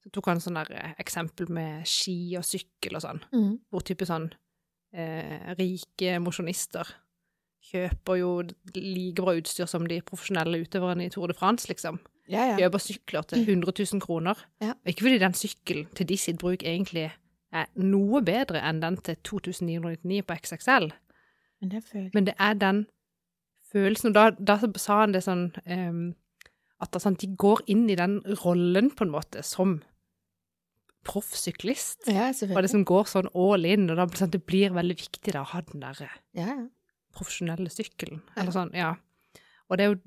Så 0.05 0.13
tok 0.15 0.29
han 0.31 0.39
sånn 0.39 0.55
der 0.61 0.69
eh, 0.79 0.93
eksempel 1.03 1.49
med 1.51 1.89
ski 1.91 2.37
og 2.39 2.45
sykkel 2.47 2.95
og 2.95 3.03
sånn 3.03 3.19
mm. 3.33 3.49
hvor 3.75 3.83
type 3.83 4.07
sånn 4.07 4.29
eh, 4.95 5.49
rike 5.59 6.21
mosjonister 6.23 6.87
kjøper 7.67 8.19
jo 8.21 8.31
like 8.75 9.23
bra 9.23 9.35
utstyr 9.39 9.69
som 9.71 9.87
de 9.91 10.01
profesjonelle 10.07 10.61
utøverne 10.63 11.07
i 11.07 11.13
Tour 11.13 11.31
de 11.31 11.37
France, 11.37 11.69
liksom. 11.71 12.01
Ja, 12.31 12.43
ja. 12.53 12.57
Kjøper 12.59 12.83
sykler 12.83 13.27
til 13.31 13.45
100 13.45 13.73
000 13.93 14.03
kroner. 14.03 14.41
Ja. 14.63 14.75
Ikke 14.87 15.07
fordi 15.07 15.21
den 15.23 15.35
sykkelen 15.35 15.89
til 15.95 16.09
de 16.09 16.19
sitt 16.19 16.39
bruk 16.43 16.65
egentlig 16.67 17.09
er 17.55 17.67
noe 17.79 18.23
bedre 18.27 18.61
enn 18.67 18.83
den 18.83 18.99
til 19.07 19.19
2999 19.23 20.23
på 20.27 20.39
XXL, 20.43 20.93
Men 21.61 21.71
det 21.71 21.83
men 22.15 22.27
det 22.27 22.35
er 22.39 22.55
den 22.55 22.87
følelsen, 23.73 24.13
og 24.13 24.15
da, 24.15 24.31
da 24.31 24.59
sa 24.77 25.01
han 25.01 25.15
det 25.15 25.23
sånn 25.25 25.49
um, 25.65 26.15
at 26.83 26.93
det, 26.93 27.01
sånn, 27.01 27.17
de 27.17 27.31
går 27.41 27.63
inn 27.73 27.87
i 27.89 27.97
den 27.97 28.19
rollen 28.43 28.91
på 28.93 29.07
en 29.07 29.15
måte 29.15 29.43
som 29.47 29.79
proffsyklist. 31.07 32.09
Ja, 32.11 32.33
Og 32.51 32.63
det 32.63 32.71
som 32.73 32.85
går 32.85 33.07
sånn 33.09 33.31
all 33.33 33.65
in, 33.65 33.89
og 33.91 33.97
da 34.01 34.07
sånn, 34.19 34.33
det 34.35 34.43
blir 34.45 34.75
veldig 34.75 34.99
viktig 34.99 35.33
da, 35.33 35.45
å 35.45 35.53
ha 35.55 35.63
den 35.71 35.85
der 35.85 36.03
eh, 36.05 36.17
Ja, 36.37 36.49
ja. 36.51 36.65
Profesjonelle 37.17 37.73
sykkelen. 37.73 38.21
Eller 38.37 38.55
sånn, 38.55 38.73
ja. 38.77 38.93
Og 39.67 39.79
det 39.79 39.87
er 39.87 39.93
jo 39.95 40.01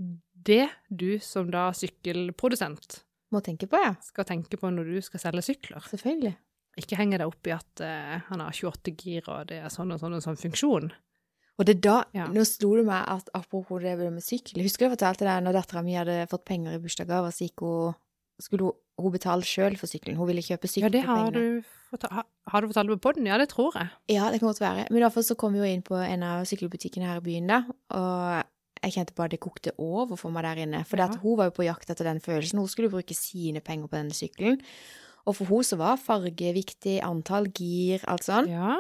det 0.50 0.66
du 0.88 1.10
som 1.24 1.50
da 1.52 1.70
sykkelprodusent 1.76 3.02
Må 3.34 3.42
tenke 3.46 3.68
på, 3.70 3.78
ja. 3.78 3.92
skal 4.02 4.26
tenke 4.26 4.58
på 4.58 4.72
når 4.74 4.88
du 4.90 5.02
skal 5.06 5.22
selge 5.22 5.44
sykler. 5.46 5.84
Selvfølgelig. 5.86 6.32
Ikke 6.80 6.98
henge 6.98 7.20
deg 7.20 7.30
opp 7.30 7.46
i 7.46 7.54
at 7.54 7.84
uh, 7.84 8.16
han 8.30 8.42
har 8.42 8.56
28 8.56 8.96
gir, 8.98 9.28
og 9.30 9.52
det 9.52 9.60
er 9.62 9.70
sånn 9.74 9.92
og 9.94 10.00
sånn 10.02 10.16
og 10.18 10.24
sånn 10.24 10.40
funksjon. 10.40 10.90
Og 11.60 11.68
det 11.68 11.76
er 11.76 11.82
da, 11.84 11.98
Ja. 12.16 12.26
nå 12.32 12.46
slo 12.48 12.72
det 12.80 12.86
meg 12.88 13.04
at 13.12 13.30
apropos 13.36 13.84
det 13.84 13.98
med 14.00 14.24
sykkel, 14.24 14.64
husker 14.64 14.86
du 14.86 14.88
jeg 14.88 14.96
fortalte 14.96 15.28
deg 15.28 15.44
når 15.44 15.58
dattera 15.60 15.84
mi 15.84 15.98
hadde 16.00 16.16
fått 16.32 16.46
penger 16.48 16.78
i 16.78 16.82
bursdagsgave, 16.82 17.34
så 17.36 17.46
gikk 17.46 17.66
hun, 17.68 17.98
skulle 18.40 18.70
hun, 18.70 18.74
hun 19.00 19.12
betale 19.14 19.44
sjøl 19.48 19.76
for 19.80 19.88
sykkelen. 19.92 20.18
Hun 20.20 20.28
ville 20.28 20.44
kjøpe 20.44 20.68
sykkel 20.68 20.90
Ja, 20.90 20.94
det 20.96 21.04
har 21.08 21.32
du, 21.32 21.62
fortalt, 21.92 22.28
har, 22.52 22.62
du 22.62 22.68
fortalt 22.68 22.94
på 22.96 23.00
podden? 23.10 23.28
Ja, 23.28 23.38
det 23.38 23.50
tror 23.50 23.76
jeg. 23.78 23.90
Ja, 24.16 24.30
det 24.32 24.40
kan 24.40 24.50
godt 24.50 24.62
være. 24.62 24.86
Men 24.90 24.98
i 25.02 25.04
hvert 25.06 25.14
fall 25.14 25.28
så 25.28 25.36
kom 25.40 25.54
vi 25.54 25.60
jo 25.60 25.68
inn 25.70 25.84
på 25.86 25.96
en 25.96 26.24
av 26.24 26.46
sykkelbutikkene 26.50 27.08
her 27.08 27.22
i 27.22 27.26
byen, 27.26 27.48
da, 27.52 27.64
og 27.96 28.44
jeg 28.84 28.96
kjente 28.96 29.16
bare 29.18 29.34
det 29.34 29.42
kokte 29.44 29.74
over 29.78 30.16
for 30.16 30.32
meg 30.32 30.44
der 30.48 30.62
inne. 30.64 30.86
For 30.88 30.98
Ja. 30.98 31.10
hun 31.22 31.38
var 31.38 31.50
jo 31.50 31.58
på 31.58 31.66
jakt 31.68 31.90
etter 31.90 32.08
den 32.08 32.22
følelsen. 32.24 32.60
Hun 32.60 32.68
skulle 32.72 32.90
bruke 32.90 33.16
sine 33.16 33.60
penger 33.60 33.88
på 33.88 33.98
denne 33.98 34.16
sykkelen. 34.16 34.62
Og 35.28 35.36
for 35.36 35.46
hun 35.52 35.64
så 35.64 35.76
var 35.78 35.98
farge 36.00 36.54
viktig, 36.56 37.02
antall 37.04 37.52
gir, 37.52 38.00
alt 38.08 38.24
sånn. 38.24 38.48
Ja. 38.48 38.78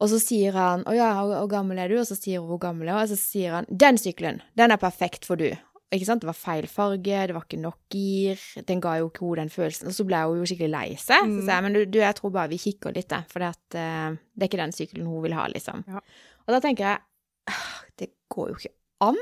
Og 0.00 0.08
så 0.08 0.18
sier 0.22 0.52
han 0.52 0.84
'Å 0.84 0.94
ja, 0.94 1.12
hvor 1.24 1.48
gammel 1.50 1.78
er 1.78 1.88
du?' 1.88 1.98
Og 1.98 2.06
så 2.06 2.14
sier 2.16 2.38
hun 2.40 2.48
hvor 2.48 2.60
gammel 2.60 2.88
er 2.88 2.92
hun, 2.92 3.02
og 3.02 3.08
så 3.08 3.18
sier 3.18 3.50
han 3.50 3.66
'Den 3.68 3.98
sykkelen, 3.98 4.40
den 4.56 4.70
er 4.70 4.76
perfekt 4.76 5.24
for 5.26 5.36
du'. 5.36 5.58
Ikke 5.90 6.04
sant? 6.04 6.20
Det 6.20 6.28
var 6.28 6.36
feil 6.36 6.66
farge, 6.68 7.26
det 7.26 7.32
var 7.34 7.44
ikke 7.46 7.60
nok 7.62 7.78
gir, 7.88 8.36
den 8.68 8.80
ga 8.84 8.98
jo 8.98 9.06
ikke 9.08 9.24
henne 9.24 9.36
den 9.46 9.48
følelsen. 9.54 9.86
Og 9.88 9.94
så 9.96 10.04
ble 10.04 10.18
hun 10.28 10.42
jo 10.42 10.48
skikkelig 10.50 10.70
lei 10.70 10.88
seg. 11.00 11.22
Så 11.24 11.26
Mm. 11.30 11.46
sa 11.46 11.52
jeg 11.54 11.62
'Men 11.62 11.72
du, 11.72 11.84
du 11.86 11.98
jeg 11.98 12.14
tror 12.14 12.30
bare 12.30 12.48
vi 12.50 12.58
kikker 12.58 12.94
litt, 12.94 13.08
jeg, 13.08 13.24
for 13.28 13.38
det, 13.38 13.48
at, 13.48 13.74
eh, 13.74 14.10
det 14.36 14.42
er 14.42 14.48
ikke 14.48 14.62
den 14.64 14.72
sykkelen 14.72 15.06
hun 15.06 15.22
vil 15.22 15.32
ha', 15.32 15.46
liksom. 15.48 15.84
Ja. 15.88 16.00
Og 16.46 16.48
da 16.48 16.60
tenker 16.60 16.84
jeg 16.84 16.98
«Ah, 17.48 17.80
Det 17.96 18.08
går 18.30 18.48
jo 18.48 18.54
ikke 18.54 18.74
an. 19.00 19.16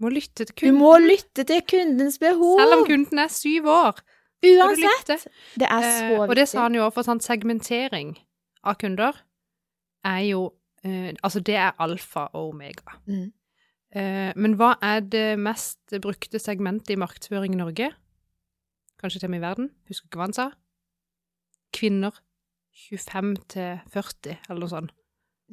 Må 0.00 0.10
lytte 0.10 0.44
til 0.44 0.70
Du 0.72 0.76
må 0.76 0.96
lytte 0.98 1.44
til 1.46 1.62
kundens 1.62 2.18
behov. 2.18 2.58
Selv 2.60 2.72
om 2.80 2.86
kunden 2.86 3.18
er 3.18 3.28
syv 3.28 3.64
år. 3.70 4.00
Uansett. 4.44 5.28
Det 5.56 5.68
er 5.68 5.80
så 5.80 6.08
viktig. 6.08 6.18
Uh, 6.18 6.28
og 6.28 6.34
det 6.36 6.48
sa 6.48 6.62
han 6.62 6.74
jo 6.74 6.82
også, 6.88 6.94
for 6.94 7.02
sånn 7.06 7.20
segmentering 7.22 8.16
av 8.64 8.74
kunder 8.80 9.12
er 10.04 10.18
jo 10.26 10.52
uh, 10.84 11.12
Altså, 11.22 11.40
det 11.40 11.54
er 11.54 11.72
alfa 11.78 12.28
og 12.34 12.50
omega. 12.54 12.96
Mm. 13.06 13.32
Eh, 13.92 14.32
men 14.40 14.56
hva 14.56 14.74
er 14.80 15.02
det 15.04 15.38
mest 15.40 15.92
brukte 16.00 16.40
segmentet 16.40 16.94
i 16.94 17.00
markedsføring 17.00 17.52
i 17.56 17.60
Norge? 17.60 17.90
Kanskje 19.00 19.20
til 19.20 19.28
og 19.28 19.34
med 19.34 19.42
i 19.42 19.46
verden? 19.46 19.70
Husker 19.90 20.08
ikke 20.08 20.20
hva 20.20 20.28
han 20.30 20.36
sa. 20.36 20.46
Kvinner 21.76 22.16
25 22.88 23.34
til 23.52 23.82
40, 23.92 24.38
eller 24.48 24.62
noe 24.62 24.72
sånt. 24.72 24.94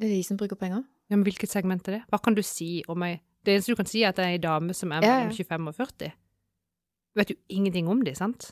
Det 0.00 0.08
er 0.08 0.14
de 0.16 0.22
som 0.24 0.38
bruker 0.40 0.56
penger. 0.56 0.86
Ja, 1.10 1.18
men 1.18 1.26
hvilket 1.26 1.52
segment 1.52 1.88
er 1.90 1.98
det? 1.98 2.04
Hva 2.08 2.20
kan 2.22 2.36
du 2.36 2.42
si 2.46 2.80
om 2.88 3.02
ei 3.04 3.18
Det 3.40 3.54
eneste 3.54 3.72
du 3.72 3.78
kan 3.78 3.88
si, 3.88 4.02
er 4.04 4.10
at 4.12 4.18
det 4.18 4.24
er 4.26 4.34
ei 4.34 4.40
dame 4.40 4.74
som 4.76 4.90
er 4.92 5.00
mellom 5.00 5.30
25 5.32 5.68
og 5.70 5.76
40. 5.78 6.10
Du 6.12 7.20
vet 7.20 7.30
jo 7.32 7.36
ingenting 7.48 7.86
om 7.88 8.02
de, 8.04 8.12
sant? 8.14 8.50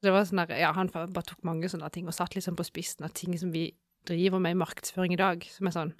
Det 0.00 0.12
var 0.12 0.24
sånn 0.24 0.40
der, 0.40 0.54
ja, 0.62 0.70
Han 0.72 0.88
bare 0.88 1.26
tok 1.28 1.44
mange 1.44 1.68
sånne 1.68 1.90
ting 1.92 2.08
og 2.08 2.16
satt 2.16 2.32
liksom 2.34 2.56
på 2.56 2.64
spissen 2.64 3.04
av 3.04 3.12
ting 3.12 3.36
som 3.36 3.52
vi 3.52 3.66
driver 4.08 4.40
med 4.40 4.56
i 4.56 4.60
markedsføring 4.62 5.12
i 5.12 5.20
dag, 5.20 5.44
som 5.44 5.68
er 5.68 5.76
sånn 5.76 5.92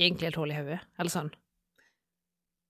egentlig 0.00 0.30
helt 0.30 0.40
hull 0.40 0.52
i 0.52 0.56
hodet, 0.56 0.80
eller 0.96 1.12
sånn. 1.12 1.30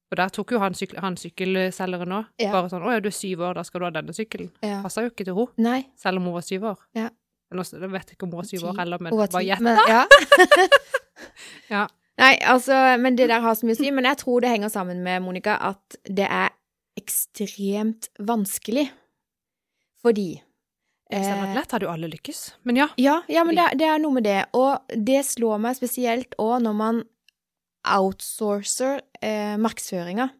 Og 0.06 0.18
der 0.20 0.30
tok 0.30 0.52
jo 0.54 0.58
han, 0.62 0.74
syk 0.78 0.94
han 1.02 1.16
sykkelselgeren 1.18 2.12
nå. 2.12 2.22
Ja. 2.38 2.52
Bare 2.54 2.70
sånn 2.70 2.84
'Å 2.86 2.92
ja, 2.94 3.00
du 3.02 3.08
er 3.10 3.16
syv 3.16 3.42
år, 3.42 3.54
da 3.58 3.64
skal 3.66 3.80
du 3.80 3.86
ha 3.88 3.90
denne 3.90 4.14
sykkelen'. 4.14 4.52
Ja. 4.62 4.80
Passa 4.82 5.02
jo 5.02 5.10
ikke 5.10 5.26
til 5.26 5.34
henne, 5.34 5.84
selv 5.98 6.18
om 6.18 6.30
hun 6.30 6.36
var 6.36 6.46
syv 6.46 6.64
år. 6.72 6.78
Ja. 6.94 7.10
Nå 7.54 7.62
jeg 7.62 7.90
vet 7.90 8.12
ikke 8.12 8.26
om 8.26 8.30
hun 8.30 8.42
var 8.42 8.48
syv 8.48 8.64
år 8.70 8.78
heller, 8.78 8.98
men 9.02 9.12
bare 9.12 9.44
gjett. 9.44 9.62
da! 9.62 9.86
Ja. 9.88 10.06
Ja. 11.70 11.86
Nei, 12.20 12.36
altså, 12.48 12.72
men 13.00 13.16
det 13.16 13.28
der 13.28 13.40
har 13.44 13.56
så 13.56 13.66
mye 13.66 13.76
å 13.76 13.80
si. 13.80 13.90
Men 13.92 14.08
jeg 14.08 14.20
tror 14.22 14.40
det 14.44 14.52
henger 14.52 14.72
sammen 14.72 15.02
med, 15.04 15.22
Monica, 15.24 15.56
at 15.60 15.98
det 16.08 16.28
er 16.28 16.52
ekstremt 16.96 18.08
vanskelig. 18.18 18.88
Fordi 20.04 20.42
Hvis 21.10 21.22
det 21.22 21.28
hadde 21.28 21.36
eh, 21.36 21.44
vært 21.44 21.58
lett, 21.60 21.74
hadde 21.76 21.86
jo 21.86 21.92
alle 21.92 22.08
lykkes. 22.10 22.40
Men 22.64 22.80
ja. 22.80 22.86
Ja, 23.00 23.20
ja 23.30 23.44
men 23.46 23.58
det, 23.58 23.66
det 23.82 23.88
er 23.90 24.00
noe 24.02 24.16
med 24.16 24.26
det. 24.26 24.40
Og 24.56 24.96
det 24.96 25.20
slår 25.28 25.60
meg 25.62 25.78
spesielt 25.78 26.34
òg 26.42 26.64
når 26.64 26.78
man 26.78 27.04
outsourcer 27.86 29.00
eh, 29.22 29.56
markedsføringa. 29.56 30.30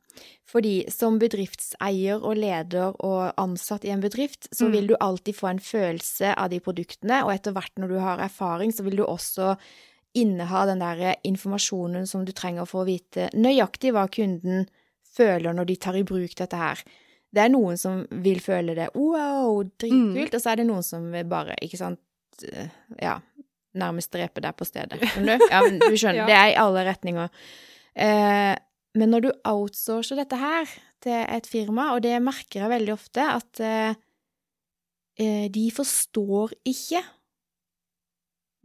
Fordi 0.46 0.84
som 0.94 1.18
bedriftseier 1.18 2.22
og 2.22 2.36
leder 2.38 2.94
og 3.04 3.32
ansatt 3.42 3.84
i 3.84 3.90
en 3.90 4.00
bedrift, 4.00 4.46
så 4.54 4.68
Mm. 4.68 4.72
vil 4.72 4.86
du 4.86 4.94
alltid 5.00 5.34
få 5.34 5.48
en 5.50 5.58
følelse 5.58 6.34
av 6.36 6.50
de 6.50 6.60
produktene, 6.60 7.24
og 7.24 7.32
etter 7.34 7.52
hvert 7.52 7.74
når 7.76 7.88
du 7.88 7.98
har 7.98 8.18
erfaring, 8.22 8.70
så 8.72 8.84
vil 8.84 8.96
du 8.96 9.04
også 9.04 9.56
inneha 10.14 10.64
den 10.66 10.78
der 10.78 11.16
informasjonen 11.24 12.06
som 12.06 12.24
du 12.24 12.32
trenger 12.32 12.64
for 12.64 12.84
å 12.84 12.86
vite 12.88 13.28
nøyaktig 13.34 13.92
hva 13.92 14.06
kunden 14.08 14.68
føler 15.16 15.52
når 15.52 15.66
de 15.66 15.76
tar 15.76 15.96
i 15.98 16.04
bruk 16.04 16.34
dette 16.38 16.56
her. 16.56 16.80
Det 17.34 17.42
er 17.42 17.48
noen 17.52 17.76
som 17.76 18.06
vil 18.10 18.38
føle 18.40 18.74
det 18.74 18.88
wow, 18.94 19.62
dritkult, 19.78 20.32
og 20.34 20.40
så 20.40 20.52
er 20.52 20.56
det 20.62 20.66
noen 20.70 20.82
som 20.86 21.10
bare, 21.28 21.56
ikke 21.60 21.76
sant, 21.76 21.98
eh, 22.50 22.68
ja, 23.02 23.18
nærmest 23.78 24.12
drepe 24.14 24.42
deg 24.44 24.56
på 24.58 24.66
stedet. 24.68 24.98
Skjønner 25.12 25.38
du? 25.40 25.46
Ja, 25.52 25.60
men 25.66 25.78
du 25.82 25.92
skjønner, 25.96 26.22
Ja. 26.24 26.26
det 26.30 26.38
er 26.40 26.50
i 26.54 26.58
alle 26.62 26.84
retninger. 26.88 27.30
Eh, 27.96 28.54
men 28.96 29.12
når 29.12 29.26
du 29.26 29.30
outsourcer 29.44 30.16
dette 30.20 30.38
her 30.40 30.68
til 31.04 31.18
et 31.28 31.46
firma, 31.48 31.90
og 31.94 32.02
det 32.06 32.16
merker 32.24 32.62
jeg 32.64 32.72
veldig 32.72 32.94
ofte, 32.94 33.24
at 33.36 33.60
eh, 33.60 33.98
eh, 35.20 35.46
de 35.52 35.66
forstår 35.76 36.54
ikke 36.64 37.02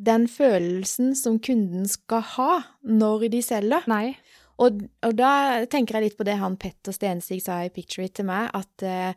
den 0.02 0.26
følelsen 0.32 1.12
som 1.18 1.38
kunden 1.44 1.86
skal 1.90 2.24
ha 2.36 2.52
når 2.88 3.28
de 3.36 3.42
selger. 3.46 3.86
Nei. 3.92 4.16
Og, 4.62 4.82
og 5.06 5.14
da 5.18 5.66
tenker 5.70 5.98
jeg 6.00 6.10
litt 6.10 6.18
på 6.20 6.26
det 6.28 6.38
han 6.42 6.56
Petter 6.62 6.94
Stensig 6.96 7.40
sa 7.46 7.60
i 7.66 7.72
Picture 7.74 8.06
It 8.08 8.16
til 8.20 8.28
meg, 8.30 8.50
at 8.58 8.86
eh, 8.86 9.14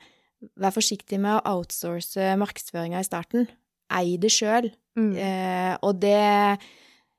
vær 0.61 0.75
forsiktig 0.77 1.19
med 1.21 1.39
å 1.39 1.57
outsource 1.57 2.35
markedsføringa 2.41 3.01
i 3.01 3.07
starten. 3.07 3.47
Ei 3.99 4.17
det 4.21 4.33
sjøl. 4.35 4.71
Mm. 4.99 5.13
Eh, 5.19 5.75
og 5.83 5.99
det, 6.03 6.15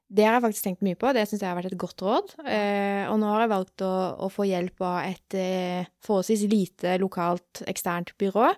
det 0.07 0.25
har 0.27 0.37
jeg 0.37 0.45
faktisk 0.47 0.67
tenkt 0.69 0.85
mye 0.85 0.99
på. 0.99 1.11
Det 1.15 1.25
syns 1.27 1.43
jeg 1.43 1.49
har 1.51 1.59
vært 1.59 1.73
et 1.73 1.79
godt 1.81 2.03
råd. 2.05 2.33
Eh, 2.45 3.03
og 3.11 3.19
nå 3.21 3.29
har 3.33 3.45
jeg 3.45 3.53
valgt 3.55 3.85
å, 3.85 3.93
å 4.25 4.31
få 4.31 4.47
hjelp 4.49 4.83
av 4.85 4.99
et 5.05 5.37
eh, 5.39 5.87
forholdsvis 6.05 6.45
lite 6.51 6.97
lokalt 7.03 7.63
eksternt 7.69 8.15
byrå. 8.21 8.51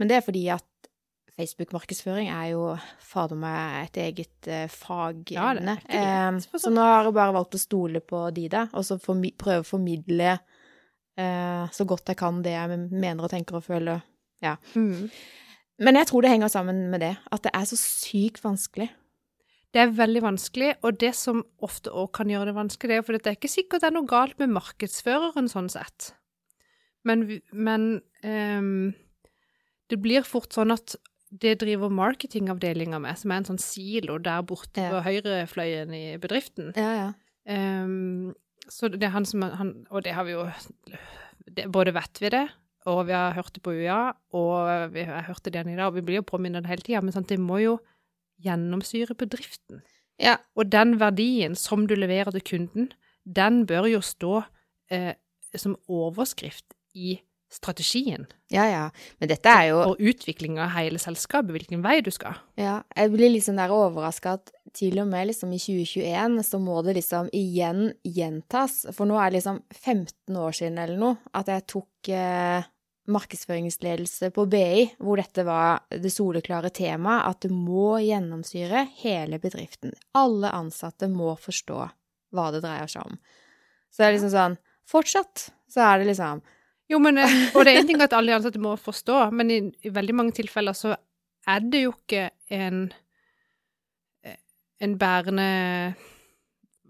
Men 0.00 0.10
det 0.10 0.18
er 0.18 0.26
fordi 0.26 0.48
at 0.54 0.66
Facebook-markedsføring 1.34 2.28
er 2.30 2.52
jo 2.52 2.66
fader 3.02 3.38
meg 3.38 3.88
et 3.88 4.00
eget 4.04 4.46
eh, 4.46 4.64
Ja, 4.66 4.70
fagemne. 4.70 5.76
ikke 5.82 6.60
så 6.62 6.70
nå 6.70 6.82
har 6.82 7.08
jeg 7.08 7.16
bare 7.16 7.34
valgt 7.34 7.56
å 7.58 7.62
stole 7.62 8.02
på 8.04 8.20
de 8.34 8.48
der, 8.52 8.68
og 8.70 8.86
så 8.86 8.98
prøve 9.02 9.62
å 9.64 9.66
formidle 9.66 10.36
eh, 11.18 11.64
så 11.74 11.86
godt 11.90 12.12
jeg 12.12 12.20
kan 12.20 12.38
det 12.44 12.54
jeg 12.54 12.78
mener 12.92 13.26
og 13.26 13.32
tenker 13.34 13.58
og 13.58 13.66
føler. 13.66 14.04
Mm. 14.74 15.08
Men 15.78 15.96
jeg 15.98 16.06
tror 16.06 16.22
det 16.22 16.30
henger 16.30 16.48
sammen 16.52 16.84
med 16.92 17.00
det, 17.02 17.16
at 17.32 17.42
det 17.42 17.50
er 17.54 17.64
så 17.66 17.76
sykt 17.78 18.44
vanskelig. 18.44 18.90
Det 19.74 19.80
er 19.82 19.94
veldig 19.96 20.20
vanskelig, 20.22 20.74
og 20.86 21.00
det 21.02 21.14
som 21.18 21.40
ofte 21.66 21.90
òg 21.90 22.12
kan 22.14 22.30
gjøre 22.30 22.52
det 22.52 22.54
vanskelig, 22.54 22.92
det 22.92 22.98
er 23.00 23.06
fordi 23.08 23.18
det 23.24 23.32
er 23.32 23.38
ikke 23.40 23.50
sikkert 23.50 23.82
det 23.82 23.88
er 23.88 23.96
noe 23.96 24.06
galt 24.06 24.38
med 24.38 24.52
markedsføreren 24.54 25.48
sånn 25.50 25.66
sett. 25.72 26.12
Men, 27.04 27.24
men 27.50 27.88
um, 28.22 28.94
det 29.90 29.98
blir 30.00 30.22
fort 30.24 30.54
sånn 30.54 30.70
at 30.76 30.94
det 31.34 31.56
driver 31.64 31.90
marketingavdelinga 31.90 33.00
med, 33.02 33.18
som 33.18 33.32
er 33.34 33.42
en 33.42 33.48
sånn 33.50 33.58
silo 33.58 34.20
der 34.22 34.44
borte 34.46 34.78
Ja. 34.86 34.92
på 34.94 35.02
høyrefløyen 35.08 35.90
i 35.98 36.04
bedriften. 36.22 36.70
Ja, 36.78 36.92
ja. 36.94 37.08
Um, 37.50 38.30
så 38.70 38.88
det 38.88 39.02
er 39.02 39.12
han 39.12 39.26
som 39.28 39.42
han, 39.42 39.72
Og 39.90 40.06
det 40.06 40.14
har 40.16 40.24
vi 40.24 40.32
jo 40.32 40.46
det, 41.44 41.66
Både 41.68 41.92
vet 41.92 42.20
vi 42.22 42.30
det, 42.32 42.46
og 42.84 43.06
vi 43.08 43.14
har 43.16 43.34
hørt 43.36 43.54
det 43.56 43.62
på 43.64 43.72
UiA, 43.72 44.12
og 44.36 44.92
vi 44.92 45.06
har 45.08 45.26
hørt 45.28 45.44
det 45.44 45.54
igjen 45.54 45.72
i 45.72 45.76
dag, 45.78 45.88
og 45.88 45.96
vi 45.96 46.04
blir 46.04 46.20
jo 46.20 46.28
påminnet 46.28 46.68
hele 46.68 46.84
tida, 46.84 47.00
men 47.04 47.14
sant, 47.14 47.30
det 47.30 47.40
må 47.40 47.60
jo 47.62 47.78
gjennomsyre 48.44 49.16
bedriften. 49.16 49.82
Ja, 50.20 50.36
Og 50.54 50.70
den 50.70 51.00
verdien 51.00 51.56
som 51.58 51.88
du 51.90 51.94
leverer 51.94 52.30
til 52.30 52.44
kunden, 52.44 52.92
den 53.24 53.64
bør 53.66 53.88
jo 53.90 54.00
stå 54.04 54.42
eh, 54.92 55.14
som 55.56 55.78
overskrift 55.88 56.76
i 56.94 57.18
strategien 57.50 58.26
ja, 58.54 58.64
ja. 58.70 58.82
Men 59.18 59.30
dette 59.30 59.50
er 59.50 59.70
jo 59.70 59.80
og 59.82 60.02
utvikling 60.02 60.60
av 60.62 60.72
hele 60.76 61.00
selskapet, 61.02 61.50
hvilken 61.54 61.82
vei 61.84 61.96
du 62.04 62.10
skal. 62.14 62.36
Ja, 62.60 62.82
jeg 62.94 63.10
blir 63.14 63.32
liksom 63.32 63.58
der 63.58 63.72
overraska 63.74 64.36
at 64.38 64.52
til 64.74 64.98
og 65.02 65.08
med 65.10 65.28
liksom 65.30 65.52
i 65.54 65.58
2021 65.62 66.38
så 66.46 66.60
må 66.62 66.80
det 66.86 66.96
liksom 66.98 67.30
igjen 67.34 67.88
gjentas. 68.06 68.84
For 68.94 69.10
nå 69.10 69.18
er 69.18 69.32
det 69.32 69.40
liksom 69.40 69.60
15 69.74 70.38
år 70.38 70.54
siden 70.54 70.78
eller 70.82 71.00
noe 71.00 71.18
at 71.34 71.50
jeg 71.50 71.66
tok 71.74 72.12
eh, 72.14 72.70
markedsføringsledelse 73.10 74.30
på 74.32 74.46
BI, 74.48 74.86
hvor 74.98 75.20
dette 75.20 75.44
var 75.44 75.82
det 75.92 76.12
soleklare 76.12 76.70
temaet 76.72 77.26
at 77.28 77.44
det 77.44 77.50
må 77.52 77.98
gjennomsyre 78.00 78.86
hele 79.02 79.38
bedriften. 79.42 79.92
Alle 80.16 80.50
ansatte 80.56 81.08
må 81.12 81.34
forstå 81.36 81.80
hva 82.34 82.46
det 82.54 82.62
dreier 82.64 82.88
seg 82.90 83.04
om. 83.10 83.18
Så 83.92 84.02
det 84.02 84.06
er 84.08 84.16
liksom 84.16 84.32
sånn 84.34 84.56
Fortsatt 84.84 85.46
så 85.70 85.80
er 85.80 86.02
det 86.02 86.10
liksom 86.10 86.42
Jo, 86.92 86.98
men, 87.00 87.16
eh, 87.18 87.34
og 87.56 87.64
det 87.64 87.72
er 87.72 87.80
en 87.80 87.86
ting 87.88 88.02
at 88.04 88.12
alle 88.16 88.34
ansatte 88.36 88.60
må 88.60 88.74
forstå, 88.76 89.30
men 89.32 89.50
i, 89.52 89.58
i 89.86 89.92
veldig 89.92 90.16
mange 90.16 90.34
tilfeller 90.36 90.76
så 90.76 90.92
er 91.48 91.60
det 91.64 91.84
jo 91.86 91.92
ikke 91.94 92.26
en 92.56 92.86
eh, 94.24 94.36
en 94.84 94.96
bærende 95.00 95.46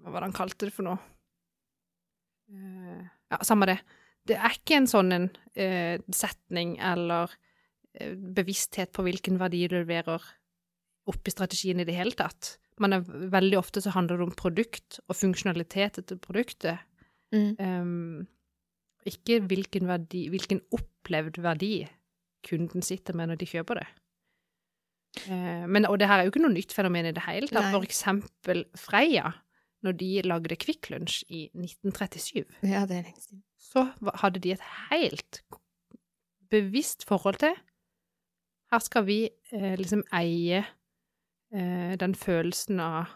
Hva 0.03 0.11
var 0.15 0.21
det 0.25 0.29
han 0.31 0.37
kalte 0.39 0.67
det 0.71 0.75
for 0.75 0.87
noe? 0.89 0.99
Eh, 2.51 3.03
Ja, 3.31 3.39
samme 3.43 3.67
det. 3.67 3.79
Det 4.29 4.37
er 4.39 4.57
ikke 4.57 4.79
en 4.79 4.89
sånn 4.89 5.13
en 5.13 5.27
eh, 5.61 6.01
setning 6.15 6.79
eller 6.83 7.33
eh, 7.99 8.15
bevissthet 8.15 8.93
på 8.97 9.05
hvilken 9.07 9.39
verdi 9.41 9.67
du 9.69 9.77
leverer 9.83 10.23
opp 11.11 11.29
i 11.29 11.35
strategien 11.35 11.83
i 11.83 11.87
det 11.89 11.97
hele 11.97 12.17
tatt. 12.17 12.57
Man 12.81 12.97
er 12.97 13.05
veldig 13.07 13.59
ofte 13.61 13.83
så 13.85 13.93
handler 13.95 14.19
det 14.19 14.29
om 14.29 14.39
produkt 14.39 14.99
og 15.07 15.19
funksjonalitet 15.19 16.01
etter 16.03 16.21
produktet. 16.21 16.81
mm, 17.35 17.53
Um, 17.59 18.27
ikke 19.05 19.43
hvilken, 19.45 19.87
verdi, 19.87 20.29
hvilken 20.33 20.63
opplevd 20.73 21.43
verdi 21.45 21.85
kunden 22.47 22.83
sitter 22.83 23.17
med 23.17 23.29
når 23.29 23.41
de 23.43 23.49
kjøper 23.51 23.81
det. 23.83 23.87
Uh, 25.29 25.65
men, 25.69 25.85
og 25.87 25.99
det 26.01 26.09
her 26.09 26.19
er 26.19 26.27
jo 26.27 26.33
ikke 26.33 26.43
noe 26.43 26.57
nytt 26.57 26.73
fenomen 26.75 27.11
i 27.11 27.15
det 27.15 27.27
hele 27.29 27.51
tatt. 27.53 27.71
For 27.75 27.85
eksempel 27.87 28.65
Freia, 28.81 29.35
når 29.85 29.99
de 30.01 30.11
lagde 30.25 30.57
Kvikk 30.57 30.89
Lunsj 30.91 31.23
i 31.29 31.47
1937, 31.53 32.47
Ja, 32.65 32.87
det 32.89 33.03
er 33.03 33.11
lenge 33.11 33.21
siden. 33.21 33.45
Så 33.65 33.89
hadde 34.21 34.43
de 34.45 34.53
et 34.55 34.65
helt 34.91 35.41
bevisst 36.53 37.07
forhold 37.09 37.41
til 37.43 37.55
Her 38.73 38.83
skal 38.83 39.07
vi 39.07 39.19
eh, 39.53 39.75
liksom 39.79 40.03
eie 40.13 40.65
eh, 41.55 41.95
den 42.01 42.15
følelsen 42.19 42.81
av 42.83 43.13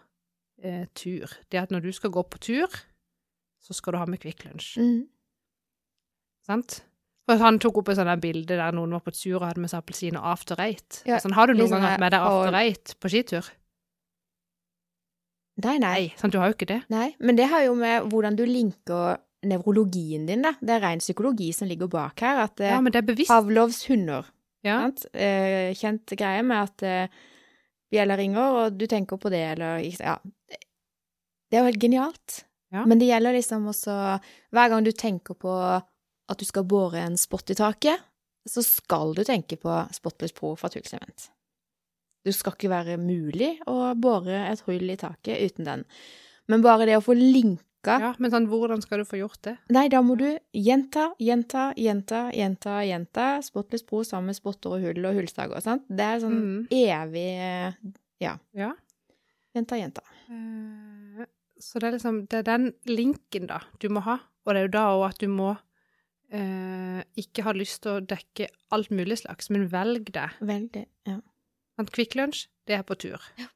eh, 0.63 0.85
tur. 0.95 1.33
Det 1.51 1.59
at 1.59 1.73
når 1.75 1.81
du 1.89 1.93
skal 1.93 2.13
gå 2.15 2.23
på 2.23 2.39
tur, 2.39 2.77
så 3.59 3.75
skal 3.75 3.97
du 3.97 3.99
ha 3.99 4.07
med 4.07 4.21
Kvikk 4.23 4.45
Lunsj. 4.45 4.77
Mm. 4.79 5.01
Sant? 6.47 6.79
For 7.27 7.43
han 7.43 7.59
tok 7.61 7.83
opp 7.83 7.91
et 7.93 7.99
sånt 7.99 8.23
bilde 8.23 8.57
der 8.57 8.77
noen 8.77 8.95
var 8.95 9.03
på 9.05 9.13
tur 9.13 9.41
og 9.41 9.49
hadde 9.49 9.65
med 9.65 9.73
seg 9.73 9.83
appelsin 9.83 10.17
og 10.21 10.31
after 10.31 10.61
eight. 10.63 11.03
Ja, 11.09 11.19
sånn, 11.21 11.35
har 11.37 11.49
du 11.49 11.57
noen 11.57 11.65
liksom 11.67 11.81
gang 11.81 11.91
hatt 11.91 12.05
med 12.05 12.15
deg 12.15 12.29
after 12.29 12.61
eight 12.63 12.95
på 13.01 13.11
skitur? 13.13 13.51
Nei, 15.59 15.75
nei. 15.83 15.89
Nei, 15.91 16.05
sant, 16.21 16.33
du 16.33 16.39
har 16.39 16.53
jo 16.53 16.57
ikke 16.57 16.71
det. 16.71 16.83
Nei, 16.93 17.11
men 17.19 17.37
det 17.37 17.49
har 17.51 17.67
jo 17.67 17.75
med 17.77 18.07
hvordan 18.13 18.39
du 18.39 18.45
linker 18.47 19.19
nevrologien 19.47 20.27
din, 20.27 20.43
da. 20.43 20.55
Det 20.61 20.75
er 20.77 20.81
ren 20.83 20.99
psykologi 21.03 21.53
som 21.55 21.69
ligger 21.71 21.89
bak 21.93 22.21
her. 22.25 22.41
At 22.49 22.61
eh, 22.61 22.73
Ja, 22.75 22.81
men 22.81 22.93
det 22.93 23.03
er 23.03 23.09
bevisst. 23.13 23.31
Pavlovs 23.31 23.85
hunder, 23.89 24.27
Ja. 24.67 24.81
sant? 24.83 25.07
Eh, 25.15 25.75
kjent 25.79 26.07
greie 26.19 26.43
med 26.43 26.59
at 26.63 26.83
eh, 26.83 27.09
bjella 27.93 28.17
ringer, 28.19 28.59
og 28.65 28.79
du 28.79 28.87
tenker 28.87 29.17
på 29.21 29.31
det, 29.31 29.45
eller 29.55 29.79
Ja. 30.01 30.19
Det 31.49 31.57
er 31.57 31.63
jo 31.65 31.71
helt 31.71 31.81
genialt. 31.81 32.45
Ja. 32.73 32.83
Men 32.85 32.99
det 33.01 33.07
gjelder 33.09 33.33
liksom 33.33 33.65
også 33.71 34.21
Hver 34.53 34.69
gang 34.69 34.85
du 34.85 34.91
tenker 34.93 35.33
på 35.35 35.53
at 36.29 36.37
du 36.39 36.45
skal 36.45 36.65
bore 36.69 37.01
en 37.01 37.17
spott 37.17 37.49
i 37.51 37.55
taket, 37.57 37.97
så 38.49 38.61
skal 38.63 39.15
du 39.17 39.23
tenke 39.25 39.57
på 39.57 39.73
Spotless 39.97 40.35
Pro 40.37 40.55
fra 40.57 40.69
Tullsement. 40.69 41.31
Det 42.25 42.35
skal 42.37 42.53
ikke 42.53 42.69
være 42.69 42.99
mulig 43.01 43.55
å 43.67 43.95
bore 43.97 44.37
et 44.51 44.61
hull 44.67 44.91
i 44.91 44.97
taket 45.01 45.41
uten 45.41 45.65
den. 45.65 45.85
Men 46.49 46.61
bare 46.61 46.85
det 46.85 46.99
å 46.99 47.05
få 47.05 47.17
linka 47.89 47.99
Ja, 48.05 48.15
men 48.19 48.31
sånn, 48.31 48.47
hvordan 48.51 48.83
skal 48.85 48.99
du 48.99 49.05
få 49.09 49.19
gjort 49.21 49.41
det? 49.43 49.57
Nei, 49.75 49.89
da 49.89 50.01
må 50.03 50.17
du 50.21 50.27
gjenta, 50.55 51.09
gjenta, 51.19 51.73
gjenta, 51.77 52.21
gjenta, 52.37 52.77
gjenta. 52.87 53.27
Spotless 53.43 53.83
pro 53.89 54.03
sammen 54.05 54.27
med 54.33 54.37
spotter 54.37 54.77
og 54.77 54.83
hull 54.85 55.05
og 55.11 55.15
hullstager, 55.19 55.61
sant? 55.65 55.85
Det 55.89 56.01
er 56.05 56.21
sånn 56.21 56.39
Mm. 56.39 56.69
evig 56.71 57.95
ja. 58.21 58.37
Ja. 58.55 58.73
Gjenta, 59.55 59.77
gjenta. 59.81 60.03
Eh, 60.31 61.25
Så 61.61 61.81
det 61.81 61.89
er 61.89 61.93
liksom 61.99 62.29
Det 62.29 62.39
er 62.39 62.43
den 62.59 62.73
linken, 62.87 63.47
da, 63.49 63.61
du 63.81 63.89
må 63.89 64.01
ha. 64.03 64.19
Og 64.47 64.55
det 64.55 64.57
er 64.61 64.67
jo 64.69 64.75
da 64.77 64.85
òg 64.95 65.09
at 65.11 65.19
du 65.19 65.27
må 65.29 65.59
eh, 66.31 67.03
ikke 67.17 67.43
ha 67.47 67.53
lyst 67.53 67.83
til 67.83 67.97
å 67.99 68.07
dekke 68.07 68.49
alt 68.71 68.91
mulig 68.91 69.19
slags, 69.23 69.51
men 69.51 69.69
velg 69.73 70.13
det. 70.13 70.29
Velg 70.41 70.71
det, 70.73 70.87
Ja. 71.07 71.21
Sant? 71.77 71.91
Kvikk 71.93 72.15
Lunsj, 72.19 72.47
det 72.67 72.77
er 72.79 72.83
på 72.83 72.97
tur. 72.99 73.21
Eh, 73.39 73.47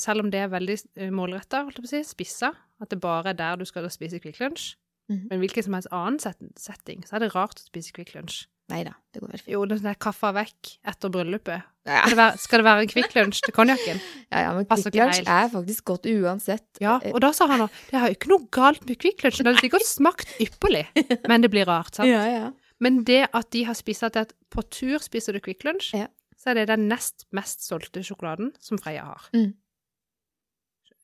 selv 0.00 0.24
om 0.24 0.30
det 0.32 0.40
er 0.42 0.52
veldig 0.52 0.76
uh, 1.00 1.10
målretta, 1.14 1.64
si, 1.86 2.02
spissa, 2.04 2.52
at 2.80 2.90
det 2.90 3.00
bare 3.00 3.30
er 3.32 3.38
der 3.38 3.60
du 3.60 3.64
skal 3.68 3.88
spise 3.90 4.20
Kvikk 4.22 4.40
Lunsj. 4.42 4.74
Mhm. 5.10 5.26
Men 5.30 5.40
hvilken 5.42 5.66
som 5.66 5.74
helst 5.74 5.90
annen 5.90 6.20
setting, 6.56 7.02
så 7.06 7.16
er 7.18 7.24
det 7.24 7.34
rart 7.34 7.58
å 7.58 7.66
spise 7.66 7.92
Kvikk 7.96 8.14
Lunsj. 8.14 8.44
Nei 8.70 8.84
da, 8.86 8.92
det 9.10 9.18
går 9.18 9.32
vel 9.32 9.40
fint. 9.40 9.50
Jo, 9.50 9.64
den 9.66 9.82
der 9.82 9.96
kaffa 9.98 10.30
vekk 10.36 10.68
etter 10.86 11.10
bryllupet. 11.10 11.64
Ja, 11.88 12.02
Skal 12.04 12.12
det 12.12 12.18
være, 12.20 12.38
skal 12.38 12.60
det 12.60 12.66
være 12.68 12.84
en 12.84 12.90
Kvikk 12.92 13.16
Lunsj 13.16 13.40
til 13.46 13.54
konjakken? 13.56 13.98
ja, 14.32 14.42
ja 14.44 14.52
men 14.54 14.68
Kvikk 14.68 14.94
Lunsj 15.00 15.24
er 15.24 15.48
faktisk 15.50 15.88
godt 15.90 16.06
uansett. 16.06 16.68
Ja, 16.82 17.00
og 17.10 17.18
da 17.24 17.32
sa 17.34 17.48
han 17.50 17.64
òg 17.66 17.80
det 17.90 17.98
har 17.98 18.12
jo 18.12 18.18
ikke 18.18 18.30
noe 18.30 18.46
galt 18.54 18.86
med 18.86 19.00
Kvikk 19.02 19.24
Lunsj, 19.26 19.42
det 19.42 19.50
hadde 19.50 19.64
sikkert 19.64 19.88
smakt 19.88 20.30
ypperlig, 20.44 20.84
men 21.26 21.42
det 21.42 21.50
blir 21.50 21.66
rart, 21.66 21.98
sant? 21.98 22.10
Ja, 22.14 22.22
ja. 22.30 22.46
Men 22.80 23.02
det 23.04 23.24
at 23.36 23.50
de 23.52 23.66
har 23.66 23.76
spist 23.76 24.06
at 24.06 24.32
på 24.54 24.62
tur 24.72 25.02
spiser 25.02 25.34
du 25.34 25.42
Kvikk 25.42 25.66
Lunsj, 25.66 25.90
Ja. 25.98 26.06
så 26.38 26.52
er 26.54 26.62
det 26.62 26.68
den 26.70 26.86
nest 26.88 27.26
mest 27.36 27.66
solgte 27.66 28.04
sjokoladen 28.06 28.54
som 28.62 28.78
Freia 28.80 29.02
har. 29.10 29.26
Mm. 29.34 29.50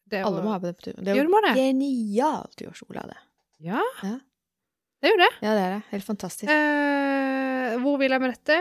Det 0.09 0.21
Alle 0.25 0.43
må 0.45 0.53
ha 0.55 0.59
på 0.63 0.69
det 0.71 0.77
på 0.79 0.85
tur. 0.87 0.97
Det 1.03 1.09
er 1.13 1.19
jo 1.25 1.41
det. 1.43 1.55
genialt 1.57 2.57
tursjokolade. 2.61 3.17
Ja, 3.59 3.81
Ja. 4.05 4.19
det 5.03 5.09
er 5.09 5.15
jo 5.15 5.21
det. 5.25 5.31
Ja, 5.43 5.55
det 5.57 5.63
er 5.65 5.75
det. 5.77 5.83
Helt 5.91 6.05
fantastisk. 6.07 6.51
Eh, 6.53 7.77
hvor 7.83 7.99
vil 7.99 8.11
jeg 8.15 8.21
med 8.23 8.35
dette? 8.37 8.61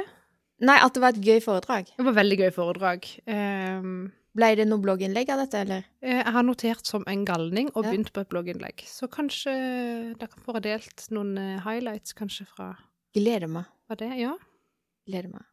Nei, 0.66 0.78
at 0.82 0.94
det 0.96 1.02
var 1.04 1.10
et 1.14 1.22
gøy 1.22 1.40
foredrag. 1.44 1.90
Det 1.98 2.06
var 2.06 2.14
veldig 2.16 2.38
gøy 2.40 2.52
foredrag. 2.56 3.10
Eh, 3.28 3.90
Ble 4.36 4.50
det 4.60 4.66
noe 4.68 4.82
blogginnlegg 4.84 5.30
av 5.32 5.38
dette, 5.46 5.62
eller? 5.64 5.86
eh, 6.02 6.18
jeg 6.24 6.34
har 6.34 6.44
notert 6.44 6.86
som 6.86 7.04
en 7.08 7.24
galning 7.26 7.70
og 7.76 7.86
Ja. 7.86 7.92
begynt 7.92 8.12
på 8.12 8.20
et 8.22 8.30
blogginnlegg. 8.30 8.84
Så 8.84 9.08
kanskje 9.08 9.54
dere 10.18 10.28
får 10.44 10.60
delt 10.62 11.08
noen 11.12 11.38
eh, 11.38 11.60
highlights 11.64 12.12
kanskje 12.14 12.46
fra, 12.48 12.76
Gleder 13.16 13.48
meg. 13.48 13.66
fra 13.88 13.96
det. 13.96 14.18
Ja. 14.20 14.34
Gleder 15.08 15.30
meg. 15.32 15.46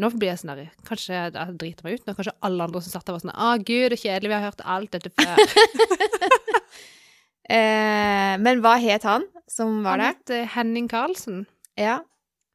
Nå 0.00 0.08
blir 0.16 0.30
jeg 0.32 0.40
sånn 0.40 0.52
der, 0.54 0.70
Kanskje 0.88 1.14
jeg 1.16 1.56
driter 1.60 1.86
meg 1.86 1.98
ut. 1.98 2.06
Når 2.06 2.16
kanskje 2.18 2.34
alle 2.48 2.66
andre 2.66 2.82
som 2.82 2.94
satt 2.94 3.06
der, 3.08 3.16
var 3.16 3.22
sånn 3.24 3.34
Å, 3.34 3.50
gud, 3.60 3.84
det 3.92 3.98
er 3.98 4.02
kjedelig, 4.02 4.30
vi 4.32 4.36
har 4.38 4.46
hørt 4.48 4.64
alt 4.76 4.96
dette 4.96 5.12
før. 5.14 5.36
Eh, 7.52 8.34
men 8.40 8.60
hva 8.62 8.76
het 8.80 9.02
han 9.04 9.24
som 9.50 9.82
var 9.84 9.98
Han 9.98 10.00
der? 10.00 10.12
het 10.14 10.30
eh, 10.32 10.48
Henning 10.54 10.86
Karlsen. 10.88 11.42
Ja. 11.76 11.98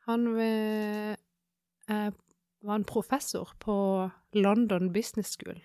Han 0.07 0.23
eh, 0.41 1.11
eh, 1.91 2.07
var 2.63 2.79
en 2.79 2.85
professor 2.87 3.51
på 3.61 3.75
London 4.33 4.87
Business 4.95 5.35
School. 5.35 5.59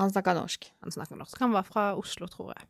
Han 0.00 0.10
snakka 0.10 0.34
norsk. 0.34 0.66
Han 0.82 0.96
snakka 0.96 1.20
norsk. 1.20 1.38
Han 1.44 1.54
var 1.54 1.68
fra 1.68 1.84
Oslo, 2.00 2.26
tror 2.32 2.54
jeg. 2.56 2.66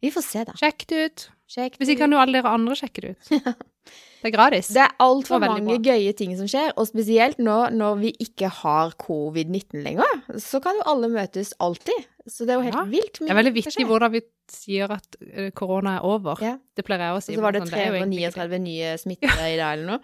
Vi 0.00 0.10
får 0.12 0.24
se, 0.24 0.42
da. 0.48 0.56
Sjekk 0.58 0.86
det 0.90 1.04
ut. 1.04 1.26
Sjekk 1.50 1.76
Hvis 1.80 1.92
ikke 1.92 2.06
kan 2.06 2.14
jo 2.14 2.20
alle 2.22 2.38
dere 2.38 2.52
andre 2.56 2.76
sjekke 2.78 3.04
det 3.04 3.14
ut. 3.14 3.30
Det 4.20 4.28
er 4.28 4.34
gratis. 4.34 4.68
Det 4.76 4.82
er 4.84 4.92
altfor 5.00 5.40
mange 5.40 5.64
bra. 5.64 5.94
gøye 5.94 6.12
ting 6.12 6.34
som 6.36 6.48
skjer, 6.50 6.74
og 6.76 6.86
spesielt 6.90 7.38
nå 7.40 7.54
når 7.72 7.94
vi 8.02 8.10
ikke 8.20 8.50
har 8.52 8.90
covid-19 9.00 9.80
lenger, 9.86 10.18
så 10.36 10.60
kan 10.60 10.76
jo 10.76 10.84
alle 10.92 11.08
møtes 11.08 11.54
alltid. 11.58 12.04
Så 12.28 12.44
det 12.44 12.52
er 12.52 12.58
jo 12.60 12.66
helt 12.66 12.76
Ja. 12.76 12.84
vilt 12.84 13.18
Det 13.18 13.30
er 13.32 13.38
veldig 13.38 13.54
vittig 13.54 13.86
hvordan 13.88 14.12
vi 14.12 14.20
sier 14.52 14.92
at 14.92 15.16
eh, 15.24 15.48
korona 15.56 15.96
er 15.96 16.04
over. 16.04 16.36
Ja. 16.44 16.58
Det 16.76 16.84
pleier 16.84 17.06
jeg 17.08 17.16
å 17.16 17.22
si. 17.24 17.32
Og 17.32 17.40
så 17.40 17.46
var 17.46 17.52
det 17.56 17.62
men 17.64 17.70
sånn, 17.70 18.12
339 18.12 18.60
nye 18.66 18.92
smittede 19.00 19.48
i 19.54 19.56
dag 19.56 19.72
eller 19.78 19.86
noe. 19.94 20.00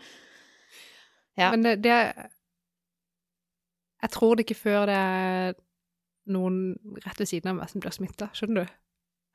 Ja. 1.36 1.50
Men 1.52 1.62
det, 1.68 1.76
det 1.84 1.98
Jeg 4.02 4.10
tror 4.16 4.34
det 4.36 4.46
ikke 4.46 4.58
før 4.60 4.86
det 4.88 4.96
er 4.96 5.54
noen 6.32 6.76
rett 7.04 7.18
ved 7.20 7.28
siden 7.28 7.52
av 7.52 7.56
meg 7.60 7.68
som 7.70 7.80
blir 7.84 7.94
smitta, 7.94 8.30
skjønner 8.34 8.64
du? 8.64 8.72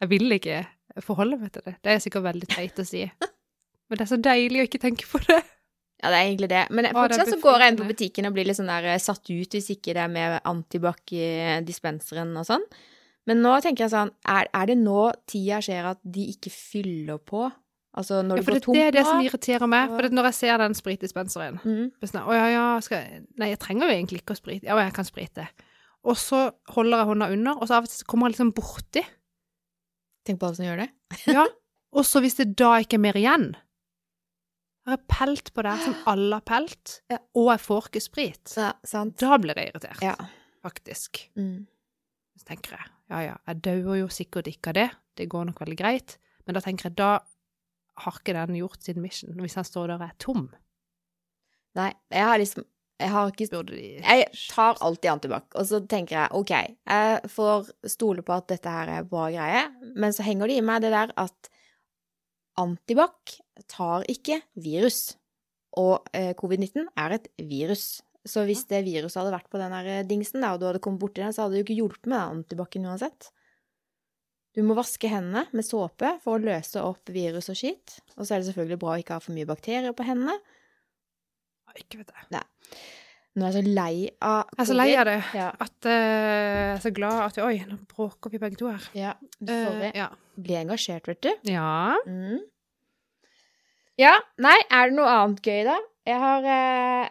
Jeg 0.02 0.10
vil 0.10 0.32
ikke 0.36 0.58
forholde 1.06 1.38
meg 1.40 1.52
til 1.54 1.62
det. 1.66 1.76
Det 1.86 1.92
er 1.94 2.02
sikkert 2.04 2.26
veldig 2.26 2.50
teit 2.50 2.80
å 2.82 2.86
si. 2.88 3.06
Men 3.92 4.00
det 4.00 4.06
er 4.06 4.14
så 4.14 4.22
deilig 4.24 4.62
å 4.62 4.68
ikke 4.70 4.80
tenke 4.80 5.08
på 5.10 5.20
det. 5.26 5.42
Ja, 6.02 6.10
det 6.10 6.18
er 6.18 6.28
egentlig 6.30 6.50
det. 6.50 6.62
Men 6.74 6.88
Å, 6.88 6.90
det 6.90 6.98
fortsatt 6.98 7.30
så 7.30 7.40
går 7.44 7.62
jeg 7.62 7.74
inn 7.74 7.80
på 7.82 7.88
butikken 7.92 8.28
og 8.30 8.34
blir 8.34 8.48
litt 8.48 8.58
sånn 8.58 8.72
der 8.72 8.88
eh, 8.96 9.02
satt 9.02 9.28
ut 9.30 9.58
hvis 9.58 9.68
ikke 9.76 9.94
det 9.94 10.02
er 10.02 10.14
med 10.14 10.38
antibac 10.50 11.14
i 11.14 11.28
dispenseren 11.68 12.32
og 12.40 12.48
sånn. 12.48 12.64
Men 13.30 13.44
nå 13.44 13.52
tenker 13.62 13.86
jeg 13.86 13.94
sånn, 13.94 14.10
er, 14.34 14.48
er 14.58 14.72
det 14.72 14.80
nå 14.80 15.04
tida 15.30 15.60
skjer 15.62 15.92
at 15.92 16.00
de 16.02 16.26
ikke 16.34 16.50
fyller 16.54 17.20
på? 17.22 17.46
Altså 18.00 18.22
når 18.24 18.40
Ja, 18.40 18.42
det 18.42 18.48
for 18.48 18.56
det, 18.56 18.64
for 18.64 18.80
det 18.80 18.84
er 18.88 18.96
det 18.96 19.04
som 19.06 19.22
irriterer 19.22 19.70
meg. 19.70 19.92
For 19.92 20.08
det, 20.08 20.16
når 20.16 20.30
jeg 20.32 20.38
ser 20.40 20.62
den 20.64 20.78
spritdispenseren 20.80 21.60
mm. 21.60 21.88
Sånn, 22.08 22.22
å 22.24 22.38
ja, 22.38 22.46
ja, 22.50 22.66
jeg 22.80 23.26
Nei, 23.36 23.52
jeg 23.52 23.60
trenger 23.62 23.92
jo 23.92 23.98
egentlig 23.98 24.22
ikke 24.24 24.38
å 24.38 24.40
sprite. 24.40 24.70
Ja, 24.72 24.80
jeg 24.80 24.96
kan 24.96 25.06
sprite. 25.06 25.50
Og 26.08 26.16
så 26.18 26.48
holder 26.74 27.04
jeg 27.04 27.12
hånda 27.12 27.28
under, 27.36 27.60
og 27.60 27.68
så 27.70 27.78
av 27.78 27.86
og 27.86 27.92
til 27.92 28.08
kommer 28.10 28.32
jeg 28.32 28.40
liksom 28.40 28.54
borti. 28.58 29.04
Tenk 30.26 30.40
på 30.42 30.48
alle 30.48 30.58
som 30.58 30.66
gjør 30.66 30.82
det. 30.82 30.94
Ja. 31.30 31.46
Og 31.92 32.08
så 32.08 32.24
hvis 32.24 32.40
det 32.40 32.54
da 32.58 32.78
ikke 32.82 32.98
er 32.98 33.04
mer 33.04 33.20
igjen 33.20 33.52
Har 34.88 34.98
jeg 34.98 35.06
pelt 35.14 35.52
på 35.54 35.62
det 35.68 35.74
som 35.84 35.96
alle 36.10 36.40
har 36.40 36.42
pelt, 36.48 37.02
Ja. 37.12 37.18
og 37.38 37.52
jeg 37.52 37.60
får 37.68 37.88
ikke 37.90 38.02
sprit, 38.02 38.56
da 38.56 39.38
blir 39.38 39.56
jeg 39.56 39.70
irritert, 39.74 40.02
Ja. 40.02 40.16
faktisk. 40.64 41.30
Mm. 41.38 41.68
Så 42.38 42.46
tenker 42.46 42.72
jeg 42.78 42.88
ja 43.12 43.20
ja, 43.22 43.36
jeg 43.48 43.62
dauer 43.62 43.98
jo 44.00 44.08
sikkert 44.08 44.48
ikke 44.48 44.70
av 44.72 44.74
det, 44.74 44.90
det 45.18 45.30
går 45.30 45.46
nok 45.46 45.60
veldig 45.60 45.78
greit, 45.78 46.18
men 46.48 46.56
da 46.56 46.62
tenker 46.62 46.90
jeg 46.90 46.96
da 46.96 47.20
har 47.98 48.12
ikke 48.14 48.34
den 48.34 48.56
gjort 48.56 48.82
sin 48.82 49.02
mission, 49.02 49.36
hvis 49.36 49.56
han 49.56 49.64
står 49.68 49.88
der 49.92 49.96
og 50.00 50.02
er 50.08 50.16
tom. 50.18 50.50
Nei, 51.76 51.92
jeg 52.12 52.24
har 52.26 52.38
liksom 52.40 52.66
Jeg 53.02 53.10
har 53.10 53.32
ikke 53.32 53.48
Jeg 54.06 54.26
tar 54.52 54.78
alltid 54.80 55.10
antibac, 55.10 55.44
og 55.56 55.66
så 55.66 55.80
tenker 55.90 56.20
jeg 56.20 56.32
OK, 56.38 56.52
jeg 56.86 57.22
får 57.34 57.72
stole 57.90 58.22
på 58.22 58.34
at 58.36 58.48
dette 58.48 58.70
her 58.70 58.88
er 59.00 59.04
bra 59.04 59.24
greie, 59.32 59.64
men 59.96 60.14
så 60.14 60.22
henger 60.24 60.48
det 60.48 60.58
i 60.58 60.62
meg 60.62 60.82
det 60.84 60.92
der 60.94 61.12
at 61.18 61.50
antibac 62.60 63.36
tar 63.72 64.06
ikke 64.12 64.42
virus, 64.60 65.18
og 65.80 66.08
eh, 66.18 66.34
covid-19 66.38 66.90
er 67.00 67.18
et 67.18 67.30
virus. 67.48 68.02
Så 68.28 68.44
hvis 68.46 68.66
det 68.70 68.84
viruset 68.86 69.18
hadde 69.18 69.34
vært 69.34 69.50
på 69.50 69.62
den 69.62 69.74
dingsen, 70.10 70.44
da, 70.44 70.54
og 70.54 70.62
du 70.62 70.68
hadde 70.68 70.82
kommet 70.84 71.02
borti 71.02 71.24
den, 71.24 71.34
så 71.34 71.46
hadde 71.46 71.58
det 71.58 71.64
jo 71.64 71.68
ikke 71.70 71.80
hjulpet 71.80 72.12
med 72.12 72.20
antibac-en 72.22 72.90
uansett. 72.92 73.32
Du 74.52 74.62
må 74.68 74.76
vaske 74.76 75.08
hendene 75.08 75.46
med 75.56 75.64
såpe 75.64 76.18
for 76.24 76.36
å 76.36 76.44
løse 76.44 76.82
opp 76.84 77.10
virus 77.16 77.48
og 77.54 77.58
skitt. 77.58 78.02
Og 78.18 78.26
så 78.26 78.36
er 78.36 78.42
det 78.42 78.50
selvfølgelig 78.50 78.82
bra 78.82 78.96
å 78.98 79.00
ikke 79.00 79.16
ha 79.16 79.24
for 79.24 79.36
mye 79.36 79.48
bakterier 79.48 79.96
på 79.96 80.06
hendene. 80.06 80.36
Ikke 81.80 82.02
vet 82.02 82.12
jeg. 82.12 82.44
Nå 83.32 83.48
er 83.48 83.54
jeg 83.54 83.64
så 83.64 83.76
lei 83.78 83.94
av 84.20 84.42
covid. 84.44 84.58
Jeg 84.58 84.64
er 84.66 84.68
så 84.68 84.76
lei 84.76 84.90
av 85.00 85.06
det. 85.08 85.20
Ja. 85.40 85.48
At 85.56 85.88
uh, 85.88 85.92
jeg 85.94 86.74
er 86.74 86.82
så 86.84 86.92
glad 86.96 87.20
at 87.30 87.38
vi 87.40 87.46
Oi, 87.48 87.54
nå 87.70 87.78
bråker 87.94 88.34
vi 88.34 88.42
begge 88.44 88.60
to 88.60 88.68
her. 88.68 88.90
ja. 88.98 89.14
sorry. 89.40 89.88
Uh, 89.88 89.96
ja. 89.96 90.10
Bli 90.42 90.58
engasjert, 90.62 91.08
vet 91.10 91.22
du. 91.26 91.32
ja. 91.52 91.98
Mm. 92.08 92.42
Ja, 94.00 94.16
nei, 94.42 94.56
er 94.72 94.90
det 94.90 94.98
noe 94.98 95.10
annet 95.14 95.44
gøy, 95.46 95.62
da? 95.68 95.76
Jeg 96.10 96.18
har 96.22 96.48
eh, 96.50 97.10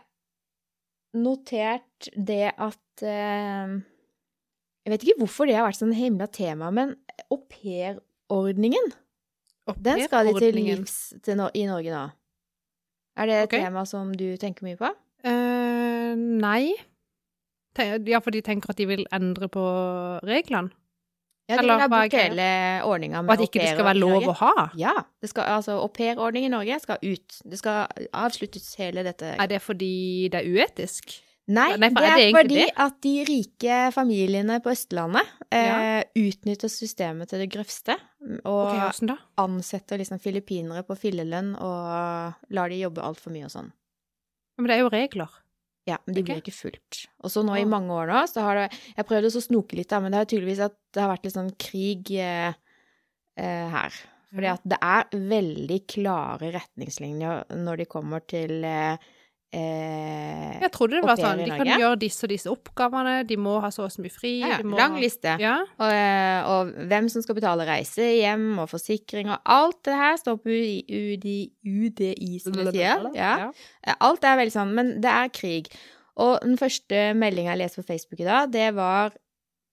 notert 1.21 2.09
det 2.17 2.49
at 2.51 3.05
eh, 3.07 3.77
Jeg 4.87 4.95
vet 4.95 5.05
ikke 5.05 5.21
hvorfor 5.21 5.47
det 5.47 5.59
har 5.59 5.69
vært 5.69 5.79
sånn 5.79 5.95
himla 5.95 6.27
tema, 6.33 6.73
men 6.75 6.97
aupairordningen, 7.29 8.91
den 9.77 10.03
skal 10.09 10.31
de 10.31 10.35
til 10.41 10.57
livs 10.57 10.97
no 11.37 11.51
i 11.55 11.67
Norge 11.69 11.93
nå. 11.95 12.07
Er 13.21 13.29
det 13.29 13.37
et 13.37 13.51
okay. 13.51 13.67
tema 13.67 13.85
som 13.87 14.15
du 14.17 14.33
tenker 14.41 14.65
mye 14.65 14.79
på? 14.81 14.89
Uh, 15.27 16.17
nei. 16.17 16.73
Ja, 17.77 18.19
for 18.19 18.35
de 18.35 18.41
tenker 18.43 18.73
at 18.73 18.81
de 18.81 18.89
vil 18.89 19.05
endre 19.15 19.47
på 19.53 19.63
reglene? 20.27 20.73
Ja, 21.51 21.57
de 21.59 21.67
vil 21.67 21.83
ha 21.83 21.89
bort 21.91 22.15
hele 22.15 22.49
ordninga 22.87 23.23
med 23.23 23.31
au 23.31 23.35
pair. 23.35 23.41
Og 23.41 23.43
at 23.43 23.49
ikke 23.49 23.63
det 23.65 23.73
skal 23.75 23.89
være 23.89 24.01
lov 24.01 24.29
å 24.31 24.37
ha? 24.41 24.53
Ja. 24.79 24.95
Det 25.21 25.31
skal, 25.33 25.49
altså, 25.59 25.79
aupairordningen 25.83 26.53
i 26.53 26.55
Norge 26.55 26.79
skal 26.83 27.01
ut. 27.03 27.41
Det 27.45 27.59
skal 27.59 28.07
avsluttes 28.13 28.71
hele 28.81 29.03
dette 29.07 29.35
Er 29.37 29.51
det 29.51 29.61
fordi 29.65 30.29
det 30.33 30.45
er 30.45 30.49
uetisk? 30.55 31.17
Nei, 31.51 31.73
Nei, 31.83 31.89
det 31.91 32.07
er 32.07 32.19
det 32.21 32.27
fordi 32.37 32.59
det? 32.61 32.67
at 32.79 32.99
de 33.03 33.13
rike 33.27 33.79
familiene 33.97 34.61
på 34.63 34.71
Østlandet 34.71 35.27
eh, 35.51 35.67
Ja. 35.67 36.03
utnytter 36.15 36.71
systemet 36.71 37.33
til 37.33 37.43
det 37.43 37.49
grøvste. 37.51 37.97
Og 38.45 38.69
okay, 38.71 39.17
ansetter 39.41 39.99
liksom 39.99 40.21
filippinere 40.23 40.85
på 40.87 40.95
fillelønn 41.01 41.57
og 41.59 42.55
lar 42.55 42.71
de 42.71 42.79
jobbe 42.85 43.03
altfor 43.03 43.35
mye 43.35 43.49
og 43.49 43.55
sånn. 43.57 43.73
Men 44.61 44.69
det 44.71 44.77
er 44.77 44.83
jo 44.85 44.93
regler. 44.93 45.33
Ja, 45.91 45.99
men 46.07 46.15
de 46.15 46.23
okay. 46.23 46.29
blir 46.31 46.43
ikke 46.45 46.55
fulgt. 46.57 47.05
Og 47.25 47.33
så 47.33 47.43
nå 47.47 47.57
i 47.59 47.67
mange 47.69 47.95
år 47.97 48.11
nå, 48.11 48.23
så 48.31 48.45
har 48.47 48.61
det 48.61 48.67
Jeg 48.97 49.09
prøvde 49.09 49.33
å 49.33 49.45
snoke 49.45 49.79
litt, 49.79 49.91
da, 49.91 50.01
men 50.03 50.15
det 50.15 50.23
har 50.23 50.31
tydeligvis 50.31 50.65
at 50.71 50.77
det 50.95 51.05
har 51.05 51.13
vært 51.13 51.27
litt 51.27 51.37
sånn 51.37 51.55
krig 51.61 52.13
eh, 52.15 52.53
eh, 53.41 53.67
her. 53.75 54.01
Fordi 54.31 54.51
at 54.53 54.67
det 54.71 54.79
er 54.87 55.23
veldig 55.33 55.81
klare 55.91 56.53
retningslinjer 56.55 57.57
når 57.59 57.83
de 57.83 57.89
kommer 57.91 58.23
til 58.31 58.63
eh, 58.67 59.11
eh, 59.53 60.59
Jeg 60.61 60.71
trodde 60.75 60.99
det 60.99 61.07
var 61.09 61.19
sånn. 61.21 61.41
De 61.43 61.51
kan 61.51 61.71
gjøre 61.71 61.99
disse 62.01 62.25
og 62.27 62.33
disse 62.33 62.51
oppgavene. 62.51 63.15
De 63.29 63.37
må 63.41 63.57
ha 63.65 63.71
så 63.75 63.85
og 63.87 63.93
så 63.95 64.03
mye 64.05 64.15
fri. 64.15 64.33
ja, 64.43 64.59
de 64.61 64.67
må 64.69 64.79
lang 64.79 64.97
ha... 64.97 65.03
liste. 65.03 65.37
Ja. 65.43 65.57
Og, 65.79 65.87
eh, 65.91 66.51
og 66.51 66.73
hvem 66.91 67.09
som 67.13 67.25
skal 67.25 67.39
betale 67.39 67.67
reise 67.69 68.07
hjem, 68.21 68.59
og 68.63 68.69
forsikring, 68.73 69.31
og 69.33 69.41
alt 69.45 69.81
det 69.89 69.97
her 70.01 70.21
står 70.21 70.39
på 70.43 70.53
UDI, 70.55 70.79
UDI, 70.91 71.39
UDI 71.65 72.31
sine 72.45 72.69
sier. 72.71 73.09
Ja. 73.17 73.33
Eh, 73.87 73.97
Alt 74.01 74.25
er 74.25 74.39
veldig 74.41 74.55
sånn, 74.55 74.75
men 74.77 74.95
det 75.03 75.11
er 75.11 75.33
krig. 75.35 75.73
Og 76.21 76.39
den 76.45 76.59
første 76.61 77.11
meldinga 77.17 77.55
jeg 77.55 77.63
leste 77.65 77.83
på 77.83 77.89
Facebook 77.95 78.21
i 78.21 78.29
dag, 78.29 78.51
det 78.53 78.71
var 78.77 79.15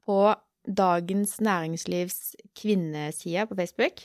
på 0.08 0.20
Dagens 0.68 1.38
Næringslivs 1.44 2.36
kvinneside 2.60 3.48
på 3.48 3.56
Facebook. 3.56 4.02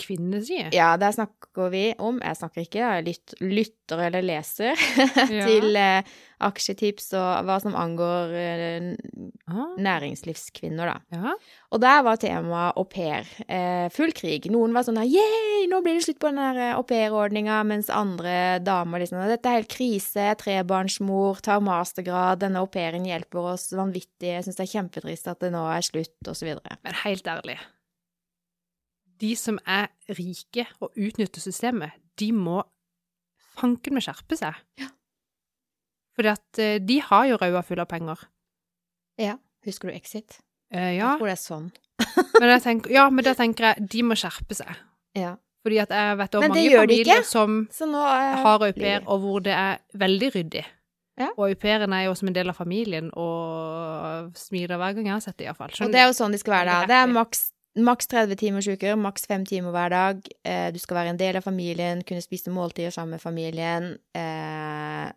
Kvinneside. 0.00 0.70
Ja, 0.74 0.94
der 1.00 1.14
snakker 1.14 1.70
vi 1.72 1.84
om 2.02 2.20
Jeg 2.22 2.36
snakker 2.38 2.64
ikke, 2.64 2.80
jeg 2.82 3.04
lyt, 3.08 3.34
lytter 3.42 4.06
eller 4.08 4.24
leser 4.24 4.78
til 5.46 5.76
eh, 5.78 6.14
aksjetips 6.44 7.12
og 7.18 7.46
hva 7.48 7.58
som 7.62 7.76
angår 7.78 8.34
eh, 8.38 8.90
Ah, 9.44 9.74
næringslivskvinner, 9.76 10.88
da. 10.88 10.94
ja. 11.12 11.32
Og 11.74 11.80
der 11.82 12.00
var 12.06 12.16
temaet 12.20 12.78
au 12.80 12.84
pair. 12.88 13.28
Eh, 13.44 13.90
full 13.92 14.14
krig. 14.16 14.48
Noen 14.52 14.72
var 14.72 14.86
sånn 14.86 14.96
her 15.02 15.08
Yeah, 15.10 15.66
nå 15.70 15.82
blir 15.84 15.98
det 15.98 16.06
slutt 16.06 16.20
på 16.22 16.30
den 16.32 16.40
der 16.40 16.78
au 16.78 16.82
pair-ordninga, 16.88 17.58
mens 17.68 17.90
andre 17.92 18.58
damer 18.64 19.02
liksom 19.04 19.20
Dette 19.28 19.50
er 19.50 19.60
helt 19.60 19.72
krise, 19.72 20.30
trebarnsmor, 20.40 21.42
tar 21.44 21.60
mastergrad, 21.64 22.40
denne 22.42 22.62
au 22.64 22.70
pairen 22.72 23.04
hjelper 23.08 23.52
oss 23.54 23.68
vanvittig, 23.76 24.32
jeg 24.32 24.46
syns 24.46 24.58
det 24.58 24.66
er 24.66 24.72
kjempetrist 24.78 25.30
at 25.30 25.44
det 25.44 25.52
nå 25.54 25.62
er 25.74 25.84
slutt, 25.84 26.16
videre. 26.44 26.78
Men 26.84 26.96
helt 27.04 27.28
ærlig. 27.28 27.58
De 29.22 29.34
som 29.38 29.58
er 29.66 29.90
rike 30.18 30.66
og 30.82 30.94
utnytter 30.96 31.42
systemet, 31.42 31.94
de 32.18 32.30
må 32.34 32.62
fanken 33.58 33.96
meg 33.96 34.04
skjerpe 34.06 34.38
seg. 34.38 34.58
Ja. 34.80 34.90
Fordi 36.14 36.30
at 36.30 36.62
eh, 36.62 36.80
de 36.82 37.00
har 37.02 37.28
jo 37.30 37.38
rauda 37.40 37.62
full 37.66 37.82
av 37.82 37.90
penger. 37.90 38.26
Ja. 39.20 39.38
Husker 39.66 39.90
du 39.90 39.96
Exit? 39.96 40.40
Eh, 40.74 40.96
ja, 40.98 41.14
Jeg 41.14 41.22
tror 41.22 41.30
det 41.30 41.36
er 41.36 41.42
sånn. 41.42 41.70
men 42.40 42.52
jeg 42.56 42.62
tenker, 42.64 42.94
ja, 42.94 43.08
men 43.10 43.26
da 43.26 43.34
tenker 43.38 43.70
jeg 43.70 43.88
de 43.90 44.04
må 44.06 44.18
skjerpe 44.18 44.58
seg. 44.58 44.78
Ja. 45.18 45.36
Fordi 45.64 45.78
at 45.80 45.92
jeg 45.96 46.16
vet 46.20 46.34
om 46.36 46.44
mange 46.44 46.64
familier 46.76 47.22
som 47.24 47.60
nå 47.64 48.00
eh, 48.04 48.40
har 48.44 48.64
au 48.66 48.72
pair, 48.76 49.04
og 49.08 49.22
hvor 49.22 49.44
det 49.44 49.54
er 49.56 49.78
veldig 49.96 50.32
ryddig. 50.34 50.64
Ja. 51.20 51.30
Og 51.38 51.46
au 51.46 51.54
pairen 51.56 51.94
er 51.94 52.08
jo 52.08 52.14
som 52.18 52.28
en 52.28 52.36
del 52.36 52.50
av 52.50 52.58
familien, 52.58 53.08
og 53.14 54.34
smiler 54.36 54.80
hver 54.80 54.96
gang 54.96 55.08
jeg 55.08 55.14
har 55.14 55.22
sett 55.24 55.38
det, 55.38 55.46
iallfall. 55.46 55.72
Og 55.86 55.94
det 55.94 56.02
er 56.02 56.10
jo 56.10 56.16
sånn 56.18 56.34
de 56.34 56.40
skal 56.42 56.58
være 56.58 56.72
da. 56.72 56.90
Det 56.90 56.98
er 56.98 57.12
maks, 57.14 57.46
maks 57.76 58.06
30 58.06 58.36
timers 58.38 58.68
uker, 58.70 58.94
maks 58.96 59.26
5 59.26 59.44
timer 59.50 59.70
hver 59.74 59.90
dag. 59.90 60.20
Eh, 60.46 60.70
du 60.72 60.78
skal 60.78 60.96
være 61.00 61.08
en 61.14 61.16
del 61.18 61.36
av 61.36 61.42
familien, 61.42 62.02
kunne 62.06 62.22
spise 62.22 62.52
måltider 62.54 62.92
sammen 62.94 63.16
med 63.16 63.20
familien. 63.22 63.98
Eh, 64.14 65.08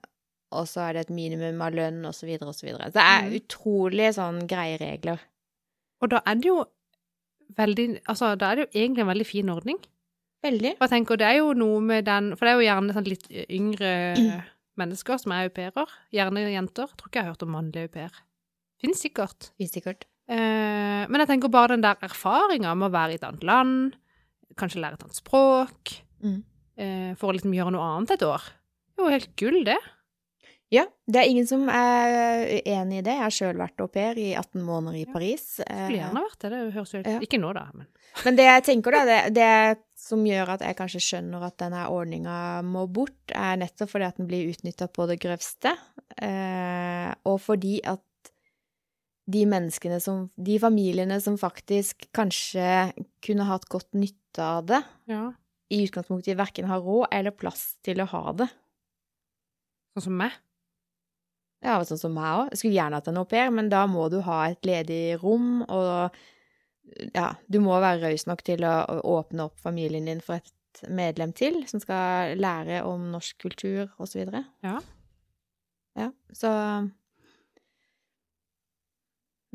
og 0.57 0.65
så 0.67 0.87
er 0.87 0.93
det 0.93 1.01
et 1.05 1.13
minimum 1.13 1.61
av 1.61 1.73
lønn, 1.75 1.99
og 2.07 2.15
så 2.15 2.25
videre, 2.25 2.47
og 2.49 2.55
så 2.55 2.65
videre. 2.65 2.87
Så 2.89 2.93
det 2.97 3.03
er 3.03 3.21
Mhm. 3.29 3.35
utrolig 3.41 4.09
sånn 4.15 4.47
greie 4.47 4.77
regler. 4.79 5.19
Og 6.01 6.09
da 6.09 6.21
er 6.25 6.35
det 6.35 6.45
jo 6.45 6.65
veldig 7.57 8.01
Altså, 8.07 8.37
da 8.37 8.51
er 8.51 8.55
det 8.55 8.67
jo 8.69 8.79
egentlig 8.79 8.99
en 9.01 9.07
veldig 9.13 9.25
fin 9.25 9.49
ordning. 9.49 9.77
Veldig. 10.43 10.71
Og 10.79 10.81
jeg 10.81 10.89
tenker, 10.89 11.17
det 11.17 11.27
er 11.27 11.37
jo 11.39 11.53
noe 11.53 11.81
med 11.81 12.05
den 12.05 12.35
For 12.35 12.45
det 12.45 12.53
er 12.53 12.59
jo 12.61 12.67
gjerne 12.69 12.93
sånn 12.93 13.07
litt 13.07 13.27
yngre 13.49 14.15
mennesker 14.79 15.17
som 15.19 15.31
er 15.31 15.43
au 15.45 15.49
pairer. 15.49 15.87
Gjerne 16.13 16.51
jenter. 16.53 16.87
Jeg 16.87 16.97
tror 16.97 17.07
ikke 17.09 17.13
jeg 17.13 17.23
har 17.23 17.33
hørt 17.33 17.43
om 17.43 17.49
mannlig 17.49 17.81
au 17.83 17.87
pair. 17.87 18.11
Fins 18.79 19.01
sikkert. 19.01 19.51
Finns 19.57 19.71
sikkert. 19.73 20.05
Eh, 20.27 21.03
men 21.07 21.21
jeg 21.23 21.27
tenker 21.31 21.49
bare 21.53 21.75
den 21.75 21.81
der 21.85 21.95
erfaringa 22.03 22.75
med 22.75 22.89
å 22.89 22.93
være 22.95 23.15
i 23.15 23.19
et 23.19 23.23
annet 23.27 23.43
land, 23.47 23.95
kanskje 24.59 24.81
lære 24.83 24.97
et 24.99 25.03
annet 25.05 25.21
språk, 25.21 25.93
Mm. 26.23 26.43
eh, 26.77 27.13
for 27.15 27.31
å 27.31 27.35
liksom 27.37 27.53
gjøre 27.53 27.71
noe 27.71 27.85
annet 27.97 28.11
et 28.17 28.25
år. 28.27 28.41
Det 28.95 29.03
er 29.03 29.05
jo 29.05 29.13
helt 29.13 29.35
gull, 29.37 29.63
det. 29.63 29.77
Ja, 30.69 30.83
det 31.07 31.15
er 31.21 31.29
ingen 31.29 31.47
som 31.47 31.69
er 31.69 32.61
enig 32.65 32.97
i 32.99 33.01
det. 33.05 33.13
Jeg 33.13 33.21
har 33.23 33.31
sjøl 33.31 33.55
vært 33.55 33.79
au 33.79 33.87
pair 33.87 34.17
i 34.19 34.33
18 34.35 34.61
måneder 34.67 34.97
i 34.97 35.05
Ja. 35.05 35.13
Paris. 35.13 35.45
Skulle 35.61 35.87
Eh, 35.87 35.91
gjerne 36.01 36.23
vært 36.25 36.39
det. 36.39 36.49
Det 36.51 36.73
høres 36.73 36.91
jo 36.91 36.97
helt 36.97 37.07
Ja. 37.07 37.19
Ikke 37.19 37.39
nå, 37.39 37.53
da, 37.53 37.67
men 37.73 37.87
Men 38.25 38.35
det 38.35 38.43
jeg 38.45 38.63
tenker 38.65 38.91
da, 38.91 39.05
det, 39.05 39.33
det 39.33 39.77
som 39.95 40.23
gjør 40.25 40.49
at 40.49 40.59
jeg 40.61 40.75
kanskje 40.75 40.99
skjønner 40.99 41.43
at 41.45 41.57
denne 41.57 41.85
ordninga 41.87 42.63
må 42.63 42.87
bort, 42.91 43.13
er 43.29 43.55
nettopp 43.57 43.89
fordi 43.91 44.05
at 44.07 44.17
den 44.17 44.27
blir 44.27 44.49
utnytta 44.51 44.87
på 44.91 45.07
det 45.07 45.19
grøvste, 45.21 45.77
eh, 46.21 47.13
og 47.25 47.39
fordi 47.39 47.79
at 47.85 47.99
de 49.27 49.43
menneskene 49.49 49.99
som 50.03 50.27
De 50.35 50.55
familiene 50.61 51.19
som 51.23 51.37
faktisk 51.39 52.07
kanskje 52.15 52.93
kunne 53.25 53.47
hatt 53.49 53.67
godt 53.71 53.91
nytte 53.97 54.43
av 54.43 54.67
det, 54.69 54.81
ja. 55.09 55.31
i 55.73 55.83
utgangspunktet 55.83 56.39
verken 56.39 56.69
har 56.69 56.83
råd 56.85 57.09
eller 57.11 57.35
plass 57.35 57.75
til 57.85 58.01
å 58.03 58.09
ha 58.11 58.23
det. 58.43 58.47
Sånn 59.97 60.07
som 60.07 60.19
meg. 60.19 60.35
Ja, 61.65 61.79
sånn 61.87 61.99
som 61.99 62.13
meg 62.13 62.43
òg. 62.43 62.51
Skulle 62.55 62.77
gjerne 62.77 62.99
hatt 62.99 63.07
en 63.09 63.19
au 63.19 63.25
pair, 63.27 63.49
men 63.53 63.71
da 63.73 63.83
må 63.89 64.07
du 64.13 64.19
ha 64.25 64.43
et 64.51 64.67
ledig 64.67 65.17
rom, 65.23 65.63
og 65.65 66.13
ja, 67.17 67.31
du 67.49 67.59
må 67.63 67.79
være 67.81 68.05
raus 68.05 68.27
nok 68.29 68.43
til 68.47 68.63
å 68.67 68.75
åpne 69.17 69.49
opp 69.49 69.57
familien 69.59 70.07
din 70.07 70.21
for 70.23 70.39
et 70.39 70.83
medlem 70.93 71.33
til, 71.35 71.63
som 71.69 71.81
skal 71.81 72.37
lære 72.37 72.83
om 72.85 73.09
norsk 73.11 73.41
kultur, 73.41 73.89
og 73.97 74.05
så 74.05 74.21
videre. 74.21 74.45
Ja. 74.65 74.77
Ja, 75.97 76.11
så 76.37 76.51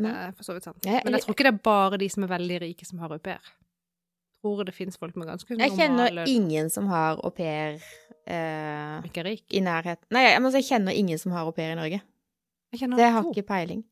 Det 0.03 0.11
Men, 0.11 0.21
er 0.29 0.33
for 0.37 0.47
så 0.49 0.55
vidt 0.57 0.67
sant. 0.69 0.85
Men 0.85 1.15
jeg 1.17 1.23
tror 1.25 1.37
ikke 1.37 1.47
det 1.49 1.53
er 1.55 1.61
bare 1.69 1.99
de 2.03 2.09
som 2.13 2.25
er 2.27 2.31
veldig 2.35 2.61
rike, 2.67 2.87
som 2.89 2.99
har 3.03 3.13
au 3.15 3.19
pair. 3.23 3.39
Jeg 3.43 4.43
tror 4.43 4.65
det 4.67 4.75
finnes 4.75 4.99
folk 4.99 5.15
med 5.17 5.29
ganske 5.31 5.55
jeg 5.59 5.71
kjenner 5.79 6.27
ingen 6.27 6.71
som 6.75 6.89
har 6.91 7.21
au 7.23 7.31
pair 7.31 7.77
eh, 8.27 8.97
ikke 9.07 9.23
er 9.23 9.29
rik. 9.31 9.45
i 9.55 9.61
nærheten. 9.63 10.07
Nei, 10.11 10.25
jeg, 10.33 10.43
må 10.43 10.51
jeg 10.57 10.67
kjenner 10.67 10.93
ingen 10.99 11.19
som 11.23 11.33
har 11.37 11.47
au 11.47 11.53
pair 11.55 11.73
i 11.77 11.79
Norge. 11.79 12.01
Jeg 12.73 12.91
Det 12.97 13.11
har 13.15 13.23
to. 13.23 13.31
ikke 13.31 13.47
peiling. 13.47 13.85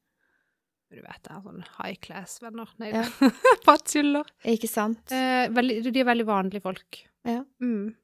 Du 0.91 0.97
vet, 0.99 1.21
det 1.23 1.31
er 1.31 1.43
sånn 1.45 1.63
high 1.79 1.95
class-venner. 2.03 2.69
Nei, 2.83 2.89
Ja. 2.91 3.05
bare 3.67 3.79
tuller. 3.87 4.27
Ikke 4.45 4.67
sant? 4.67 5.13
Eh, 5.15 5.47
veldig, 5.55 5.85
de 5.93 6.01
er 6.03 6.09
veldig 6.09 6.27
vanlige 6.27 6.63
folk. 6.65 7.05
Ja. 7.29 7.45
Mm. 7.63 7.95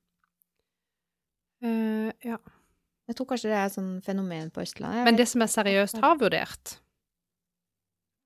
Eh, 1.67 2.13
ja. 2.29 2.39
Jeg 3.07 3.17
tror 3.19 3.27
kanskje 3.31 3.51
det 3.51 3.57
er 3.59 3.67
et 3.69 3.75
sånn 3.77 3.93
fenomen 4.07 4.49
på 4.55 4.63
Østlandet. 4.63 5.05
Men 5.07 5.19
det 5.19 5.27
som 5.31 5.43
jeg 5.45 5.53
seriøst 5.55 6.01
har 6.03 6.17
vurdert, 6.21 6.77
eh, 6.77 6.86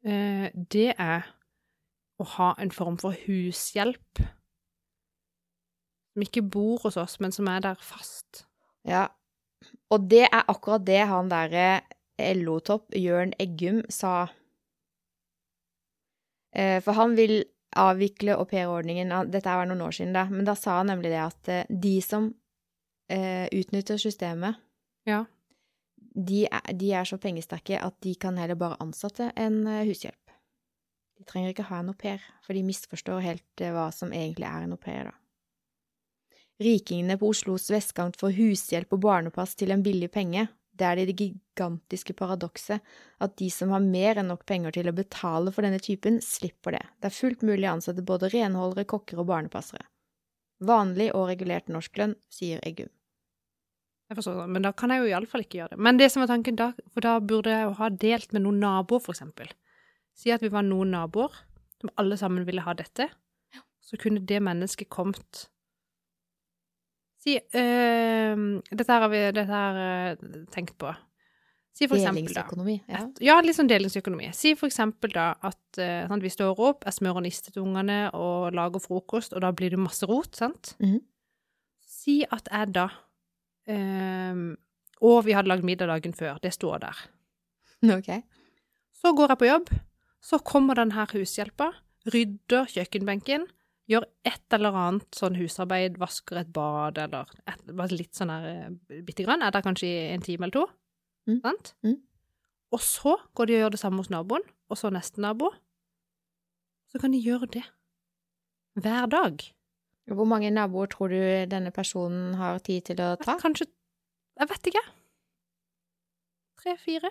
det 0.03 0.95
er 0.97 1.27
å 2.21 2.27
ha 2.37 2.51
en 2.59 2.71
form 2.73 2.97
for 3.01 3.17
hushjelp. 3.27 4.23
Som 6.11 6.25
ikke 6.25 6.43
bor 6.43 6.81
hos 6.85 6.99
oss, 7.01 7.19
men 7.21 7.33
som 7.33 7.49
er 7.49 7.63
der 7.65 7.81
fast. 7.85 8.45
Ja, 8.89 9.07
og 9.93 10.09
det 10.11 10.27
er 10.31 10.49
akkurat 10.49 10.85
det 10.87 11.03
han 11.11 11.31
derre 11.31 11.83
LO-topp 12.21 12.95
Jørn 12.97 13.33
Eggum 13.41 13.83
sa. 13.93 14.29
Eh, 16.55 16.81
For 16.83 16.97
han 16.99 17.17
vil 17.17 17.43
avvikle 17.79 18.37
aupairordningen. 18.41 19.13
Dette 19.31 19.57
var 19.57 19.69
noen 19.71 19.85
år 19.87 19.95
siden, 19.95 20.15
da, 20.17 20.27
men 20.31 20.49
da 20.49 20.57
sa 20.59 20.81
han 20.81 20.91
nemlig 20.91 21.13
det 21.13 21.21
at 21.23 21.51
eh, 21.53 21.69
de 21.71 21.97
som 22.05 22.33
eh, 23.11 23.47
utnytter 23.53 24.01
systemet, 24.01 24.61
Ja. 25.09 25.25
De 26.15 26.45
er, 26.51 26.73
de 26.75 26.93
er 26.93 27.07
så 27.07 27.19
pengesterke 27.21 27.79
at 27.79 27.97
de 28.05 28.15
kan 28.19 28.39
heller 28.41 28.59
bare 28.59 28.79
ansette 28.83 29.31
en 29.39 29.63
eh, 29.67 29.87
hushjelp. 29.89 30.35
De 31.21 31.27
trenger 31.29 31.53
ikke 31.53 31.69
ha 31.69 31.81
en 31.83 31.93
au 31.93 31.97
pair, 31.97 32.23
for 32.45 32.57
de 32.57 32.65
misforstår 32.67 33.21
helt 33.25 33.63
eh, 33.63 33.73
hva 33.75 33.91
som 33.95 34.13
egentlig 34.13 34.49
er 34.49 34.67
en 34.67 34.77
au 34.77 34.81
pair, 34.81 35.11
da. 35.11 35.17
Rikingene 36.61 37.17
på 37.17 37.31
Oslos 37.33 37.71
vestkant 37.73 38.19
får 38.21 38.35
hushjelp 38.37 38.91
og 38.93 39.01
barnepass 39.07 39.55
til 39.57 39.73
en 39.73 39.85
billig 39.85 40.11
penge. 40.13 40.45
Det 40.77 40.87
er 40.87 41.01
det 41.01 41.17
gigantiske 41.17 42.13
paradokset 42.17 42.85
at 43.25 43.37
de 43.41 43.49
som 43.53 43.73
har 43.73 43.85
mer 43.85 44.21
enn 44.21 44.29
nok 44.29 44.45
penger 44.49 44.77
til 44.77 44.91
å 44.91 44.97
betale 44.97 45.53
for 45.57 45.65
denne 45.65 45.81
typen, 45.81 46.21
slipper 46.25 46.77
det. 46.77 46.85
Det 47.01 47.09
er 47.09 47.17
fullt 47.17 47.45
mulig 47.49 47.65
å 47.65 47.79
ansette 47.79 48.05
både 48.05 48.29
renholdere, 48.33 48.89
kokker 48.89 49.23
og 49.23 49.31
barnepassere. 49.33 49.89
Vanlig 50.61 51.09
og 51.17 51.31
regulert 51.33 51.73
norsklønn, 51.73 52.19
sier 52.33 52.61
Eggum. 52.69 52.93
Jeg 54.11 54.19
forstår 54.19 54.41
det, 54.41 54.49
men 54.51 54.65
da 54.67 54.73
kan 54.75 54.91
jeg 54.91 55.05
jo 55.05 55.11
iallfall 55.13 55.45
ikke 55.45 55.61
gjøre 55.61 55.77
det. 55.77 55.85
Men 55.87 55.99
det 56.01 56.09
som 56.11 56.25
var 56.25 56.33
tanken 56.33 56.57
da, 56.59 56.73
for 56.91 57.05
da 57.05 57.13
burde 57.23 57.53
jeg 57.55 57.69
jo 57.69 57.77
ha 57.79 57.89
delt 57.95 58.33
med 58.35 58.43
noen 58.43 58.59
naboer, 58.59 59.03
for 59.05 59.15
eksempel. 59.15 59.53
Si 60.19 60.33
at 60.35 60.43
vi 60.43 60.51
var 60.51 60.67
noen 60.67 60.91
naboer 60.97 61.37
som 61.79 61.93
alle 62.01 62.19
sammen 62.19 62.43
ville 62.49 62.65
ha 62.67 62.75
dette. 62.75 63.07
Så 63.81 63.99
kunne 63.99 64.23
det 64.27 64.43
mennesket 64.45 64.91
kommet 64.93 65.47
Si 67.21 67.35
øh, 67.37 68.43
Dette 68.71 68.97
har 68.97 69.09
vi 69.13 69.19
dette 69.29 69.45
her, 69.45 69.79
øh, 70.17 70.45
tenkt 70.55 70.79
på. 70.81 70.93
Si 71.77 71.87
for 71.87 71.97
eksempel 71.97 72.25
Delingsøkonomi. 72.25 72.77
Ja. 72.89 73.03
et, 73.05 73.21
ja, 73.25 73.37
litt 73.45 73.57
sånn 73.57 73.69
delingsøkonomi. 73.71 74.31
Si 74.37 74.55
for 74.59 74.71
eksempel 74.71 75.13
da 75.15 75.27
at 75.47 75.81
eh, 75.81 76.09
sant, 76.09 76.25
vi 76.25 76.33
står 76.33 76.59
opp, 76.59 76.87
jeg 76.89 76.97
smører 76.97 77.25
niste 77.25 77.53
til 77.53 77.63
ungene 77.63 78.09
og 78.17 78.51
lager 78.57 78.83
frokost, 78.83 79.37
og 79.37 79.45
da 79.45 79.53
blir 79.57 79.75
det 79.75 79.81
masse 79.81 80.09
rot, 80.09 80.33
sant? 80.37 80.75
Mhm. 80.81 80.99
Si 81.91 82.23
at 82.25 82.49
jeg 82.49 82.73
da 82.75 82.89
ehm, 83.69 84.57
Og 85.03 85.25
vi 85.25 85.33
hadde 85.33 85.49
lagd 85.49 85.65
middag 85.65 85.89
dagen 85.89 86.13
før, 86.13 86.39
det 86.43 86.53
står 86.53 86.79
der. 86.81 86.99
Ok. 87.97 88.11
Så 88.93 89.15
går 89.17 89.29
jeg 89.33 89.39
på 89.39 89.47
jobb, 89.49 89.71
så 90.21 90.39
kommer 90.45 90.75
denne 90.77 91.07
hushjelpa, 91.09 91.71
rydder 92.13 92.67
kjøkkenbenken, 92.69 93.47
gjør 93.89 94.05
et 94.29 94.53
eller 94.53 94.77
annet 94.77 95.17
sånn 95.17 95.39
husarbeid, 95.41 95.97
vasker 95.99 96.37
et 96.43 96.53
bad 96.53 96.99
eller 96.99 97.25
et, 97.49 97.63
bare 97.73 97.97
litt 97.97 98.13
sånn 98.15 98.29
her 98.31 98.45
eh, 98.51 99.01
bitte 99.03 99.25
grann, 99.25 99.41
er 99.43 99.51
der 99.51 99.65
kanskje 99.65 99.89
i 99.89 100.13
en 100.15 100.21
time 100.23 100.45
eller 100.47 100.53
to, 100.53 100.67
Mm. 101.29 101.41
sant? 101.43 101.75
Mm. 101.85 101.97
Og 102.73 102.81
så 102.81 103.17
går 103.35 103.47
de 103.47 103.55
og 103.55 103.61
gjør 103.61 103.71
det 103.71 103.81
samme 103.81 103.97
hos 104.01 104.11
naboen, 104.11 104.43
og 104.71 104.77
så 104.77 104.91
neste 104.93 105.21
nabo. 105.21 105.51
Så 106.93 106.99
kan 107.01 107.13
de 107.13 107.21
gjøre 107.23 107.47
det 107.51 107.65
hver 108.75 109.07
dag. 109.11 109.43
Hvor 110.11 110.27
mange 110.27 110.51
naboer 110.51 110.91
tror 110.91 111.13
du 111.13 111.21
denne 111.51 111.71
personen 111.75 112.35
har 112.39 112.59
tid 112.67 112.91
til 112.91 113.03
å 113.05 113.13
ta? 113.21 113.37
Kanskje 113.41 113.69
Jeg 114.41 114.49
vet 114.51 114.71
ikke. 114.73 114.83
Tre-fire. 116.61 117.11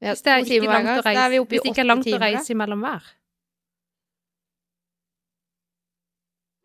Ja, 0.00 0.12
Hvis 0.14 0.22
det 0.24 0.32
er 0.32 0.44
ikke 0.44 0.66
langt 0.66 0.86
gang, 0.88 0.98
å 0.98 1.00
er 1.00 1.06
reise, 1.06 1.24
i 1.36 1.40
hvis 1.40 1.64
det 1.64 1.72
ikke 1.72 1.82
er 1.82 1.88
langt 1.88 2.06
timer, 2.06 2.20
å 2.20 2.24
reise 2.24 2.54
imellom 2.54 2.84
hver. 2.86 3.08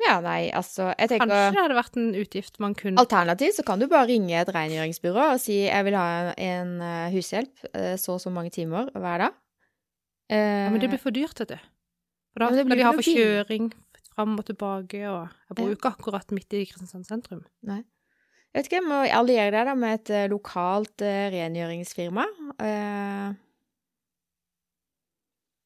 Ja, 0.06 0.18
nei, 0.22 0.52
altså 0.54 0.90
Jeg 0.92 1.10
Kanskje 1.10 1.18
tenker 1.18 1.54
det 1.56 1.62
hadde 1.64 1.78
vært 1.78 1.96
en 1.98 2.10
utgift 2.20 2.60
man 2.62 2.76
kunne 2.78 3.02
Alternativt 3.02 3.58
så 3.58 3.64
kan 3.66 3.82
du 3.82 3.88
bare 3.90 4.10
ringe 4.12 4.36
et 4.38 4.52
rengjøringsbyrå 4.54 5.30
og 5.32 5.40
si 5.42 5.62
jeg 5.64 5.88
vil 5.88 5.96
ha 5.98 6.34
en 6.36 6.76
eh, 6.84 7.16
hushjelp 7.16 7.64
eh, 7.72 7.96
så 8.02 8.18
og 8.18 8.22
så 8.22 8.34
mange 8.34 8.52
timer 8.54 8.92
hver 8.94 9.24
dag. 9.24 9.40
Ja, 10.30 10.70
men 10.74 10.82
det 10.82 10.90
blir 10.90 11.02
for 11.02 11.14
dyrt, 11.16 11.38
vet 11.40 11.54
du. 11.54 11.58
For 12.34 12.44
da 12.44 12.52
skal 12.52 12.76
de 12.76 12.86
ha 12.86 12.94
ikke 12.98 13.85
fram 14.16 14.38
og 14.40 14.46
tilbake, 14.48 15.02
og 15.12 15.28
jeg 15.50 15.58
bor 15.60 15.68
jo 15.72 15.76
ikke 15.78 15.92
akkurat 15.94 16.32
midt 16.36 16.54
i 16.56 16.64
Kristiansand 16.70 17.06
sentrum. 17.08 17.42
Jeg 17.68 17.84
vet 18.64 18.70
ikke, 18.70 18.84
må 18.88 19.02
alliere 19.12 19.52
deg 19.52 19.66
da 19.68 19.74
med 19.76 19.98
et 20.00 20.10
eh, 20.16 20.28
lokalt 20.32 21.04
eh, 21.04 21.26
rengjøringsfirma. 21.34 22.24
Eh, 22.64 23.34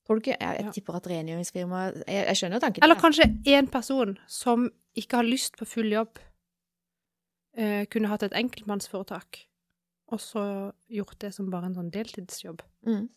tror 0.08 0.18
du 0.18 0.24
ikke 0.24 0.38
Jeg, 0.40 0.56
jeg 0.58 0.66
Ja. 0.66 0.72
tipper 0.74 0.96
at 0.98 1.08
rengjøringsfirma 1.12 1.82
jeg, 2.08 2.26
jeg 2.26 2.36
skjønner 2.40 2.60
tanken. 2.64 2.84
Eller 2.84 2.96
kanskje 2.98 3.28
én 3.46 3.70
person 3.70 4.18
som 4.28 4.70
ikke 4.98 5.18
har 5.22 5.24
lyst 5.28 5.56
på 5.60 5.68
full 5.70 5.92
jobb, 5.94 6.18
eh, 7.58 7.86
kunne 7.86 8.08
hatt 8.10 8.24
et 8.24 8.34
enkeltmannsforetak, 8.34 9.46
og 10.12 10.20
så 10.20 10.74
gjort 10.90 11.20
det 11.20 11.34
som 11.36 11.50
bare 11.52 11.66
en 11.70 11.76
sånn 11.78 11.92
deltidsjobb. 11.94 12.62
Mm. 12.88 13.10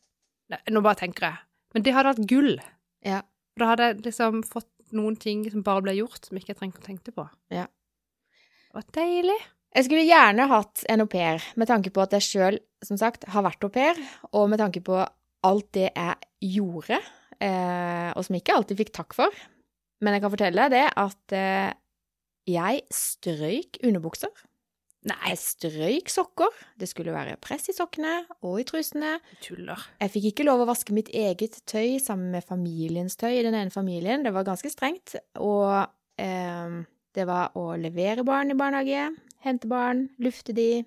Nei, 0.52 0.58
nå 0.70 0.82
bare 0.84 0.96
tenker 1.00 1.30
jeg. 1.30 1.38
Men 1.72 1.82
det 1.82 1.94
hadde 1.94 2.12
vært 2.12 2.28
gull. 2.28 2.58
Ja. 3.02 3.22
Da 3.56 3.66
hadde 3.70 3.86
jeg 3.88 4.02
liksom 4.04 4.42
fått 4.44 4.68
noen 4.96 5.16
ting 5.20 5.44
som 5.50 5.64
bare 5.66 5.84
ble 5.84 5.96
gjort, 5.98 6.28
som 6.28 6.38
ikke 6.38 6.52
jeg 6.52 6.60
trengte 6.60 6.82
å 6.82 6.86
tenke 6.86 7.14
på. 7.14 7.26
Ja. 7.52 7.66
Det 8.68 8.78
var 8.78 8.88
deilig. 8.96 9.38
Jeg 9.72 9.86
skulle 9.86 10.04
gjerne 10.04 10.48
hatt 10.50 10.84
en 10.92 11.04
au 11.04 11.08
pair, 11.08 11.44
med 11.56 11.70
tanke 11.70 11.92
på 11.94 12.02
at 12.04 12.12
jeg 12.16 12.26
sjøl, 12.26 12.58
som 12.84 12.98
sagt, 13.00 13.24
har 13.32 13.44
vært 13.46 13.64
au 13.64 13.70
pair, 13.72 13.98
og 14.36 14.50
med 14.52 14.60
tanke 14.60 14.82
på 14.84 14.98
alt 15.48 15.68
det 15.76 15.88
jeg 15.88 16.56
gjorde, 16.58 16.98
eh, 17.40 18.10
og 18.12 18.24
som 18.24 18.36
jeg 18.36 18.44
ikke 18.44 18.58
alltid 18.58 18.82
fikk 18.82 18.92
takk 18.98 19.16
for. 19.16 19.42
Men 20.02 20.16
jeg 20.16 20.24
kan 20.24 20.34
fortelle 20.34 20.66
deg 20.66 20.74
det 20.76 20.86
at 21.00 21.36
eh, 21.38 21.72
jeg 22.52 22.82
strøyk 22.92 23.80
underbukser. 23.86 24.32
Nei, 25.02 25.16
Jeg 25.32 25.38
strøyk 25.42 26.10
sokker. 26.14 26.52
Det 26.78 26.86
skulle 26.86 27.10
være 27.14 27.34
press 27.42 27.66
i 27.72 27.74
sokkene 27.74 28.20
og 28.46 28.60
i 28.60 28.64
trusene. 28.68 29.16
tuller. 29.42 29.80
Jeg 30.00 30.12
fikk 30.14 30.28
ikke 30.30 30.44
lov 30.46 30.62
å 30.62 30.68
vaske 30.68 30.94
mitt 30.94 31.08
eget 31.10 31.58
tøy 31.66 31.96
sammen 31.98 32.30
med 32.30 32.44
familiens 32.46 33.16
tøy 33.18 33.32
i 33.40 33.42
den 33.42 33.56
ene 33.58 33.74
familien. 33.74 34.22
Det 34.22 34.30
var 34.36 34.46
ganske 34.46 34.70
strengt. 34.70 35.16
Og 35.42 35.88
eh, 36.22 36.76
det 37.18 37.26
var 37.26 37.50
å 37.58 37.72
levere 37.76 38.22
barn 38.24 38.54
i 38.54 38.58
barnehage, 38.58 39.08
hente 39.42 39.66
barn, 39.68 40.06
lufte 40.22 40.54
de, 40.54 40.84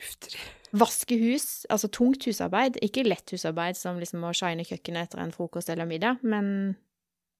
Lufte 0.00 0.30
de. 0.36 0.44
vaske 0.76 1.16
hus. 1.20 1.64
Altså 1.72 1.88
tungt 1.88 2.28
husarbeid. 2.28 2.76
Ikke 2.84 3.06
lett 3.08 3.32
husarbeid 3.32 3.76
som 3.80 3.96
liksom 4.00 4.22
å 4.28 4.34
shine 4.36 4.64
kjøkkenet 4.68 5.08
etter 5.08 5.24
en 5.24 5.32
frokost 5.32 5.72
eller 5.72 5.88
middag, 5.88 6.20
men 6.22 6.76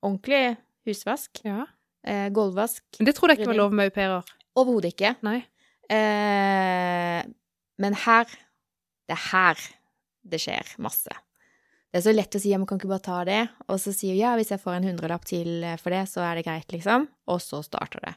ordentlig 0.03 0.57
husvask. 0.88 1.44
Ja. 1.44 1.66
Eh, 2.09 2.30
gulvvask. 2.32 2.82
Men 2.98 3.05
det 3.12 3.14
trodde 3.20 3.36
jeg 3.36 3.44
ikke 3.44 3.53
var 3.53 3.61
lov 3.66 3.76
med 3.76 3.90
au 3.92 3.94
pairer. 4.01 4.36
Overhodet 4.57 4.94
ikke. 4.96 5.14
Nei. 5.28 5.42
Eh, 5.91 7.20
men 7.80 7.97
her 8.05 8.30
Det 9.09 9.16
er 9.16 9.24
her 9.32 9.66
det 10.30 10.38
skjer 10.43 10.74
masse. 10.82 11.12
Det 11.91 11.99
er 11.99 12.05
så 12.05 12.12
lett 12.14 12.36
å 12.36 12.41
si 12.43 12.53
ja, 12.53 12.59
men 12.61 12.68
kan 12.68 12.78
ikke 12.78 12.91
bare 12.93 13.03
ta 13.03 13.20
det, 13.26 13.41
og 13.66 13.80
så 13.82 13.91
sier 13.97 14.12
hun 14.14 14.20
ja, 14.20 14.34
hvis 14.38 14.53
jeg 14.53 14.62
får 14.62 14.76
en 14.76 14.84
hundrelapp 14.91 15.24
til 15.26 15.64
eh, 15.66 15.78
for 15.80 15.91
det, 15.91 16.05
så 16.12 16.22
er 16.22 16.38
det 16.38 16.45
greit, 16.47 16.68
liksom. 16.70 17.09
Og 17.32 17.41
så 17.43 17.62
starter 17.66 18.05
det. 18.05 18.12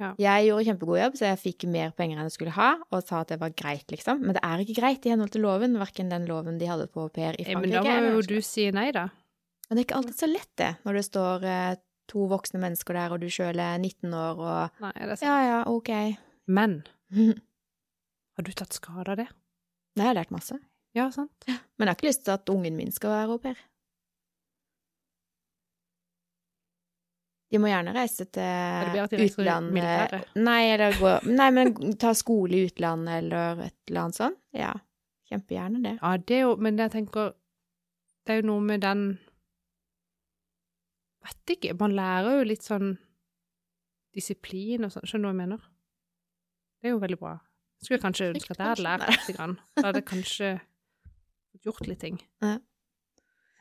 Ja. 0.00 0.10
Jeg 0.20 0.46
gjorde 0.46 0.64
kjempegod 0.68 1.00
jobb, 1.00 1.18
så 1.18 1.28
jeg 1.30 1.40
fikk 1.42 1.66
mer 1.72 1.92
penger 1.96 2.20
enn 2.20 2.28
jeg 2.30 2.36
skulle 2.36 2.54
ha, 2.56 2.70
og 2.92 3.04
sa 3.04 3.22
at 3.24 3.34
det 3.34 3.40
var 3.42 3.52
greit, 3.56 3.84
liksom. 3.92 4.22
Men 4.22 4.36
det 4.38 4.42
er 4.44 4.62
ikke 4.64 4.78
greit 4.78 5.04
i 5.08 5.12
henhold 5.12 5.34
til 5.34 5.44
loven, 5.44 5.76
verken 5.80 6.12
den 6.12 6.28
loven 6.30 6.60
de 6.60 6.68
hadde 6.70 6.88
på 6.92 7.04
au 7.04 7.12
pair 7.12 7.36
i 7.36 7.44
Frankrike. 7.48 7.82
Men 7.82 7.90
da 7.90 8.00
må 8.06 8.14
jo 8.18 8.24
du 8.28 8.38
si 8.44 8.68
nei, 8.76 8.88
da. 8.96 9.08
Men 9.66 9.76
det 9.76 9.82
er 9.82 9.88
ikke 9.88 9.98
alltid 10.00 10.20
så 10.20 10.30
lett, 10.30 10.52
det, 10.60 10.70
når 10.86 11.00
det 11.00 11.04
står 11.08 11.46
eh, 11.52 11.72
to 12.12 12.28
voksne 12.30 12.62
mennesker 12.62 12.96
der, 12.96 13.16
og 13.16 13.24
du 13.24 13.28
sjøl 13.32 13.60
er 13.60 13.80
19 13.82 14.14
år, 14.14 14.40
og 14.40 14.84
Nei, 14.84 14.94
det 15.02 15.10
er 15.10 15.18
sant. 15.18 15.26
ja, 15.26 15.38
ja, 15.50 15.58
ok. 15.68 15.92
Men 16.46 16.80
har 18.36 18.46
du 18.46 18.52
tatt 18.52 18.76
skade 18.76 19.12
av 19.12 19.20
det? 19.20 19.28
Nei, 19.96 20.04
jeg 20.06 20.12
har 20.12 20.18
lært 20.20 20.34
masse. 20.34 20.58
Ja, 20.96 21.10
sant? 21.12 21.46
Men 21.46 21.86
jeg 21.86 21.92
har 21.92 21.98
ikke 21.98 22.08
lyst 22.08 22.24
til 22.24 22.36
at 22.36 22.52
ungen 22.52 22.76
min 22.78 22.92
skal 22.94 23.12
være 23.12 23.34
au 23.36 23.40
pair. 23.42 23.58
De 27.52 27.60
må 27.62 27.70
gjerne 27.70 27.92
reise 27.94 28.26
til 28.34 29.22
utlandet? 29.22 30.26
Nei, 30.42 30.62
eller 30.72 30.96
gå 30.98 31.12
Nei, 31.30 31.46
men 31.54 31.94
ta 32.00 32.10
skole 32.16 32.58
i 32.58 32.64
utlandet 32.66 33.20
eller 33.22 33.62
et 33.68 33.76
eller 33.86 34.02
annet 34.02 34.18
sånt. 34.18 34.40
Ja, 34.56 34.72
kjempegjerne 35.30 35.82
det. 35.84 35.94
Ja, 36.00 36.16
det 36.18 36.40
er 36.40 36.42
jo 36.48 36.56
Men 36.62 36.80
jeg 36.80 36.92
tenker 36.94 37.32
Det 38.26 38.34
er 38.34 38.42
jo 38.42 38.48
noe 38.50 38.64
med 38.66 38.82
den 38.82 39.06
Vet 41.26 41.56
ikke. 41.56 41.74
Man 41.78 41.94
lærer 41.94 42.40
jo 42.40 42.50
litt 42.50 42.66
sånn 42.66 42.92
disiplin 44.14 44.86
og 44.86 44.92
sånn. 44.94 45.06
Skjønner 45.06 45.26
du 45.26 45.28
hva 45.28 45.34
jeg 45.34 45.40
mener? 45.40 45.64
Det 46.86 46.92
er 46.92 46.94
jo 46.94 47.02
veldig 47.02 47.18
bra. 47.18 47.34
Skulle 47.82 47.98
kanskje 47.98 48.30
ønske 48.30 48.54
at 48.54 48.60
jeg 48.62 48.66
hadde 48.70 48.84
lært 48.86 49.08
litt. 49.10 49.36
Grann. 49.36 49.56
Da 49.74 49.82
hadde 49.88 49.98
jeg 50.00 50.06
kanskje 50.06 50.50
gjort 51.66 51.86
litt 51.90 51.98
ting. 51.98 52.20
Ja. 52.44 52.52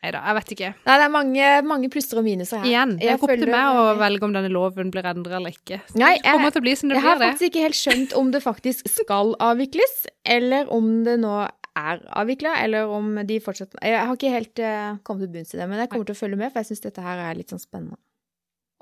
Nei 0.06 0.12
da, 0.14 0.20
jeg 0.28 0.36
vet 0.38 0.52
ikke. 0.54 0.68
Nei, 0.86 0.96
det 1.02 1.06
er 1.08 1.10
mange, 1.16 1.46
mange 1.66 1.90
plusser 1.90 2.20
og 2.22 2.26
minuser 2.28 2.62
her. 2.62 2.68
Igjen, 2.70 2.92
det 3.00 3.08
er 3.08 3.16
Jeg 3.16 3.22
opp 3.26 3.32
til 3.42 3.50
meg 3.50 3.80
å 3.82 3.86
velge 3.98 4.28
om 4.28 4.36
denne 4.36 4.52
loven 4.54 4.92
blir 4.94 5.08
endret 5.10 5.34
eller 5.40 5.56
ikke. 5.56 5.80
Nei, 5.98 6.12
det 6.20 6.28
kommer 6.30 6.46
jeg- 6.46 6.54
til 6.54 6.62
å 6.62 6.66
bli 6.68 6.76
som 6.78 6.90
det 6.92 6.96
Jeg 7.00 7.06
har 7.08 7.18
det. 7.18 7.30
faktisk 7.32 7.48
ikke 7.50 7.64
helt 7.66 7.80
skjønt 7.80 8.14
om 8.22 8.30
det 8.36 8.44
faktisk 8.46 8.88
skal 8.94 9.34
avvikles, 9.42 9.96
eller 10.24 10.70
om 10.70 11.04
det 11.04 11.18
nå 11.20 11.34
er 11.76 12.06
avvikla, 12.22 12.54
eller 12.62 12.86
om 12.88 13.16
de 13.26 13.40
fortsetter 13.40 13.82
Jeg 13.82 14.06
har 14.06 14.16
ikke 14.16 14.30
helt 14.32 14.60
uh, 14.60 14.98
kommet 15.04 15.26
til 15.26 15.34
bunns 15.34 15.56
i 15.56 15.58
det, 15.58 15.68
men 15.68 15.80
jeg 15.82 15.90
kommer 15.90 16.06
til 16.06 16.14
å 16.16 16.22
følge 16.22 16.38
med, 16.38 16.54
for 16.54 16.62
jeg 16.62 16.70
syns 16.70 16.86
dette 16.86 17.02
her 17.02 17.18
er 17.26 17.34
litt 17.42 17.50
sånn 17.50 17.66
spennende. 17.66 17.98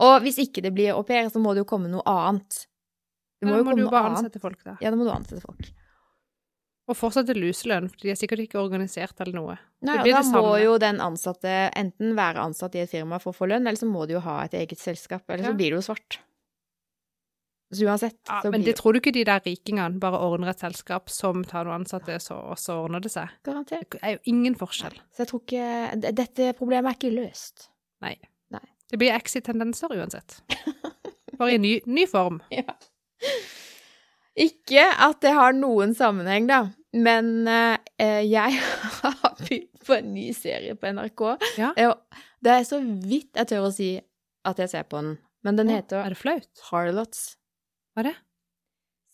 Og 0.04 0.22
hvis 0.28 0.38
ikke 0.44 0.62
det 0.62 0.74
blir 0.76 0.92
au 0.92 1.04
pair, 1.04 1.30
så 1.30 1.40
må 1.40 1.54
det 1.56 1.64
jo 1.64 1.70
komme 1.72 1.88
noe 1.88 2.04
annet. 2.04 2.66
Det 3.44 3.52
må 3.52 3.58
jo 3.60 3.64
må 3.68 3.76
du 3.76 3.84
komme 3.84 3.92
bare 3.92 4.04
noe 4.04 4.10
annet. 4.10 4.24
ansette 4.24 4.42
folk, 4.44 4.64
da. 4.64 4.78
Ja, 4.82 4.90
da 4.94 4.98
må 5.00 5.06
du 5.08 5.12
ansette 5.14 5.42
folk. 5.44 5.72
Og 6.92 6.98
fortsette 7.00 7.32
luselønn, 7.38 7.86
for 7.88 8.02
de 8.04 8.10
er 8.12 8.18
sikkert 8.20 8.42
ikke 8.44 8.60
organisert 8.60 9.22
eller 9.24 9.38
noe. 9.38 9.54
Nei, 9.88 10.00
og 10.02 10.10
da 10.10 10.22
må 10.34 10.58
jo 10.60 10.74
den 10.84 10.98
ansatte 11.00 11.54
enten 11.80 12.12
være 12.18 12.44
ansatt 12.44 12.76
i 12.76 12.82
et 12.84 12.92
firma 12.92 13.22
for 13.24 13.32
å 13.32 13.38
få 13.38 13.48
lønn, 13.48 13.64
eller 13.68 13.80
så 13.80 13.88
må 13.88 14.04
de 14.10 14.18
jo 14.18 14.24
ha 14.26 14.42
et 14.44 14.58
eget 14.60 14.82
selskap, 14.82 15.24
eller 15.30 15.46
Ja. 15.46 15.52
så 15.54 15.56
blir 15.56 15.72
det 15.72 15.80
jo 15.80 15.86
svart. 15.94 16.20
Så 17.74 17.88
uansett, 17.88 18.20
Ja, 18.28 18.42
så 18.44 18.52
men 18.52 18.62
det 18.62 18.76
det 18.76 18.76
tror 18.78 18.94
du 18.94 19.00
ikke 19.00 19.14
de 19.16 19.24
der 19.26 19.40
rikingene 19.40 19.98
bare 20.00 20.20
ordner 20.22 20.50
et 20.52 20.60
selskap 20.60 21.10
som 21.10 21.42
tar 21.44 21.64
noen 21.66 21.82
ansatte, 21.82 22.20
så, 22.22 22.36
og 22.52 22.58
så 22.62 22.76
ordner 22.84 23.02
det 23.02 23.10
seg? 23.12 23.30
garantert. 23.44 23.90
Det 23.96 24.00
er 24.04 24.12
jo 24.18 24.20
ingen 24.30 24.54
forskjell. 24.60 24.94
Så 25.16 25.24
jeg 25.24 25.28
tror 25.32 25.42
ikke 25.42 26.14
Dette 26.14 26.54
problemet 26.54 26.92
er 26.92 27.00
ikke 27.00 27.16
løst. 27.16 27.70
Nei. 28.04 28.18
Nei. 28.52 28.62
Det 28.92 29.00
blir 29.00 29.16
exit-tendenser 29.16 29.90
uansett. 29.96 30.42
Bare 31.40 31.54
i 31.56 31.58
ny, 31.58 31.80
ny 31.88 32.06
form. 32.06 32.42
Ikke 34.44 34.86
at 35.06 35.20
det 35.22 35.34
har 35.36 35.54
noen 35.54 35.94
sammenheng, 35.98 36.48
da, 36.50 36.62
men 36.98 37.48
eh, 37.50 38.24
jeg 38.26 38.56
har 39.04 39.36
begynt 39.44 39.84
på 39.86 39.98
en 40.00 40.10
ny 40.16 40.30
serie 40.34 40.74
på 40.80 40.90
NRK. 40.96 41.24
Ja. 41.60 41.74
Eh, 41.78 41.94
Det 42.44 42.52
er 42.58 42.66
så 42.68 42.80
vidt 42.82 43.38
jeg 43.40 43.48
tør 43.52 43.68
å 43.70 43.74
si 43.74 43.92
at 44.44 44.60
jeg 44.60 44.72
ser 44.74 44.88
på 44.90 45.00
den, 45.00 45.14
men 45.46 45.56
den 45.60 45.70
heter 45.72 46.02
Er 46.04 46.12
det 46.16 46.20
flaut? 46.20 46.50
Harlots. 46.72 47.38
Hva 47.94 48.04
er 48.04 48.10
det? 48.10 48.16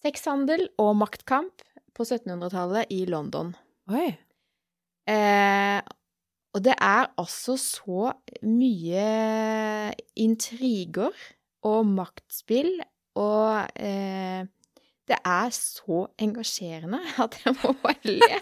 Sexhandel 0.05 0.63
og 0.79 0.93
maktkamp 1.01 1.61
på 1.97 2.05
1700-tallet 2.07 2.87
i 2.95 3.03
London. 3.11 3.51
Oi. 3.91 4.07
Eh, 5.09 5.81
og 6.55 6.63
det 6.65 6.73
er 6.81 7.09
altså 7.19 7.57
så 7.59 8.13
mye 8.41 9.03
intriger 10.17 11.11
og 11.67 11.83
maktspill 11.91 12.71
og 13.19 13.79
eh, 13.79 14.47
Det 15.09 15.17
er 15.25 15.53
så 15.55 16.03
engasjerende 16.21 16.99
at 17.23 17.37
jeg 17.43 17.55
må 17.61 17.73
bare 17.83 17.97
le. 18.07 18.39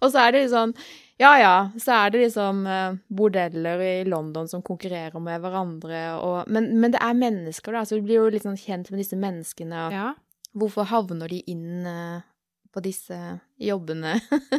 Og 0.00 0.12
så 0.12 0.26
er 0.26 0.36
det 0.36 0.42
sånn 0.52 0.74
Ja 1.20 1.34
ja, 1.40 1.54
så 1.80 1.96
er 1.98 2.14
det 2.14 2.22
liksom 2.24 2.64
eh, 2.68 2.98
bordeller 3.08 3.82
i 3.84 3.94
London 4.08 4.48
som 4.48 4.64
konkurrerer 4.64 5.20
med 5.20 5.42
hverandre 5.42 6.02
og 6.20 6.48
men, 6.48 6.70
men 6.80 6.94
det 6.96 7.02
er 7.04 7.18
mennesker, 7.18 7.76
da, 7.76 7.84
så 7.84 7.98
du 8.00 8.06
blir 8.06 8.20
jo 8.22 8.32
litt 8.32 8.46
sånn 8.46 8.60
kjent 8.60 8.92
med 8.92 9.02
disse 9.02 9.18
menneskene. 9.20 9.86
og 9.86 9.96
Ja. 9.96 10.08
Hvorfor 10.56 10.88
havner 10.90 11.30
de 11.30 11.44
inn 11.46 11.86
eh, 11.86 12.26
på 12.74 12.82
disse 12.82 13.16
jobbene? 13.60 14.16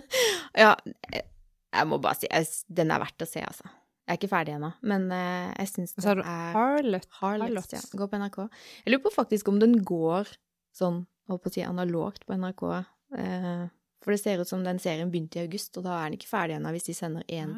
ja, 0.63 0.75
eh, 1.11 1.25
jeg 1.71 1.87
må 1.87 1.99
bare 2.03 2.19
si 2.19 2.63
den 2.67 2.91
er 2.91 3.01
verdt 3.03 3.23
å 3.23 3.27
se, 3.27 3.43
altså. 3.43 3.67
Jeg 4.01 4.15
er 4.15 4.17
ikke 4.17 4.31
ferdig 4.31 4.53
ennå, 4.57 4.71
men 4.89 5.03
uh, 5.13 5.51
jeg 5.55 5.69
syns 5.69 5.93
det 5.95 6.03
er 6.09 6.23
Harlot. 6.55 7.05
Harlots. 7.19 7.75
Ja, 7.75 7.81
går 7.99 8.09
på 8.09 8.17
NRK. 8.19 8.39
Jeg 8.81 8.91
lurer 8.91 9.03
på 9.05 9.13
faktisk 9.13 9.51
om 9.51 9.59
den 9.61 9.77
går 9.87 10.31
sånn, 10.75 11.03
holdt 11.29 11.43
på 11.45 11.51
å 11.51 11.53
si, 11.53 11.63
analogt 11.63 12.25
på 12.25 12.35
NRK. 12.35 12.65
Uh, 13.13 13.69
for 14.01 14.15
det 14.15 14.19
ser 14.23 14.41
ut 14.41 14.49
som 14.49 14.65
den 14.65 14.81
serien 14.81 15.11
begynte 15.13 15.37
i 15.39 15.45
august, 15.45 15.77
og 15.77 15.85
da 15.85 15.99
er 15.99 16.09
den 16.09 16.17
ikke 16.17 16.31
ferdig 16.31 16.57
ennå 16.57 16.73
hvis 16.73 16.89
de 16.89 16.97
sender 16.97 17.27
én 17.29 17.53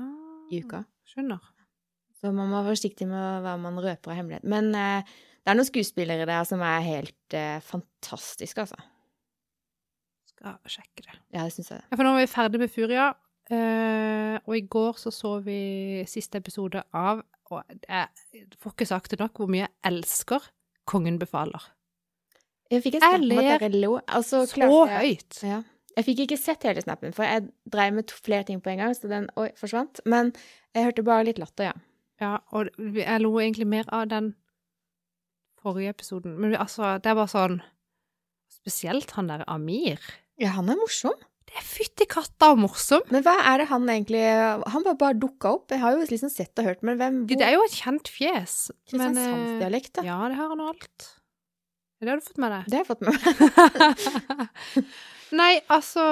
i 0.52 0.60
uka. 0.62 0.84
Ah, 0.84 1.10
Skjønner. 1.14 1.50
Så 2.20 2.36
man 2.36 2.52
må 2.52 2.60
være 2.60 2.76
forsiktig 2.76 3.08
med 3.08 3.48
hva 3.48 3.56
man 3.64 3.80
røper 3.80 4.12
av 4.12 4.20
hemmelighet. 4.20 4.48
Men 4.54 4.70
uh, 4.76 5.16
det 5.44 5.52
er 5.52 5.60
noen 5.60 5.72
skuespillere 5.72 6.28
der 6.28 6.44
som 6.48 6.62
er 6.64 6.84
helt 6.86 7.40
fantastiske, 7.66 8.68
altså. 8.68 8.78
Skal 10.30 10.60
sjekke 10.70 11.08
det. 11.08 11.18
Ja, 11.34 11.48
det 11.48 11.56
syns 11.56 11.72
jeg. 11.72 11.84
Ja, 11.88 11.96
for 11.96 12.06
nå 12.06 12.14
er 12.14 12.28
vi 12.28 12.32
ferdig 12.32 12.62
med 12.62 12.72
Furia, 12.72 13.10
eh, 13.52 14.38
og 14.46 14.58
i 14.58 14.66
går 14.72 15.00
så 15.02 15.12
så 15.12 15.38
vi 15.44 16.04
siste 16.08 16.40
episode 16.40 16.84
av 16.94 17.24
Og 17.52 17.62
jeg 17.90 18.46
får 18.58 18.74
ikke 18.74 18.88
sagt 18.88 19.12
det 19.12 19.20
nok 19.20 19.38
hvor 19.38 19.52
mye 19.52 19.66
jeg 19.66 19.74
elsker 19.90 20.48
Kongen 20.90 21.20
befaler. 21.20 21.64
Jeg 22.72 22.84
fikk 22.84 22.98
en 22.98 23.04
snap 23.04 23.22
om 23.22 23.40
at 23.40 23.62
dere 23.62 23.70
lo, 23.72 24.00
Altså, 24.08 24.46
så 24.50 24.58
jeg 24.60 25.00
høyt! 25.00 25.38
Ja. 25.44 25.62
Jeg 25.94 26.08
fikk 26.08 26.24
ikke 26.24 26.38
sett 26.42 26.66
hele 26.66 26.82
snappen, 26.82 27.14
for 27.14 27.28
jeg 27.28 27.46
dreiv 27.70 27.94
med 27.94 28.12
flere 28.26 28.44
ting 28.48 28.62
på 28.64 28.72
en 28.72 28.82
gang, 28.82 28.96
så 28.98 29.08
den 29.12 29.28
oi, 29.38 29.52
forsvant. 29.60 30.02
Men 30.10 30.32
jeg 30.74 30.88
hørte 30.88 31.06
bare 31.06 31.28
litt 31.28 31.40
latter, 31.42 31.70
ja. 31.70 31.76
Ja, 32.22 32.32
og 32.56 32.72
jeg 32.98 33.22
lo 33.22 33.36
egentlig 33.42 33.68
mer 33.70 33.86
av 33.94 34.08
den 34.10 34.34
forrige 35.62 35.94
episoden. 35.94 36.36
Men 36.42 36.56
altså, 36.56 36.98
det 36.98 37.12
er 37.12 37.20
bare 37.20 37.32
sånn 37.32 37.62
Spesielt 38.54 39.16
han 39.18 39.32
der 39.32 39.42
Amir. 39.50 39.98
Ja, 40.38 40.52
han 40.54 40.70
er 40.70 40.78
morsom. 40.78 41.16
Det 41.50 41.58
er 41.60 41.66
fytti 41.68 42.06
katta 42.10 42.52
og 42.54 42.62
morsom! 42.64 43.04
Men 43.14 43.24
hva 43.26 43.34
er 43.52 43.62
det 43.62 43.68
han 43.70 43.84
egentlig 43.92 44.22
Han 44.74 44.86
bare, 44.86 44.98
bare 45.00 45.18
dukka 45.20 45.52
opp. 45.58 45.74
Jeg 45.74 45.84
har 45.84 45.94
jo 45.98 46.06
liksom 46.10 46.32
sett 46.34 46.58
og 46.62 46.70
hørt, 46.70 46.82
men 46.88 46.98
hvem 47.02 47.20
Det 47.30 47.42
er 47.46 47.58
jo 47.58 47.66
et 47.68 47.76
kjent 47.78 48.10
fjes. 48.10 48.56
men, 48.94 49.02
eh, 49.12 49.22
Kristiansandsdialekt, 49.22 49.92
da. 50.00 50.06
Ja, 50.08 50.20
det 50.32 50.40
har 50.40 50.50
han 50.54 50.64
og 50.64 50.72
alt. 50.74 51.10
Det 52.04 52.10
har 52.12 52.20
du 52.20 52.26
fått 52.26 52.42
med 52.44 52.52
deg. 52.52 52.66
Det 52.68 52.80
har 52.80 52.84
jeg 52.84 52.90
fått 52.90 53.04
med 53.06 53.14
meg. 53.14 54.86
Nei, 55.40 55.54
altså 55.74 56.04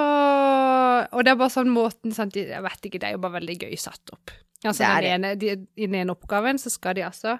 Og 1.12 1.20
det 1.22 1.30
er 1.32 1.38
bare 1.38 1.52
sånn 1.54 1.70
måten 1.70 2.14
sant? 2.16 2.34
Jeg 2.38 2.62
vet 2.64 2.88
ikke, 2.88 2.98
det 3.02 3.10
er 3.10 3.16
jo 3.16 3.22
bare 3.22 3.36
veldig 3.38 3.58
gøy 3.66 3.74
satt 3.78 4.12
opp. 4.14 4.32
Altså, 4.62 4.86
Det 4.86 5.02
den 5.04 5.10
ene, 5.26 5.34
de, 5.38 5.52
I 5.76 5.88
den 5.88 5.98
ene 6.00 6.14
oppgaven 6.14 6.58
så 6.62 6.70
skal 6.72 6.96
de 6.98 7.04
altså 7.06 7.36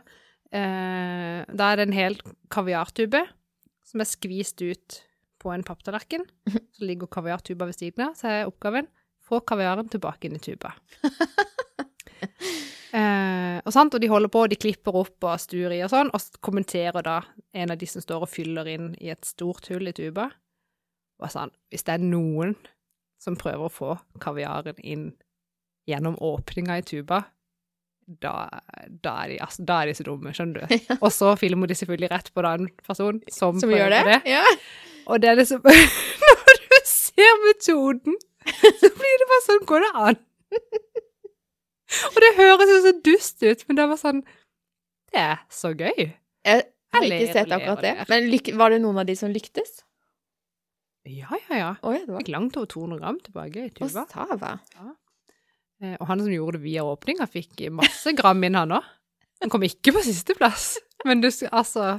eh, 0.52 1.42
Da 1.48 1.70
er 1.72 1.80
det 1.80 1.86
en 1.88 1.96
hel 1.96 2.18
kaviartube 2.52 3.24
som 3.86 4.02
er 4.02 4.08
skvist 4.08 4.62
ut 4.62 5.00
på 5.42 5.50
en 5.52 5.64
papptallerken. 5.66 6.24
Så 6.72 6.86
ligger 6.86 7.10
kaviartuba 7.10 7.66
ved 7.68 7.76
siden 7.76 8.06
av, 8.06 8.14
så 8.18 8.30
er 8.30 8.50
oppgaven 8.50 8.88
få 9.32 9.40
kaviaren 9.46 9.88
tilbake 9.88 10.28
inn 10.28 10.38
i 10.38 10.44
tuba. 10.50 10.74
Eh, 12.92 13.56
og, 13.64 13.70
sant? 13.72 13.94
og 13.96 14.02
de 14.02 14.08
holder 14.12 14.28
på, 14.28 14.42
de 14.52 14.56
klipper 14.60 14.92
opp 15.00 15.24
og 15.24 15.40
stuer 15.40 15.72
i 15.72 15.78
og 15.80 15.88
sånn, 15.88 16.10
og 16.12 16.34
kommenterer 16.44 17.00
da 17.00 17.14
en 17.56 17.72
av 17.72 17.78
de 17.80 17.86
som 17.88 18.04
står 18.04 18.26
og 18.26 18.28
fyller 18.28 18.68
inn 18.68 18.90
i 19.00 19.08
et 19.08 19.24
stort 19.24 19.70
hull 19.72 19.88
i 19.88 19.94
tuba. 19.96 20.26
Og 21.16 21.32
sånn, 21.32 21.54
hvis 21.72 21.86
det 21.88 21.94
er 21.94 22.04
noen 22.04 22.52
som 23.16 23.38
prøver 23.40 23.64
å 23.64 23.72
få 23.72 23.94
kaviaren 24.20 24.76
inn 24.84 25.06
gjennom 25.88 26.20
åpninga 26.20 26.76
i 26.82 26.84
tuba, 26.92 27.22
da, 28.04 28.34
da, 28.90 29.16
er 29.24 29.32
de, 29.32 29.40
altså, 29.48 29.64
da 29.72 29.80
er 29.80 29.88
de 29.88 29.96
så 29.96 30.06
dumme, 30.10 30.36
skjønner 30.36 30.60
du. 30.60 30.78
Og 31.02 31.08
så 31.16 31.32
filmer 31.40 31.72
de 31.72 31.80
selvfølgelig 31.80 32.12
rett 32.12 32.28
på 32.36 32.44
den 32.44 32.68
personen 32.84 33.24
som, 33.32 33.56
Som 33.56 33.72
gjør 33.72 33.88
det? 33.96 34.04
det. 34.10 34.20
Ja. 34.36 34.44
Og 35.06 35.20
det 35.22 35.30
er 35.32 35.38
liksom 35.40 35.62
Når 36.22 36.60
du 36.62 36.76
ser 36.88 37.38
metoden, 37.46 38.16
så 38.80 38.90
blir 38.98 39.20
det 39.22 39.28
bare 39.30 39.44
sånn 39.46 39.64
Går 39.68 39.84
det 39.86 39.92
an? 40.06 40.20
Og 42.08 42.18
det 42.24 42.30
høres 42.38 42.70
jo 42.72 42.78
så 42.86 42.92
dust 43.04 43.42
ut, 43.44 43.64
men 43.68 43.78
det 43.78 43.86
var 43.90 44.00
sånn 44.00 44.22
Det 45.12 45.20
er 45.20 45.42
så 45.52 45.72
gøy. 45.76 46.06
Jeg 46.46 46.62
har 46.94 47.06
ikke 47.08 47.32
sett 47.34 47.52
akkurat 47.52 47.82
det. 47.84 47.92
Men 48.08 48.58
var 48.60 48.72
det 48.72 48.80
noen 48.84 49.02
av 49.02 49.08
de 49.08 49.16
som 49.18 49.32
lyktes? 49.32 49.82
Ja, 51.08 51.28
ja, 51.50 51.56
ja. 51.58 51.70
Ja, 51.82 51.92
det 51.98 52.08
var 52.14 52.22
Fikk 52.22 52.30
langt 52.32 52.56
over 52.56 52.68
200 52.70 52.98
gram 53.02 53.18
tilbake 53.26 53.66
i 53.66 53.70
tuba. 53.74 54.04
Ja. 54.78 54.90
Eh, 55.82 55.96
Og 55.98 56.06
han 56.08 56.22
som 56.22 56.30
gjorde 56.32 56.60
det 56.60 56.64
via 56.64 56.84
åpninga, 56.86 57.26
fikk 57.26 57.64
masse 57.74 58.12
gram 58.16 58.42
inn, 58.46 58.54
han 58.56 58.76
òg. 58.78 58.86
Han 59.42 59.50
kom 59.50 59.64
ikke 59.66 59.92
på 59.96 60.04
sisteplass, 60.06 60.76
men 61.04 61.20
du, 61.24 61.26
altså 61.50 61.96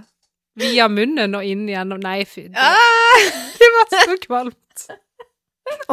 Via 0.60 0.88
munnen 0.92 1.34
og 1.38 1.46
inn 1.48 1.66
gjennom 1.70 2.02
Nei, 2.04 2.20
fy. 2.30 2.48
Det, 2.50 2.58
Ah! 2.58 3.32
det 3.60 3.70
var 3.78 3.94
så 3.94 4.18
kvalmt. 4.28 4.86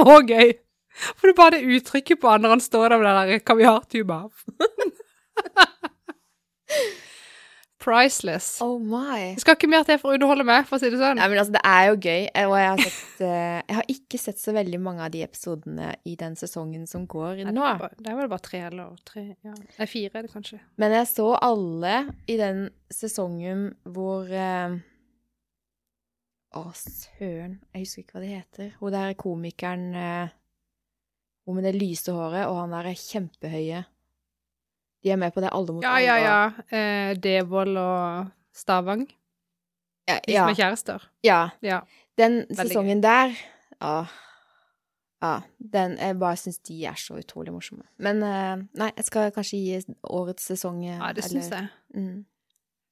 Og 0.02 0.28
gøy. 0.28 0.52
For 1.16 1.28
det 1.28 1.32
er 1.32 1.38
bare 1.38 1.56
det 1.56 1.78
uttrykket 1.78 2.20
på 2.20 2.28
andre 2.28 2.52
han 2.52 2.60
står 2.60 2.92
der 2.92 3.00
med 3.00 3.08
den 3.08 3.30
der 3.30 3.44
kaviartuba. 3.46 4.18
Priceless. 7.80 8.58
Oh 8.60 8.74
my. 8.78 9.30
Det 9.34 9.40
skal 9.40 9.56
ikke 9.56 9.68
mer 9.72 9.86
til 9.88 9.96
for 10.02 10.12
å 10.12 10.16
underholde 10.18 10.44
meg, 10.44 10.66
for 10.68 10.76
å 10.76 10.80
si 10.82 10.90
det 10.92 10.98
sånn. 11.00 11.16
Nei, 11.16 11.28
men 11.32 11.38
altså, 11.40 11.54
det 11.54 11.62
er 11.64 11.86
jo 11.88 11.94
gøy, 11.96 12.26
og 12.44 12.54
jeg 12.60 12.68
har 12.68 12.82
sett 12.84 13.22
eh, 13.30 13.62
Jeg 13.70 13.76
har 13.78 13.86
ikke 13.94 14.20
sett 14.20 14.42
så 14.42 14.52
veldig 14.56 14.80
mange 14.84 15.06
av 15.06 15.14
de 15.14 15.22
episodene 15.24 15.94
i 16.04 16.12
den 16.20 16.36
sesongen 16.36 16.84
som 16.90 17.06
går 17.08 17.40
Nei, 17.46 17.54
nå. 17.56 17.62
det 17.64 17.70
er 17.72 17.80
bare- 17.80 17.96
Det 18.04 18.12
er 18.12 18.18
vel 18.20 18.28
bare 18.34 18.44
tre 18.50 18.60
eller 18.68 18.92
tre 19.08 19.24
ja. 19.32 19.54
Nei, 19.78 19.86
fire 19.88 20.12
er 20.20 20.28
det 20.28 20.32
kanskje. 20.34 20.60
Men 20.76 20.92
jeg 20.98 21.08
så 21.14 21.30
alle 21.40 21.94
i 22.28 22.36
den 22.42 22.60
sesongen 22.92 23.64
hvor 23.88 24.28
eh, 24.28 24.76
Å, 26.60 26.64
søren. 26.74 27.56
Jeg 27.72 27.84
husker 27.86 28.02
ikke 28.04 28.16
hva 28.18 28.22
det 28.26 28.30
heter. 28.34 28.70
Hun 28.80 28.92
der 28.92 29.12
komikeren 29.14 29.88
eh, 29.94 30.32
Hun 31.46 31.56
med 31.60 31.64
det 31.68 31.76
lyse 31.80 32.12
håret, 32.12 32.44
og 32.50 32.58
han 32.60 32.74
der 32.76 32.88
er 32.90 32.98
kjempehøye. 32.98 33.84
De 35.02 35.10
er 35.10 35.16
med 35.16 35.32
på 35.32 35.40
det 35.40 35.48
Alle 35.52 35.72
mot 35.72 35.82
Ja, 35.84 35.94
alle. 35.96 36.04
ja, 36.04 36.16
ja, 36.16 36.52
ja. 36.70 36.78
Eh, 37.10 37.14
Devold 37.16 37.76
og 37.80 38.30
Stavang. 38.52 39.06
ja. 40.08 40.18
De 40.26 40.34
som 40.36 40.48
er 40.48 40.54
kjærester. 40.58 41.06
ja. 41.24 41.48
Ja. 41.62 41.80
Den 42.18 42.42
Veldig 42.50 42.68
sesongen 42.74 43.00
der 43.02 43.30
ja, 43.80 44.04
ja, 45.22 45.40
den, 45.72 45.96
Jeg 45.96 46.18
bare 46.18 46.36
syns 46.36 46.58
de 46.58 46.84
er 46.84 46.94
så 47.00 47.14
utrolig 47.16 47.52
morsomme. 47.52 47.84
Men 47.98 48.22
eh, 48.22 48.56
nei, 48.76 48.90
jeg 48.96 49.04
skal 49.06 49.30
kanskje 49.32 49.56
gi 49.60 49.94
årets 50.04 50.44
sesong 50.50 50.82
eh, 50.84 50.98
ja, 50.98 51.12
det 51.16 51.24
syns 51.24 51.48
jeg. 51.48 51.68
Mm. 51.94 52.24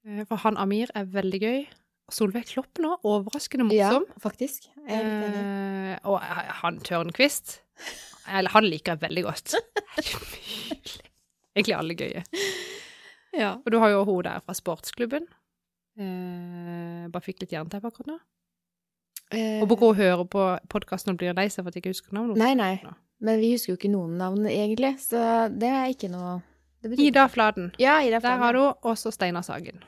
Eh, 0.06 0.24
For 0.30 0.36
han 0.46 0.56
Amir 0.56 0.88
er 0.94 1.04
veldig 1.04 1.40
gøy. 1.42 1.66
Solveig 2.11 2.46
Kloppen 2.48 2.86
òg. 2.88 3.02
Overraskende 3.04 3.66
morsom. 3.68 4.06
Ja, 4.09 4.20
faktisk. 4.22 4.70
Eh, 4.88 5.98
og 6.09 6.22
han 6.62 6.80
Tørnquist 6.80 7.59
han 8.28 8.64
liker 8.64 8.92
jeg 8.96 9.00
veldig 9.00 9.22
godt. 9.24 9.54
Er 11.59 11.62
det? 11.62 11.66
Egentlig 11.66 11.76
alle 11.78 11.94
gøye. 11.98 12.22
Ja. 13.38 13.50
Og 13.61 13.70
du 13.74 13.78
har 13.82 13.90
jo 13.92 14.04
hun 14.09 14.22
der 14.24 14.40
fra 14.46 14.54
sportsklubben. 14.56 15.26
Eh, 15.98 17.09
bare 17.12 17.24
fikk 17.24 17.42
litt 17.42 17.52
jernteppe 17.52 17.90
akkurat 17.90 18.06
nå. 18.14 18.18
Eh, 19.34 19.61
Og 19.62 19.68
gå 19.68 19.78
hun 19.90 19.96
høre 19.98 20.24
på 20.30 20.44
podkasten 20.72 21.12
og 21.12 21.18
blir 21.20 21.34
lei 21.36 21.48
seg 21.52 21.64
for 21.64 21.68
at 21.68 21.74
jeg 21.76 21.82
ikke 21.84 21.92
husker 21.96 22.14
navnet. 22.16 22.38
Nei, 22.40 22.54
nei. 22.54 22.72
Men 23.20 23.40
vi 23.42 23.50
husker 23.52 23.72
jo 23.74 23.76
ikke 23.80 23.90
noen 23.90 24.14
navn, 24.16 24.46
egentlig, 24.46 24.94
så 25.02 25.50
det 25.50 25.68
er 25.68 25.88
ikke 25.90 26.09
noe 26.12 26.36
det 26.82 26.92
betyr- 26.92 27.09
Ida 27.11 27.24
Fladen. 27.28 27.72
Ja, 27.82 27.98
Ida 28.00 28.20
Fladen. 28.22 28.38
Der 28.38 28.44
har 28.44 28.52
du 28.54 28.88
også 28.88 29.11
Steinar 29.12 29.42
Sagen. 29.42 29.82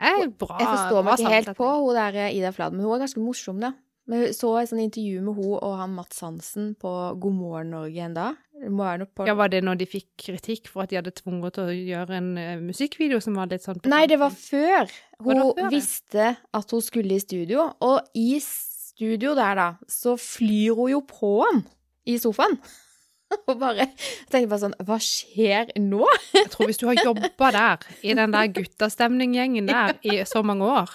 Eh, 0.00 0.26
bra, 0.40 0.56
Jeg 0.58 0.66
forstår 0.66 1.04
meg 1.04 1.18
ikke 1.20 1.32
helt 1.34 1.56
på 1.58 1.68
hun 1.84 1.94
der 1.94 2.16
eh, 2.16 2.36
Ida 2.38 2.50
Fladen, 2.56 2.78
men 2.78 2.86
hun 2.86 2.94
er 2.96 3.02
ganske 3.04 3.20
morsom, 3.20 3.60
da. 3.60 3.74
Men 4.10 4.32
så 4.34 4.48
et 4.58 4.70
sånt 4.70 4.82
intervju 4.82 5.20
med 5.22 5.36
hun 5.38 5.52
og 5.60 5.74
han 5.78 5.92
Mats 5.94 6.18
Hansen 6.24 6.72
på 6.80 6.90
God 7.22 7.36
morgen 7.36 7.70
Norge 7.76 8.06
en 8.08 8.16
dag. 8.16 8.38
Ja, 8.60 9.34
Var 9.38 9.48
det 9.48 9.62
når 9.64 9.78
de 9.80 9.86
fikk 9.88 10.08
kritikk 10.20 10.68
for 10.68 10.84
at 10.84 10.90
de 10.90 10.98
hadde 10.98 11.14
tvunget 11.16 11.54
til 11.56 11.70
å 11.70 11.76
gjøre 11.76 12.18
en 12.18 12.30
uh, 12.36 12.58
musikkvideo 12.60 13.20
som 13.24 13.38
var 13.38 13.48
litt 13.48 13.64
sånn 13.64 13.80
Nei, 13.88 14.02
det 14.10 14.18
var 14.20 14.34
før. 14.34 14.90
Hun 15.22 15.30
var 15.30 15.54
før, 15.56 15.70
visste 15.72 16.26
at 16.36 16.74
hun 16.74 16.84
skulle 16.84 17.16
i 17.16 17.22
studio, 17.22 17.70
og 17.80 18.10
i 18.18 18.36
studio 18.44 19.32
der, 19.38 19.56
da, 19.56 19.68
så 19.88 20.16
flyr 20.20 20.76
hun 20.76 20.92
jo 20.96 21.02
på 21.08 21.34
han 21.46 21.62
i 22.10 22.18
sofaen. 22.20 22.58
Og 23.46 23.60
bare 23.60 23.86
tenkte 24.26 24.48
bare 24.50 24.58
sånn 24.64 24.74
Hva 24.82 24.96
skjer 24.98 25.68
nå? 25.78 26.02
Jeg 26.34 26.48
tror 26.50 26.66
hvis 26.66 26.80
du 26.80 26.88
har 26.88 26.98
jobba 26.98 27.52
der, 27.54 27.84
i 28.02 28.16
den 28.18 28.34
der 28.34 28.50
guttastemninggjengen 28.56 29.70
der 29.70 29.94
i 30.02 30.24
så 30.26 30.42
mange 30.42 30.66
år, 30.66 30.90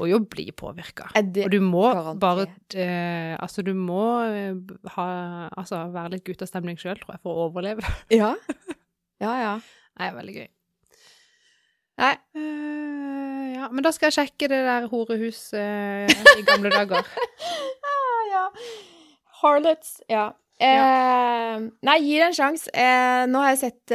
må 0.00 0.06
jo 0.08 0.20
bli 0.24 0.46
påvirka. 0.56 1.10
Og 1.16 1.50
du 1.52 1.58
må 1.60 1.84
garantert. 1.92 2.20
bare 2.22 2.46
eh, 2.80 3.34
Altså, 3.36 3.62
du 3.62 3.74
må 3.76 4.04
eh, 4.24 4.56
ha 4.96 5.08
Altså 5.52 5.82
være 5.92 6.16
litt 6.16 6.24
guttastemning 6.26 6.80
sjøl, 6.80 6.98
tror 7.02 7.16
jeg, 7.16 7.22
for 7.24 7.34
å 7.34 7.48
overleve. 7.50 7.84
Ja. 8.20 8.34
Ja, 9.20 9.34
ja. 9.36 9.54
Det 9.98 10.06
er 10.06 10.16
veldig 10.16 10.36
gøy. 10.38 10.48
Nei, 12.00 12.14
Uh, 12.32 13.50
ja, 13.52 13.66
men 13.68 13.84
da 13.84 13.90
skal 13.92 14.08
jeg 14.08 14.14
sjekke 14.16 14.46
det 14.48 14.60
der 14.64 14.86
horehuset 14.88 15.58
uh, 15.60 16.30
i 16.38 16.44
gamle 16.46 16.70
dager. 16.72 17.04
ah, 17.90 18.20
ja. 18.30 18.44
Harlots, 19.42 19.98
ja. 20.08 20.30
Eh, 20.60 21.60
nei, 21.84 21.98
gi 22.04 22.16
det 22.20 22.30
en 22.30 22.36
sjanse. 22.36 22.86
Nå 23.32 23.42
har 23.44 23.52
jeg 23.54 23.60
sett 23.60 23.94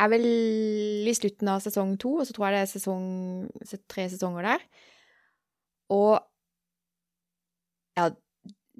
er 0.00 0.08
vel 0.12 0.24
i 1.10 1.14
slutten 1.16 1.48
av 1.52 1.60
sesong 1.64 1.94
to, 2.00 2.16
og 2.20 2.26
så 2.28 2.34
tror 2.36 2.48
jeg 2.48 2.56
det 2.56 2.62
er 2.64 2.72
sesong, 2.72 3.04
tre 3.90 4.06
sesonger 4.12 4.46
der. 4.48 4.64
Og 5.92 6.16
ja, 7.98 8.08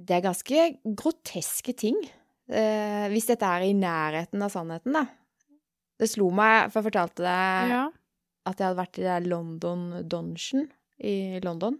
det 0.00 0.16
er 0.16 0.24
ganske 0.24 0.66
groteske 0.96 1.74
ting. 1.76 1.98
Eh, 2.50 3.06
hvis 3.12 3.28
dette 3.30 3.46
er 3.46 3.66
i 3.68 3.74
nærheten 3.76 4.42
av 4.42 4.52
sannheten, 4.54 4.96
da. 4.96 5.04
Det 6.00 6.08
slo 6.08 6.30
meg, 6.32 6.70
for 6.72 6.80
jeg 6.80 6.88
fortalte 6.90 7.22
deg 7.26 7.70
Ja. 7.74 7.82
at 8.48 8.56
jeg 8.56 8.66
hadde 8.70 8.80
vært 8.80 8.98
i 8.98 9.04
det 9.04 9.18
London 9.28 9.82
Dungeon 10.08 10.68
i 11.04 11.40
London. 11.44 11.76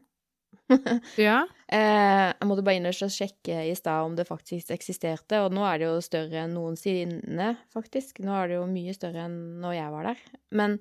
ja. 1.29 1.41
Eh, 1.71 2.27
jeg 2.33 2.49
måtte 2.51 2.65
bare 2.67 2.79
inn 2.81 2.89
og 2.91 2.97
sjekke 2.97 3.61
i 3.69 3.75
stad 3.79 4.07
om 4.09 4.17
det 4.19 4.27
faktisk 4.29 4.73
eksisterte, 4.75 5.43
og 5.45 5.55
nå 5.55 5.65
er 5.67 5.81
det 5.83 5.89
jo 5.89 6.01
større 6.05 6.45
enn 6.45 6.57
noensinne, 6.57 7.53
faktisk. 7.75 8.23
Nå 8.27 8.35
er 8.39 8.51
det 8.51 8.59
jo 8.61 8.67
mye 8.71 8.95
større 8.97 9.27
enn 9.29 9.39
når 9.63 9.77
jeg 9.79 9.95
var 9.95 10.11
der. 10.11 10.25
Men 10.63 10.79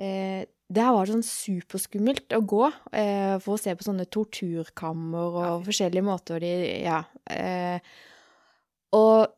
eh, 0.00 0.44
der 0.70 0.92
var 0.94 1.10
sånn 1.10 1.24
superskummelt 1.26 2.36
å 2.36 2.42
gå 2.46 2.62
eh, 2.94 3.36
for 3.42 3.56
å 3.56 3.60
se 3.60 3.74
på 3.74 3.86
sånne 3.88 4.06
torturkammer 4.06 5.40
og 5.40 5.42
Ja. 5.44 5.56
forskjellige 5.66 6.06
måter 6.06 6.40
de 6.42 6.52
Ja. 6.84 7.02
Eh, 7.30 7.80
og 8.94 9.34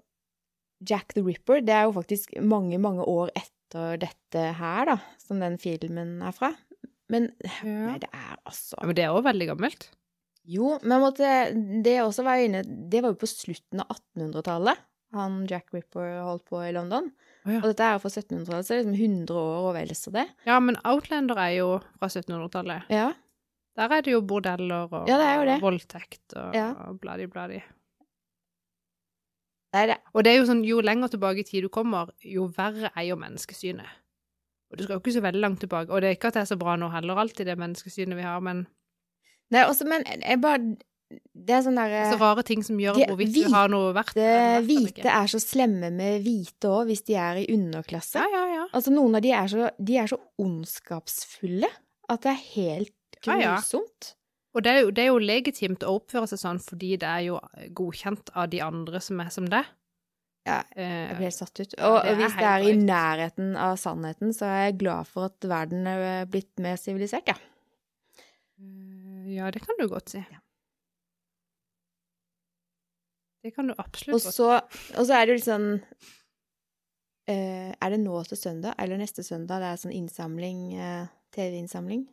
Jack 0.89 1.15
the 1.15 1.23
Ripper, 1.23 1.61
det 1.63 1.75
er 1.77 1.85
jo 1.87 1.95
faktisk 1.95 2.33
mange, 2.43 2.79
mange 2.83 3.05
år 3.07 3.31
etter 3.39 4.01
dette 4.03 4.43
her, 4.59 4.85
da, 4.89 4.97
som 5.23 5.39
den 5.41 5.55
filmen 5.63 6.17
er 6.27 6.33
fra. 6.35 6.51
Men 7.11 7.31
nei, 7.65 7.99
det 7.99 8.09
er 8.15 8.37
altså 8.47 8.79
Men 8.87 8.95
det 8.97 9.05
er 9.05 9.11
òg 9.17 9.25
veldig 9.27 9.49
gammelt. 9.51 9.89
jo, 10.45 10.79
men 10.83 11.01
måtte, 11.03 11.27
det 11.85 11.99
også 12.03 12.25
var 12.25 12.37
inne 12.43 12.63
Det 12.91 13.03
var 13.03 13.13
jo 13.13 13.19
på 13.21 13.29
slutten 13.31 13.81
av 13.83 13.91
1800-tallet 14.17 14.79
han 15.13 15.43
Jack 15.47 15.69
Ripper 15.75 16.23
holdt 16.25 16.47
på 16.49 16.57
i 16.65 16.71
London. 16.73 17.11
Oh, 17.45 17.51
ja. 17.53 17.59
Og 17.61 17.67
dette 17.69 17.85
er 17.85 17.99
jo 17.99 18.01
fra 18.01 18.09
1700-tallet, 18.09 18.65
så 18.65 18.73
det 18.73 18.79
er 18.79 18.87
liksom 18.87 18.95
100 18.97 19.37
år 19.37 19.67
og 19.69 19.75
vel 19.77 19.91
så 19.99 20.13
det. 20.15 20.23
Ja, 20.49 20.57
men 20.65 20.79
Outlander 20.89 21.37
er 21.37 21.51
jo 21.59 21.67
fra 22.01 22.09
1700-tallet. 22.09 22.87
Ja. 22.89 23.11
Der 23.77 23.93
er 23.93 24.01
det 24.07 24.15
jo 24.15 24.23
bordeller 24.25 24.89
og 24.89 25.11
Ja, 25.11 25.19
det 25.21 25.29
det. 25.51 25.59
voldtekt 25.61 26.33
og, 26.37 26.55
Ja. 26.57 26.71
og 26.89 26.97
bladi-bladi. 27.05 27.61
Nei, 29.73 29.87
det 29.89 29.99
Og 30.15 30.25
det 30.25 30.33
er 30.33 30.39
jo 30.41 30.49
sånn, 30.49 30.65
jo 30.65 30.81
lenger 30.81 31.09
tilbake 31.13 31.41
i 31.41 31.45
tid 31.49 31.65
du 31.65 31.69
kommer, 31.69 32.09
jo 32.25 32.47
verre 32.57 32.91
er 32.97 33.07
jo 33.09 33.17
menneskesynet. 33.17 33.89
Og 34.73 34.79
du 34.79 34.87
skal 34.87 34.97
jo 34.97 35.03
ikke 35.03 35.13
så 35.19 35.25
veldig 35.25 35.43
langt 35.43 35.61
tilbake. 35.61 35.93
Og 35.93 36.01
det 36.01 36.09
er 36.09 36.17
ikke 36.17 36.31
at 36.33 36.39
det 36.39 36.47
er 36.47 36.49
så 36.55 36.57
bra 36.61 36.79
nå 36.81 36.89
heller, 36.95 37.21
alltid, 37.21 37.45
det 37.49 37.59
menneskesynet 37.61 38.17
vi 38.19 38.25
har, 38.25 38.41
men 38.45 38.65
Nei, 39.53 39.67
også, 39.69 39.85
men 39.85 40.01
jeg 40.09 40.39
bare 40.41 40.63
Det 41.13 41.53
er 41.53 41.61
sånn 41.61 41.77
derre 41.77 42.07
så 42.09 42.17
rare 42.17 42.41
ting 42.49 42.63
som 42.65 42.79
gjør 42.81 43.03
hvorvidt 43.03 43.35
vi 43.35 43.43
du 43.45 43.53
har 43.53 43.69
noe 43.69 43.91
verdt. 43.93 44.17
Hvite 44.65 45.11
er 45.13 45.29
så 45.29 45.41
slemme 45.43 45.91
med 45.93 46.23
hvite 46.25 46.71
òg, 46.71 46.87
hvis 46.89 47.05
de 47.05 47.19
er 47.21 47.43
i 47.43 47.45
underklasse. 47.53 48.17
Ja, 48.17 48.31
ja, 48.33 48.47
ja. 48.55 48.65
Altså, 48.73 48.95
noen 48.97 49.19
av 49.19 49.25
de 49.27 49.35
er 49.37 49.51
så, 49.53 49.69
de 49.77 49.99
er 50.01 50.09
så 50.09 50.17
ondskapsfulle 50.41 51.69
at 52.09 52.25
det 52.25 52.33
er 52.33 52.41
helt 52.55 53.21
grusomt. 53.21 54.15
Og 54.57 54.65
det 54.65 54.73
er, 54.73 54.81
jo, 54.85 54.89
det 54.93 55.05
er 55.05 55.11
jo 55.11 55.21
legitimt 55.21 55.85
å 55.85 55.99
oppføre 55.99 56.29
seg 56.29 56.41
sånn 56.41 56.59
fordi 56.61 56.97
det 57.01 57.09
er 57.09 57.23
jo 57.29 57.39
godkjent 57.77 58.33
av 58.37 58.49
de 58.53 58.61
andre 58.65 59.01
som 59.05 59.21
er 59.25 59.31
som 59.33 59.47
det. 59.53 59.63
Ja, 60.43 60.59
Jeg 60.75 61.17
ble 61.17 61.29
helt 61.29 61.37
satt 61.39 61.61
ut. 61.61 61.75
Og 61.87 61.97
det 62.03 62.17
hvis 62.19 62.35
det 62.35 62.47
er 62.51 62.65
i 62.67 62.73
nærheten 62.79 63.53
av 63.55 63.77
sannheten, 63.79 64.33
så 64.35 64.49
er 64.49 64.65
jeg 64.67 64.79
glad 64.81 65.07
for 65.07 65.29
at 65.31 65.47
verden 65.47 65.87
er 65.87 66.25
blitt 66.31 66.59
mer 66.63 66.81
sivilisert, 66.81 67.31
ja. 67.31 67.37
eh, 68.59 69.29
ja, 69.37 69.51
det 69.55 69.63
kan 69.63 69.79
du 69.79 69.87
godt 69.89 70.11
si. 70.17 70.19
Ja. 70.19 70.41
Det 73.43 73.55
kan 73.55 73.71
du 73.71 73.75
Og 73.75 73.85
absolutt 73.85 74.23
godt 74.23 74.35
si. 74.35 74.43
og 74.99 75.07
så 75.07 75.15
er 75.17 75.27
det 75.27 75.33
jo 75.33 75.39
litt 75.41 75.49
sånn 75.49 75.71
eh, 77.27 77.71
Er 77.75 77.91
det 77.91 77.99
nå 78.03 78.21
til 78.29 78.39
søndag, 78.39 78.77
eller 78.79 79.01
neste 79.01 79.25
søndag? 79.27 79.63
Det 79.63 79.71
er 79.71 79.81
sånn 79.83 79.97
innsamling, 79.97 80.61
eh, 80.79 81.07
TV-innsamling? 81.35 82.05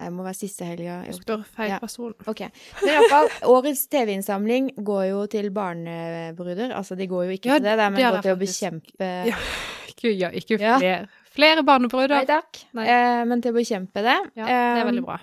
Det 0.00 0.12
må 0.16 0.24
være 0.24 0.34
siste 0.38 0.64
helga. 0.64 0.94
spør 1.12 1.42
feil 1.44 1.68
Ja. 1.74 1.78
person. 1.78 2.14
Ok. 2.26 2.40
Men 2.80 2.88
i 2.88 2.96
hvert 2.96 3.10
fall, 3.10 3.28
årets 3.52 3.86
TV-innsamling 3.92 4.70
går 4.82 5.02
jo 5.10 5.26
til 5.26 5.50
barnebruder. 5.50 6.72
Altså, 6.74 6.96
de 6.96 7.06
går 7.06 7.24
jo 7.28 7.30
ikke 7.36 7.46
Ja, 7.52 7.58
til 7.58 7.64
det, 7.68 7.76
der, 7.78 7.90
men 7.90 8.00
det 8.00 8.12
går 8.14 8.22
til 8.22 8.34
å 8.36 8.40
bekjempe 8.40 9.10
Ja, 9.28 9.36
ikke, 9.92 10.14
ja, 10.16 10.30
ikke 10.30 10.58
Ja. 10.60 10.78
flere, 10.78 11.08
flere 11.36 11.62
barnebruder. 11.64 12.16
Nei 12.16 12.24
takk. 12.26 12.64
Nei. 12.74 12.86
Eh, 12.88 13.24
men 13.26 13.42
til 13.42 13.52
å 13.52 13.58
bekjempe 13.60 14.02
det. 14.02 14.18
Ja, 14.36 14.44
det 14.46 14.50
er 14.56 14.80
Eh, 14.80 14.84
veldig 14.90 15.04
bra. 15.04 15.18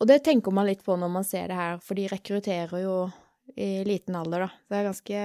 Og 0.00 0.06
det 0.08 0.22
tenker 0.24 0.52
man 0.56 0.64
litt 0.66 0.82
på 0.86 0.94
når 0.96 1.10
man 1.12 1.24
ser 1.24 1.48
det 1.48 1.56
her, 1.58 1.76
for 1.84 1.94
de 1.98 2.06
rekrutterer 2.08 2.80
jo 2.80 2.94
i 3.54 3.84
liten 3.86 4.16
alder, 4.18 4.46
da. 4.46 4.48
Det 4.68 4.78
er 4.78 4.86
ganske 4.88 5.16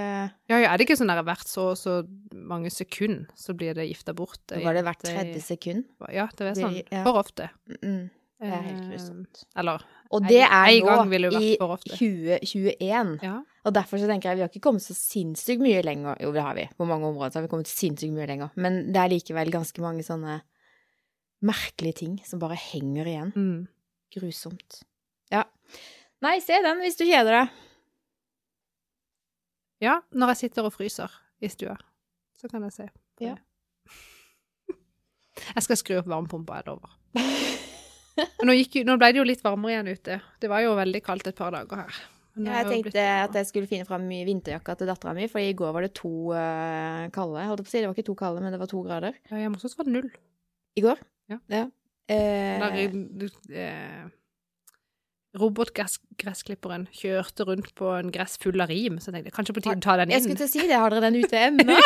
Ja, 0.51 0.57
er 0.61 0.77
det 0.77 0.85
ikke 0.85 0.97
sånn 0.99 1.11
at 1.13 1.23
hvert 1.25 1.47
så 1.49 1.71
så 1.79 2.01
mange 2.31 2.69
sekunder 2.71 3.31
så 3.35 3.55
blir 3.57 3.73
det 3.77 3.87
gifta 3.89 4.13
bort? 4.15 4.41
Var 4.51 4.77
det 4.77 4.83
hvert 4.85 5.01
tredje 5.03 5.41
sekund. 5.43 5.87
Ja, 6.13 6.27
det 6.37 6.51
er 6.51 6.59
sånn. 6.59 6.77
For 7.03 7.19
ofte. 7.19 7.49
Mm, 7.81 8.09
det 8.41 8.51
er 8.51 8.67
helt 8.67 8.83
Eh, 8.83 8.89
grusomt. 8.91 9.43
Eller 9.55 9.81
Og 10.11 10.27
det 10.27 10.41
er 10.43 10.69
en 10.69 11.09
nå 11.09 11.41
i 11.41 11.55
for 11.57 11.75
ofte. 11.77 11.95
2021. 11.97 13.19
Ja. 13.23 13.41
Og 13.65 13.73
derfor 13.73 13.97
så 14.01 14.07
tenker 14.09 14.29
jeg 14.31 14.37
vi 14.39 14.41
har 14.45 14.49
ikke 14.49 14.63
kommet 14.63 14.83
så 14.83 14.95
sinnssykt 14.97 15.61
mye 15.61 15.81
lenger. 15.83 16.17
Jo, 16.21 16.31
det 16.31 16.41
har 16.41 16.55
vi. 16.55 16.67
På 16.77 16.85
mange 16.85 17.05
områder 17.07 17.39
har 17.39 17.45
vi 17.45 17.51
kommet 17.51 17.67
sinnssykt 17.69 18.13
mye 18.13 18.27
lenger. 18.27 18.51
Men 18.55 18.91
det 18.91 19.01
er 19.01 19.13
likevel 19.13 19.51
ganske 19.53 19.81
mange 19.81 20.03
sånne 20.03 20.41
merkelige 21.41 22.01
ting 22.03 22.19
som 22.25 22.39
bare 22.39 22.57
henger 22.59 23.05
igjen. 23.09 23.33
Mm. 23.35 23.67
Grusomt. 24.13 24.81
Ja. 25.31 25.45
Nei, 26.21 26.39
se 26.43 26.59
den 26.61 26.81
hvis 26.83 26.97
du 26.99 27.05
kjeder 27.05 27.41
deg. 27.41 27.59
Ja, 29.81 29.99
når 30.13 30.33
jeg 30.33 30.41
sitter 30.45 30.67
og 30.67 30.75
fryser 30.75 31.13
i 31.41 31.49
stua, 31.51 31.75
så 32.37 32.49
kan 32.51 32.63
jeg 32.67 32.77
se. 32.77 32.87
Ja. 33.21 33.35
Jeg 35.55 35.63
skal 35.63 35.77
skru 35.79 35.95
opp 35.97 36.09
varmepumpa, 36.11 36.59
lover. 36.67 36.91
Men 38.19 38.49
Nå, 38.49 38.53
gikk, 38.59 38.81
nå 38.85 38.97
ble 38.99 39.07
det 39.13 39.21
jo 39.21 39.23
litt 39.25 39.43
varmere 39.45 39.71
igjen 39.77 39.89
ute. 39.95 40.17
Det 40.43 40.49
var 40.51 40.61
jo 40.61 40.73
veldig 40.77 40.99
kaldt 41.05 41.29
et 41.31 41.37
par 41.37 41.53
dager 41.55 41.85
her. 41.85 42.01
Ja, 42.39 42.61
Jeg 42.61 42.67
tenkte 42.69 43.05
at 43.25 43.35
jeg 43.35 43.47
skulle 43.49 43.67
finne 43.67 43.87
fram 43.87 44.05
vinterjakka 44.07 44.75
til 44.79 44.87
dattera 44.91 45.15
mi, 45.17 45.25
for 45.31 45.43
i 45.43 45.55
går 45.57 45.73
var 45.75 45.87
det 45.87 45.93
to 45.97 46.31
uh, 46.31 47.07
kalde. 47.15 47.47
Holdt 47.49 47.65
på 47.65 47.71
å 47.71 47.73
si 47.73 47.81
det 47.81 47.89
var 47.89 47.95
ikke 47.97 48.07
to 48.11 48.15
kalde, 48.19 48.43
men 48.43 48.53
det 48.53 48.59
var 48.61 48.69
to 48.71 48.83
grader. 48.85 49.17
Ja, 49.31 49.39
hjemme 49.41 49.59
hos 49.59 49.67
oss 49.67 49.77
var 49.79 49.87
det 49.87 49.95
null. 49.95 50.11
I 50.77 50.83
går? 50.85 51.01
Ja. 51.31 51.39
Eh, 52.11 52.61
Der, 52.61 52.77
eh, 53.55 54.11
Robotgressklipperen 55.39 56.87
kjørte 56.95 57.45
rundt 57.47 57.69
på 57.77 57.89
en 57.95 58.11
gress 58.11 58.37
full 58.41 58.59
av 58.63 58.71
rim, 58.71 58.97
så 58.99 59.09
jeg 59.11 59.21
tenkte 59.21 59.35
kanskje 59.37 59.55
på 59.57 59.63
tide 59.63 59.77
å 59.79 59.83
ta 59.85 59.95
den 60.01 60.09
inn. 60.11 60.15
jeg 60.17 60.25
skulle 60.25 60.41
til 60.41 60.49
å 60.49 60.53
si 60.53 60.65
det, 60.67 60.79
har 60.81 60.93
dere 60.93 61.07
den 61.07 61.19
ute 61.23 61.43
ennå? 61.47 61.77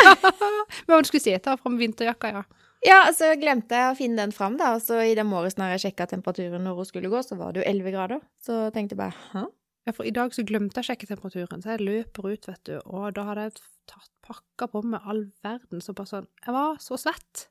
Men 0.88 0.96
hun 0.96 1.08
skulle 1.08 1.24
si, 1.24 1.34
ta 1.44 1.56
fram 1.60 1.78
vinterjakka, 1.80 2.32
ja. 2.38 2.44
Ja, 2.86 2.98
så 3.16 3.32
glemte 3.40 3.78
jeg 3.78 3.92
å 3.92 3.98
finne 3.98 4.20
den 4.20 4.34
fram, 4.36 4.58
da. 4.60 4.74
Og 4.76 4.82
så 4.84 4.98
i 5.02 5.14
den 5.18 5.26
morges 5.30 5.56
når 5.58 5.74
jeg 5.74 5.86
sjekka 5.86 6.06
temperaturen 6.12 6.62
når 6.66 6.82
hun 6.82 6.88
skulle 6.90 7.10
gå, 7.10 7.22
så 7.24 7.38
var 7.38 7.54
det 7.54 7.62
jo 7.64 7.70
11 7.72 7.94
grader. 7.94 8.20
Så 8.44 8.58
tenkte 8.74 8.94
jeg 8.94 9.00
bare 9.00 9.16
hæ? 9.32 9.46
Ja, 9.86 9.94
for 9.94 10.06
i 10.06 10.12
dag 10.14 10.34
så 10.34 10.42
glemte 10.46 10.80
jeg 10.82 10.84
å 10.84 10.88
sjekke 10.90 11.08
temperaturen, 11.08 11.62
så 11.62 11.76
jeg 11.76 11.86
løper 11.86 12.32
ut, 12.32 12.46
vet 12.50 12.62
du, 12.66 12.76
og 12.90 13.12
da 13.14 13.22
hadde 13.28 13.48
jeg 13.48 13.60
tatt 13.86 14.10
pakka 14.26 14.66
på 14.72 14.82
med 14.82 15.04
all 15.06 15.28
verden, 15.46 15.82
så 15.82 15.94
bare 15.94 16.10
sånn 16.10 16.26
Jeg 16.42 16.54
var 16.56 16.80
så 16.82 16.98
svett. 16.98 17.46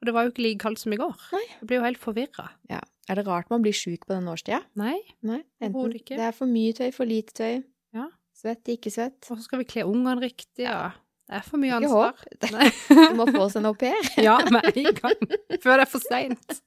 Og 0.00 0.08
det 0.08 0.12
var 0.14 0.26
jo 0.26 0.32
ikke 0.34 0.44
like 0.44 0.60
kaldt 0.60 0.82
som 0.82 0.92
i 0.92 0.98
går. 1.00 1.14
Nei. 1.32 1.44
Jeg 1.60 1.68
ble 1.70 1.78
jo 1.78 1.84
helt 1.86 2.00
forvirra. 2.02 2.50
Ja. 2.72 2.82
Er 3.08 3.18
det 3.20 3.24
rart 3.28 3.48
man 3.52 3.62
blir 3.64 3.72
sjuk 3.76 4.02
på 4.04 4.12
denne 4.12 4.32
årstida? 4.34 4.60
Nei. 4.76 4.98
Nei. 5.24 5.40
Enten 5.62 5.94
ikke. 5.96 6.18
det 6.18 6.26
er 6.28 6.34
for 6.36 6.50
mye 6.50 6.74
tøy, 6.76 6.90
for 6.92 7.08
lite 7.08 7.32
tøy. 7.38 7.62
Ja. 7.96 8.08
Svett, 8.36 8.66
ikke 8.68 8.92
svett. 8.92 9.18
Og 9.30 9.38
så 9.38 9.46
skal 9.46 9.62
vi 9.62 9.68
kle 9.70 9.86
ungene 9.88 10.20
riktig, 10.20 10.66
ja. 10.66 10.90
Det 11.26 11.38
er 11.40 11.46
for 11.46 11.58
mye 11.58 11.72
Ikke 11.74 11.88
ansvar. 11.88 12.18
håp. 12.20 12.90
Du 13.10 13.16
må 13.18 13.24
få 13.32 13.46
oss 13.46 13.56
en 13.58 13.66
au 13.66 13.74
pair. 13.78 13.96
Ja, 14.26 14.36
med 14.52 14.68
en 14.76 14.92
gang. 15.00 15.24
Før 15.62 15.80
det 15.80 15.86
er 15.86 15.90
for 15.90 16.04
seint. 16.04 16.60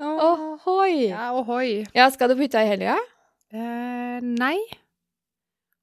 Ohoi! 0.00 1.08
Ja, 1.10 1.30
ohoi. 1.36 1.84
Ja, 1.96 2.08
skal 2.12 2.30
du 2.32 2.36
på 2.38 2.44
hytta 2.46 2.62
i 2.64 2.68
helga? 2.72 2.96
Eh, 3.52 4.18
nei. 4.24 4.56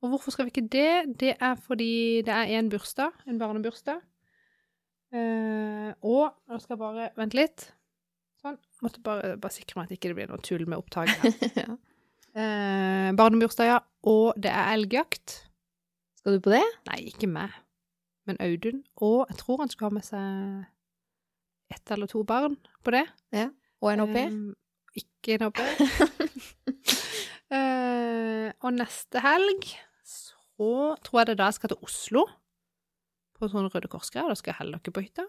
Og 0.01 0.11
hvorfor 0.13 0.33
skal 0.33 0.47
vi 0.47 0.53
ikke 0.53 0.67
det? 0.73 1.17
Det 1.21 1.33
er 1.39 1.55
fordi 1.57 2.21
det 2.25 2.33
er 2.33 2.53
en 2.59 2.69
bursdag, 2.69 3.13
en 3.27 3.39
barnebursdag. 3.41 4.01
Eh, 5.17 5.91
og 6.05 6.31
nå 6.47 6.59
skal 6.61 6.75
jeg 6.75 6.81
bare 6.81 7.09
Vent 7.17 7.35
litt. 7.37 7.67
Sånn. 8.43 8.57
Måtte 8.85 9.01
bare, 9.05 9.35
bare 9.41 9.55
sikre 9.55 9.79
meg 9.79 9.89
at 9.89 9.97
ikke 9.97 10.11
det 10.11 10.17
blir 10.19 10.31
noe 10.31 10.43
tull 10.45 10.65
med 10.69 10.77
opptaket. 10.79 11.45
ja. 11.63 11.77
Eh, 12.37 13.09
Barnebursdager, 13.17 13.77
ja. 13.77 13.79
Og 14.07 14.37
det 14.37 14.51
er 14.53 14.73
elgjakt. 14.75 15.39
Skal 16.19 16.37
du 16.37 16.43
på 16.43 16.53
det? 16.53 16.63
Nei, 16.89 17.01
ikke 17.09 17.29
meg, 17.31 17.55
men 18.29 18.39
Audun. 18.43 18.83
Og 19.01 19.25
jeg 19.31 19.39
tror 19.41 19.63
han 19.63 19.73
skal 19.73 19.89
ha 19.89 19.97
med 19.97 20.05
seg 20.05 21.73
ett 21.73 21.91
eller 21.91 22.07
to 22.11 22.23
barn 22.27 22.55
på 22.85 22.93
det. 22.95 23.07
Og 23.81 23.91
en 23.91 24.05
au 24.05 24.09
pair? 24.11 24.31
Eh, 24.31 25.01
ikke 25.03 25.37
en 25.37 25.49
au 25.49 25.53
pair. 25.55 25.75
Eh, 27.47 28.49
og 28.59 28.73
neste 28.75 29.21
helg 29.23 29.69
så 30.03 30.97
tror 30.99 31.21
jeg 31.21 31.29
det 31.29 31.33
er 31.37 31.39
da 31.39 31.45
jeg 31.47 31.55
skal 31.55 31.71
til 31.71 31.85
Oslo, 31.87 32.25
på 33.39 33.49
sånn 33.51 33.69
Røde 33.73 33.89
Kors-greier. 33.91 34.29
Da 34.31 34.39
skal 34.39 34.53
jeg 34.53 34.61
heller 34.61 34.81
ikke 34.81 34.95
på 34.97 35.05
hytta. 35.05 35.27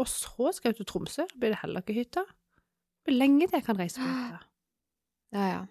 Og 0.00 0.08
så 0.08 0.52
skal 0.56 0.72
jeg 0.72 0.80
til 0.80 0.88
Tromsø. 0.88 1.26
Da 1.28 1.40
blir 1.40 1.54
det 1.54 1.60
heller 1.62 1.84
ikke 1.84 1.98
hytta. 1.98 2.24
Det 2.26 3.10
blir 3.10 3.18
lenge 3.18 3.48
til 3.48 3.58
jeg 3.58 3.66
kan 3.68 3.80
reise 3.80 4.00
på 4.00 4.08
hytta. 4.12 4.42
Ja, 5.36 5.46
ja. 5.48 5.62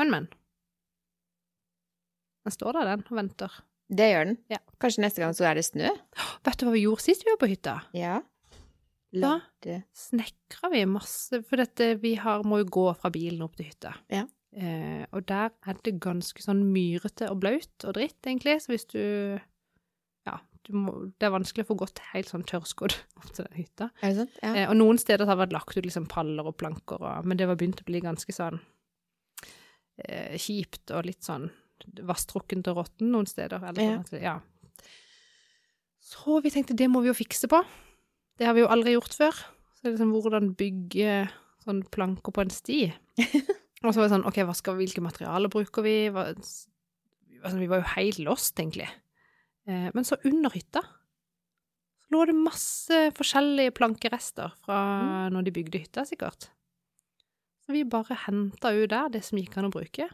Men, 0.00 0.12
men. 0.14 0.30
Den 2.42 2.54
står 2.54 2.78
der, 2.78 2.90
den, 2.90 3.06
og 3.06 3.18
venter. 3.18 3.62
Det 3.92 4.08
gjør 4.08 4.28
den. 4.30 4.36
Ja. 4.50 4.58
Kanskje 4.82 5.04
neste 5.04 5.22
gang 5.22 5.34
så 5.36 5.46
er 5.48 5.58
det 5.58 5.66
snø? 5.68 5.90
Vet 6.46 6.60
du 6.60 6.66
hva 6.66 6.76
vi 6.76 6.84
gjorde 6.86 7.04
sist 7.04 7.26
vi 7.26 7.34
var 7.34 7.40
på 7.42 7.50
hytta? 7.52 7.78
Ja. 7.96 8.20
Da 9.12 9.34
Lagde 9.36 9.82
snekra 9.92 10.70
vi 10.72 10.86
masse, 10.88 11.42
for 11.44 11.60
dette, 11.60 11.92
vi 12.00 12.14
har, 12.20 12.46
må 12.48 12.62
jo 12.62 12.70
gå 12.72 12.86
fra 12.96 13.10
bilen 13.12 13.44
opp 13.44 13.58
til 13.58 13.68
hytta. 13.68 13.92
Ja. 14.12 14.24
Eh, 14.52 15.04
og 15.12 15.26
der 15.28 15.52
er 15.52 15.80
det 15.84 15.98
ganske 16.00 16.44
sånn 16.44 16.64
myrete 16.72 17.28
og 17.32 17.42
blaut 17.44 17.86
og 17.88 17.96
dritt, 17.98 18.18
egentlig, 18.24 18.58
så 18.64 18.72
hvis 18.72 18.88
du 18.88 19.02
må, 20.70 20.92
det 21.18 21.26
er 21.26 21.32
vanskelig 21.34 21.64
å 21.66 21.70
få 21.72 21.76
gått 21.80 21.98
helt 22.12 22.28
sånn 22.30 22.44
tørrskodd 22.46 22.94
opp 23.18 23.32
til 23.34 23.48
hytta. 23.56 23.90
Er 24.02 24.12
det 24.12 24.16
sant? 24.22 24.36
Ja. 24.42 24.52
Eh, 24.54 24.68
og 24.70 24.76
noen 24.78 25.00
steder 25.02 25.26
har 25.26 25.34
det 25.34 25.42
vært 25.46 25.56
lagt 25.58 25.76
ut 25.76 25.84
liksom 25.88 26.06
paller 26.10 26.46
og 26.46 26.56
planker, 26.60 27.02
og, 27.02 27.26
men 27.26 27.40
det 27.40 27.48
var 27.50 27.58
begynt 27.58 27.82
å 27.82 27.88
bli 27.88 28.00
ganske 28.04 28.32
sånn 28.36 28.60
eh, 30.06 30.38
kjipt 30.38 30.92
og 30.94 31.08
litt 31.08 31.26
sånn 31.26 31.48
vasstrukkent 32.06 32.68
og 32.70 32.78
råtten 32.82 33.10
noen 33.10 33.26
steder. 33.26 33.64
Eller 33.72 33.82
Ja. 33.82 33.96
sånn 34.06 34.18
at, 34.20 34.22
ja. 34.22 34.36
Så 36.02 36.38
vi 36.44 36.50
tenkte 36.54 36.76
det 36.78 36.88
må 36.90 37.02
vi 37.02 37.10
jo 37.10 37.16
fikse 37.16 37.48
på. 37.50 37.58
Det 38.38 38.46
har 38.46 38.54
vi 38.54 38.62
jo 38.62 38.70
aldri 38.70 38.94
gjort 38.94 39.14
før. 39.16 39.32
Så 39.74 39.82
det 39.82 39.90
er 39.90 39.96
liksom 39.96 40.12
hvordan 40.14 40.52
bygge 40.58 41.14
sånn 41.64 41.82
planker 41.94 42.34
på 42.34 42.42
en 42.44 42.50
sti. 42.54 42.80
og 43.82 43.90
så 43.90 43.98
var 43.98 44.06
det 44.06 44.12
sånn, 44.14 44.26
ok, 44.28 44.40
skal, 44.58 44.76
hvilke 44.78 45.02
materialer 45.04 45.50
bruker 45.52 45.82
vi? 45.86 45.96
Hva, 46.14 46.28
altså, 46.34 47.58
vi 47.58 47.68
var 47.70 47.82
jo 47.82 47.90
helt 47.96 48.18
lost, 48.22 48.54
egentlig. 48.58 48.88
Eh, 49.68 49.88
men 49.94 50.04
så 50.06 50.18
under 50.26 50.50
hytta 50.54 50.82
så 52.02 52.10
lå 52.16 52.24
det 52.28 52.34
masse 52.36 52.96
forskjellige 53.16 53.72
plankerester 53.78 54.50
fra 54.64 54.78
når 55.32 55.46
de 55.46 55.52
bygde 55.54 55.80
hytta, 55.84 56.02
sikkert. 56.08 56.48
Så 57.62 57.72
vi 57.76 57.84
bare 57.88 58.16
henta 58.26 58.72
ut 58.74 58.90
der 58.90 59.12
det 59.14 59.22
som 59.24 59.38
gikk 59.38 59.54
an 59.56 59.68
å 59.70 59.72
bruke. 59.72 60.08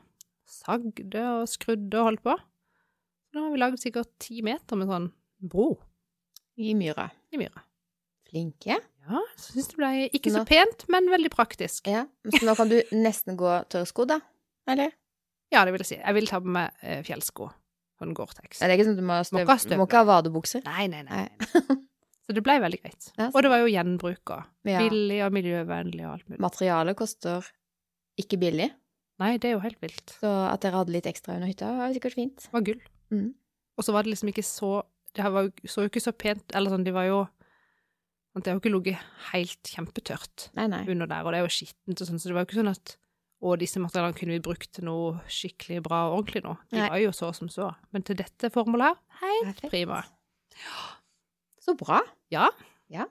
Sagde 0.49 1.25
og 1.41 1.49
skrudde 1.51 1.99
og 1.99 2.11
holdt 2.11 2.23
på. 2.27 2.37
Så 3.29 3.37
nå 3.37 3.47
har 3.47 3.55
vi 3.55 3.61
lagd 3.65 3.81
sikkert 3.83 4.13
ti 4.23 4.43
meter 4.47 4.79
med 4.79 4.89
sånn 4.93 5.09
bro 5.41 5.73
I 6.61 6.75
myra. 6.77 7.09
i 7.33 7.41
myra. 7.41 7.65
Flinke. 8.29 8.77
Ja, 9.09 9.21
så 9.41 9.55
syns 9.55 9.71
det 9.73 9.79
ble 9.81 9.91
ikke 10.13 10.33
så 10.35 10.43
pent, 10.49 10.85
men 10.93 11.09
veldig 11.09 11.31
praktisk. 11.33 11.89
Ja. 11.89 12.05
Så 12.29 12.43
nå 12.45 12.55
kan 12.59 12.69
du 12.69 12.77
nesten 12.93 13.39
gå 13.41 13.55
tørrskodd, 13.73 14.13
da? 14.13 14.21
Eller? 14.69 14.93
Ja, 15.51 15.65
det 15.65 15.73
vil 15.73 15.81
jeg 15.81 15.89
si. 15.95 15.99
Jeg 16.03 16.17
vil 16.19 16.29
ta 16.29 16.41
på 16.45 16.53
meg 16.53 16.75
eh, 16.85 17.01
fjellsko. 17.07 17.49
Sånn 17.99 18.15
Gore-Tex. 18.15 18.61
Er 18.63 18.71
det 18.71 18.79
ikke 18.79 18.85
sånn 18.89 18.97
at 18.97 19.03
du 19.03 19.07
må, 19.09 19.17
Må 19.19 19.27
støv... 19.27 19.49
ha 19.49 19.77
må 19.81 19.87
ikke 19.89 20.01
ha 20.03 20.07
vadebukser? 20.07 20.63
Nei, 20.69 20.87
nei, 20.93 21.03
nei. 21.09 21.25
Nei. 21.27 21.79
Så 22.29 22.35
det 22.37 22.43
ble 22.45 22.59
veldig 22.61 22.79
greit. 22.83 23.07
Ja, 23.17 23.31
Og 23.33 23.41
det 23.43 23.49
var 23.51 23.63
jo 23.63 23.71
gjenbruk 23.73 24.31
og 24.35 24.43
Ja. 24.69 24.83
billig 24.85 25.23
og 25.25 25.33
miljøvennlig 25.33 26.05
og 26.05 26.13
alt 26.19 26.27
mulig. 26.29 26.41
Materialet 26.45 26.97
koster 26.99 27.47
ikke 28.21 28.39
billig, 28.39 28.69
Nei, 29.19 29.33
det 29.43 29.49
er 29.49 29.55
jo 29.57 29.63
helt 29.65 29.81
vilt. 29.83 30.13
så 30.21 30.31
at 30.53 30.61
dere 30.63 30.77
hadde 30.79 30.93
litt 30.95 31.07
ekstra 31.11 31.35
under 31.35 31.49
hytta, 31.51 31.73
var 31.75 31.91
sikkert 31.97 32.15
fint. 32.15 32.37
Det 32.45 32.53
var 32.55 32.63
gull. 32.69 32.83
Mm. 33.11 33.33
Og 33.79 33.85
så 33.87 33.95
var 33.97 34.05
det 34.07 34.13
liksom 34.13 34.29
ikke 34.31 34.45
så 34.47 34.83
Det 35.17 35.25
var 35.33 35.49
så 35.67 35.83
jo 35.83 35.89
ikke 35.89 36.03
så 36.05 36.13
pent 36.13 36.53
Eller 36.55 36.71
sånn, 36.71 36.85
de 36.85 36.93
var 36.93 37.07
jo 37.09 37.23
Det 38.37 38.47
har 38.47 38.59
jo 38.59 38.61
ikke 38.61 38.75
ligget 38.75 38.99
helt 39.33 39.63
kjempetørt 39.73 40.51
Nei, 40.55 40.67
nei. 40.69 40.85
under 40.87 41.07
der, 41.11 41.25
og 41.25 41.33
det 41.33 41.39
er 41.41 41.47
jo 41.49 41.55
skittent 41.57 42.03
og 42.05 42.07
sånn, 42.11 42.21
så 42.21 42.29
det 42.29 42.35
var 42.37 42.45
jo 42.45 42.51
ikke 42.51 42.61
sånn 42.61 42.71
at 42.75 42.93
å, 43.41 43.55
disse 43.61 43.78
materialene 43.78 44.16
kunne 44.18 44.34
vi 44.36 44.43
brukt 44.43 44.70
til 44.74 44.84
noe 44.89 45.20
skikkelig 45.30 45.82
bra 45.84 46.09
og 46.09 46.18
ordentlig 46.20 46.43
nå. 46.45 46.57
De 46.74 46.80
var 46.89 46.99
jo 47.03 47.12
så 47.14 47.30
som 47.36 47.49
så. 47.53 47.68
Men 47.95 48.03
til 48.03 48.16
dette 48.18 48.51
formålet 48.55 48.99
her, 49.20 49.36
helt 49.47 49.62
prima. 49.70 50.01
Så 51.62 51.74
bra. 51.78 52.01
Ja. 52.34 52.49
Ja. 52.91 53.07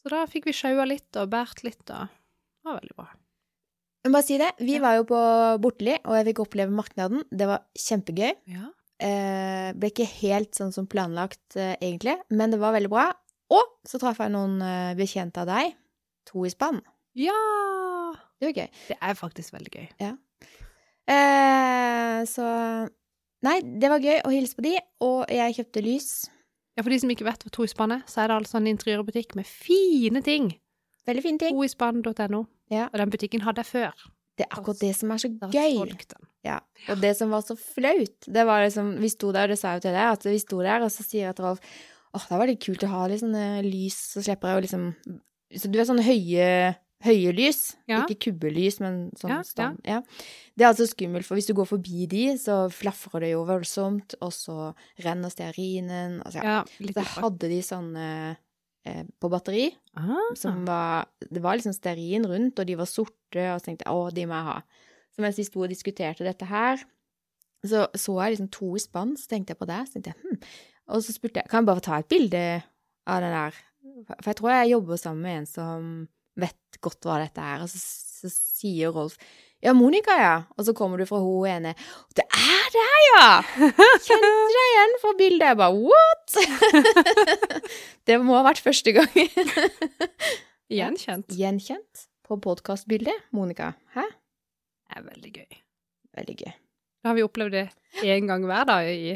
Så 0.00 0.08
da 0.12 0.22
fikk 0.30 0.46
vi 0.48 0.54
sjaua 0.56 0.86
litt 0.88 1.16
og 1.20 1.28
båret 1.32 1.60
litt, 1.66 1.82
og 1.92 2.08
det 2.08 2.64
var 2.70 2.78
veldig 2.80 2.96
bra. 2.96 3.08
Men 4.04 4.14
bare 4.16 4.24
si 4.24 4.38
det, 4.40 4.52
vi 4.64 4.78
Ja. 4.78 4.80
var 4.80 4.94
jo 4.96 5.04
på 5.10 5.18
Bortli, 5.60 5.98
og 6.08 6.14
jeg 6.16 6.30
fikk 6.30 6.38
oppleve 6.46 6.72
marknaden. 6.72 7.24
Det 7.30 7.46
var 7.50 7.66
kjempegøy. 7.76 8.32
Ja. 8.48 8.70
Eh, 9.00 9.72
ble 9.76 9.90
ikke 9.92 10.06
helt 10.22 10.52
sånn 10.56 10.72
som 10.72 10.86
planlagt, 10.86 11.56
eh, 11.56 11.76
egentlig, 11.80 12.16
men 12.30 12.50
det 12.50 12.60
var 12.60 12.72
veldig 12.72 12.88
bra. 12.92 13.12
Og 13.50 13.66
så 13.84 13.98
traff 14.00 14.18
jeg 14.18 14.30
noen 14.32 14.60
eh, 14.62 14.94
bekjente 14.96 15.42
av 15.44 15.46
deg. 15.52 15.74
To 16.32 16.44
i 16.46 16.50
spann. 16.52 16.80
ja! 17.14 17.34
Det 18.40 18.48
var 18.48 18.56
gøy. 18.56 18.68
Det 18.88 18.96
er 18.96 19.18
faktisk 19.18 19.54
veldig 19.54 19.72
gøy. 19.74 19.86
Eh, 21.10 22.20
så 22.30 22.46
Nei, 23.40 23.56
det 23.80 23.88
var 23.88 24.02
gøy 24.04 24.18
å 24.28 24.32
hilse 24.34 24.56
på 24.56 24.64
de, 24.66 24.74
og 25.00 25.22
jeg 25.32 25.54
kjøpte 25.56 25.82
lys. 25.84 26.10
Ja, 26.76 26.82
for 26.84 26.92
de 26.92 26.98
som 27.00 27.12
ikke 27.12 27.24
vet 27.24 27.44
hva 27.44 27.52
To 27.56 27.64
i 27.64 27.70
spann 27.72 27.94
er, 27.96 28.02
så 28.08 28.20
er 28.22 28.28
det 28.28 28.36
altså 28.36 28.58
en 28.58 28.68
interiørbutikk 28.68 29.32
med 29.38 29.48
fine 29.48 30.20
ting. 30.24 30.50
Veldig 31.08 31.22
fine 31.24 31.40
ting. 31.40 31.56
Toispann.no. 31.56 32.42
Ja. 32.70 32.90
Og 32.92 32.98
den 33.00 33.12
butikken 33.12 33.44
hadde 33.46 33.64
jeg 33.64 33.70
før. 33.70 34.04
Det 34.38 34.46
er 34.46 34.56
akkurat 34.56 34.80
det 34.80 34.92
som 34.96 35.12
er 35.12 35.20
så 35.20 35.30
Da 35.40 35.48
gøy. 35.52 35.80
Ja. 36.46 36.58
Og 36.92 37.00
det 37.00 37.14
som 37.18 37.32
var 37.32 37.44
så 37.44 37.56
flaut, 37.58 38.28
det 38.28 38.44
var 38.48 38.62
liksom 38.64 38.94
Vi 39.00 39.10
sto 39.12 39.32
der, 39.32 39.48
og 39.48 39.52
det 39.52 39.58
sa 39.60 39.74
jeg 39.74 39.80
jo 39.80 39.86
til 39.88 39.96
deg, 39.96 40.12
at 40.14 40.28
vi 40.28 40.38
sto 40.40 40.60
der, 40.64 40.84
og 40.84 40.92
så 40.92 41.04
sier 41.04 41.26
jeg 41.26 41.36
til 41.36 41.48
Rolf 41.48 41.64
åh, 42.10 42.24
det 42.28 42.38
var 42.40 42.48
litt 42.48 42.62
kult 42.64 42.84
å 42.86 42.90
ha 42.90 43.02
litt 43.10 43.22
sånne 43.22 43.44
lys, 43.66 43.98
så 44.14 44.22
slipper 44.24 44.52
jeg 44.52 44.60
å 44.60 44.64
liksom 44.64 44.86
Så 45.60 45.70
du 45.70 45.76
er 45.80 45.88
sånne 45.88 46.06
høye 46.06 46.46
Høye 47.00 47.32
lys, 47.32 47.76
Ja. 47.88 48.02
ikke 48.04 48.18
kubbelys, 48.26 48.78
men 48.80 49.10
sånn 49.16 49.30
Ja, 49.32 49.38
stand. 49.42 49.80
Ja. 49.88 50.02
Det 50.56 50.64
er 50.66 50.68
altså 50.68 50.86
skummelt, 50.86 51.24
for 51.24 51.34
hvis 51.38 51.46
du 51.48 51.54
går 51.56 51.66
forbi 51.70 52.06
de, 52.06 52.26
så 52.36 52.68
flafrer 52.70 53.20
det 53.24 53.30
jo 53.32 53.44
voldsomt, 53.48 54.14
og 54.20 54.32
så 54.36 54.74
renner 55.00 55.32
stearinen 55.32 56.18
altså, 56.26 56.42
Så 56.92 57.22
hadde 57.22 57.48
de 57.48 57.60
sånne 57.64 58.36
eh, 58.84 59.04
på 59.20 59.30
batteri, 59.32 59.70
Ah, 59.96 60.34
som 60.36 60.64
var 60.66 61.06
Det 61.20 61.40
var 61.42 61.56
liksom 61.56 61.72
stearin 61.74 62.26
rundt, 62.28 62.58
og 62.60 62.66
de 62.66 62.76
var 62.76 62.86
sorte, 62.86 63.46
og 63.54 63.60
så 63.60 63.64
tenkte 63.70 63.86
jeg 63.88 63.94
å, 63.94 64.12
de 64.12 64.26
må 64.26 64.34
jeg 64.36 64.44
ha. 64.52 64.62
Så 65.16 65.22
mens 65.24 65.36
vi 65.40 65.44
sto 65.48 65.60
og 65.64 65.68
diskuterte 65.72 66.24
dette 66.24 66.44
her, 66.46 66.84
så 67.64 67.86
så 67.96 68.20
jeg 68.22 68.36
liksom 68.36 68.50
to 68.52 68.74
i 68.76 68.78
spann, 68.78 69.16
så 69.16 69.26
tenkte 69.28 69.52
jeg 69.54 69.58
på 69.58 69.66
det, 69.66 69.80
så 69.88 69.92
tenkte 69.96 70.12
jeg 70.12 70.20
hm. 70.22 70.38
Og 70.90 71.02
så 71.04 71.12
spurte 71.12 71.40
jeg 71.40 71.48
kan 71.48 71.62
jeg 71.64 71.66
bare 71.72 71.80
ta 71.80 71.98
et 71.98 72.08
bilde 72.08 72.62
av 73.06 73.20
den 73.22 73.32
der, 73.32 73.54
for 74.20 74.30
jeg 74.30 74.36
tror 74.36 74.50
jeg 74.50 74.70
jobber 74.72 74.96
sammen 75.00 75.22
med 75.22 75.38
en 75.38 75.46
som 75.46 76.08
vet 76.38 76.80
godt 76.84 77.06
hva 77.08 77.20
dette 77.22 77.42
er, 77.42 77.64
og 77.64 77.70
så, 77.72 77.80
så 77.80 78.30
sier 78.32 78.92
Rolf 78.94 79.16
ja, 79.60 79.74
Monica, 79.76 80.14
ja. 80.16 80.36
Og 80.56 80.64
så 80.64 80.72
kommer 80.76 80.96
du 81.00 81.04
fra 81.04 81.18
hun 81.20 81.44
ene. 81.48 81.74
Det 82.16 82.24
er 82.24 82.70
deg, 82.72 83.00
ja! 83.10 83.24
Kjente 84.06 84.30
deg 84.30 84.60
igjen 84.70 84.94
fra 85.02 85.12
bildet. 85.18 85.50
Jeg 85.50 85.58
bare 85.60 85.74
what?! 85.76 86.38
det 88.08 88.16
må 88.24 88.38
ha 88.38 88.44
vært 88.46 88.62
første 88.64 88.94
gang. 88.96 89.18
Gjenkjent. 90.80 91.36
Gjenkjent 91.36 92.06
på 92.24 92.38
podkastbildet, 92.40 93.26
Monica. 93.36 93.74
Hæ? 93.92 94.06
Det 94.08 94.96
er 94.96 95.04
veldig 95.10 95.32
gøy. 95.34 95.60
Veldig 96.16 96.36
gøy. 96.40 96.54
Da 97.00 97.12
har 97.12 97.18
vi 97.18 97.26
opplevd 97.26 97.58
det 97.58 97.66
én 98.06 98.30
gang 98.30 98.46
hver 98.48 98.64
dag 98.68 98.88
i 98.88 99.12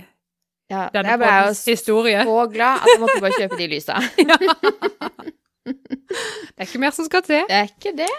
Ja, 0.72 0.90
denne 0.92 1.14
jeg 1.14 1.20
ble 1.20 1.28
jo 1.28 1.40
poddens 1.40 1.64
historie. 1.68 2.20
så 2.24 2.36
glad 2.52 2.84
at 2.84 2.92
jeg 2.92 3.00
måtte 3.00 3.24
bare 3.24 3.40
kjøpe 3.40 3.58
de 3.60 3.70
lysa. 3.72 3.96
Det 5.64 6.58
er 6.60 6.66
ikke 6.68 6.82
mer 6.82 6.92
som 6.94 7.06
skal 7.08 7.22
til. 7.26 7.44
Det 7.48 7.56
er 7.56 7.70
ikke 7.70 7.94
det. 7.96 8.10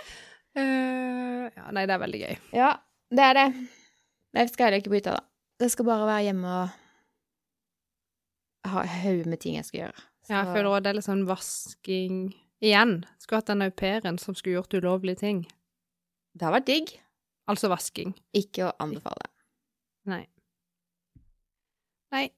Uh, 0.55 1.45
ja, 1.51 1.65
nei, 1.75 1.83
det 1.85 1.93
er 1.95 2.01
veldig 2.01 2.21
gøy. 2.23 2.35
Ja, 2.55 2.71
det 3.13 3.23
er 3.27 3.37
det. 3.37 3.47
Jeg 4.35 4.51
skal 4.51 4.67
heller 4.67 4.81
ikke 4.81 4.91
på 4.93 4.99
hytta, 4.99 5.17
da. 5.19 5.23
Jeg 5.63 5.71
skal 5.71 5.87
bare 5.87 6.07
være 6.09 6.25
hjemme 6.27 6.55
og 6.63 6.67
ha 8.71 8.81
haug 8.89 9.27
med 9.29 9.39
ting 9.43 9.55
jeg 9.59 9.67
skal 9.67 9.79
gjøre. 9.85 10.05
Ja, 10.25 10.39
jeg 10.41 10.55
føler 10.55 10.69
også 10.71 10.83
det 10.83 10.89
er 10.89 10.97
litt 10.97 11.07
sånn 11.07 11.27
vasking 11.29 12.17
Igjen. 12.65 12.93
Skulle 13.21 13.41
hatt 13.41 13.49
den 13.51 13.65
au 13.65 13.71
pairen 13.77 14.17
som 14.17 14.33
skulle 14.33 14.55
gjort 14.57 14.73
ulovlige 14.73 15.19
ting. 15.21 15.41
Det 16.33 16.47
har 16.47 16.55
vært 16.55 16.69
digg. 16.69 16.93
Altså 17.51 17.69
vasking. 17.69 18.15
Ikke 18.33 18.69
å 18.69 18.73
anbefale. 18.81 19.27
Nei. 20.09 20.23
Nei. 22.15 22.29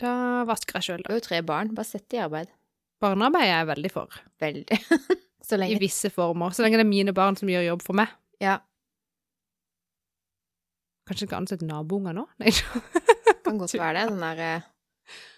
Da 0.00 0.44
vasker 0.48 0.78
jeg 0.78 0.86
sjøl, 0.86 1.02
Du 1.02 1.08
da. 1.08 1.12
har 1.12 1.20
jo 1.20 1.26
tre 1.26 1.40
barn. 1.44 1.74
Bare 1.76 1.88
sett 1.90 2.06
det 2.08 2.20
i 2.20 2.24
arbeid. 2.24 2.52
Barnearbeid 3.04 3.46
er 3.46 3.52
jeg 3.52 3.70
veldig 3.74 3.92
for. 3.92 4.20
Veldig. 4.42 4.80
Så 5.48 5.60
I 5.60 5.76
visse 5.76 6.08
former. 6.08 6.54
Så 6.56 6.64
lenge 6.64 6.80
det 6.80 6.86
er 6.86 6.88
mine 6.88 7.12
barn 7.16 7.36
som 7.36 7.50
gjør 7.52 7.66
jobb 7.74 7.82
for 7.84 8.00
meg. 8.00 8.12
Ja, 8.40 8.58
Kanskje 11.04 11.26
ikke 11.28 11.36
ansette 11.36 11.66
nabounger 11.68 12.16
nå? 12.16 12.24
Nei, 12.40 12.52
kan 13.44 13.58
godt 13.60 13.74
være 13.76 13.98
det. 13.98 14.04
Sånn 14.08 14.22
der 14.24 14.38
eh, 14.44 14.68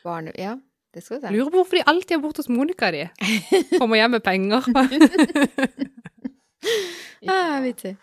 barne... 0.06 0.34
Ja, 0.38 0.54
det 0.94 1.02
skal 1.02 1.18
du 1.18 1.26
se. 1.26 1.32
Lurer 1.34 1.50
på 1.50 1.58
hvorfor 1.60 1.80
de 1.80 1.86
alltid 1.90 2.16
er 2.18 2.22
borte 2.22 2.44
hos 2.44 2.50
Monica, 2.52 2.92
de. 2.94 3.08
Kommer 3.80 3.98
hjem 3.98 4.14
med 4.16 4.22
penger. 4.26 4.68
Ah, 7.26 7.58
vittig. 7.64 7.96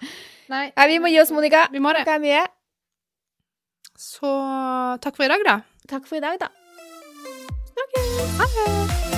Nei, 0.52 0.66
Nei, 0.76 0.90
vi 0.92 1.00
må 1.00 1.12
gi 1.14 1.22
oss, 1.24 1.32
Monica. 1.32 1.66
vi 1.72 1.80
må 1.84 1.96
det. 1.96 2.04
Er 2.04 2.20
mye. 2.24 2.44
Så 3.96 4.34
takk 5.04 5.16
for 5.16 5.24
i 5.24 5.32
dag, 5.32 5.48
da. 5.48 5.58
Takk 5.88 6.10
for 6.10 6.20
i 6.20 6.24
dag, 6.24 6.44
da. 6.44 6.52
Ha 8.44 8.52
det. 8.52 9.13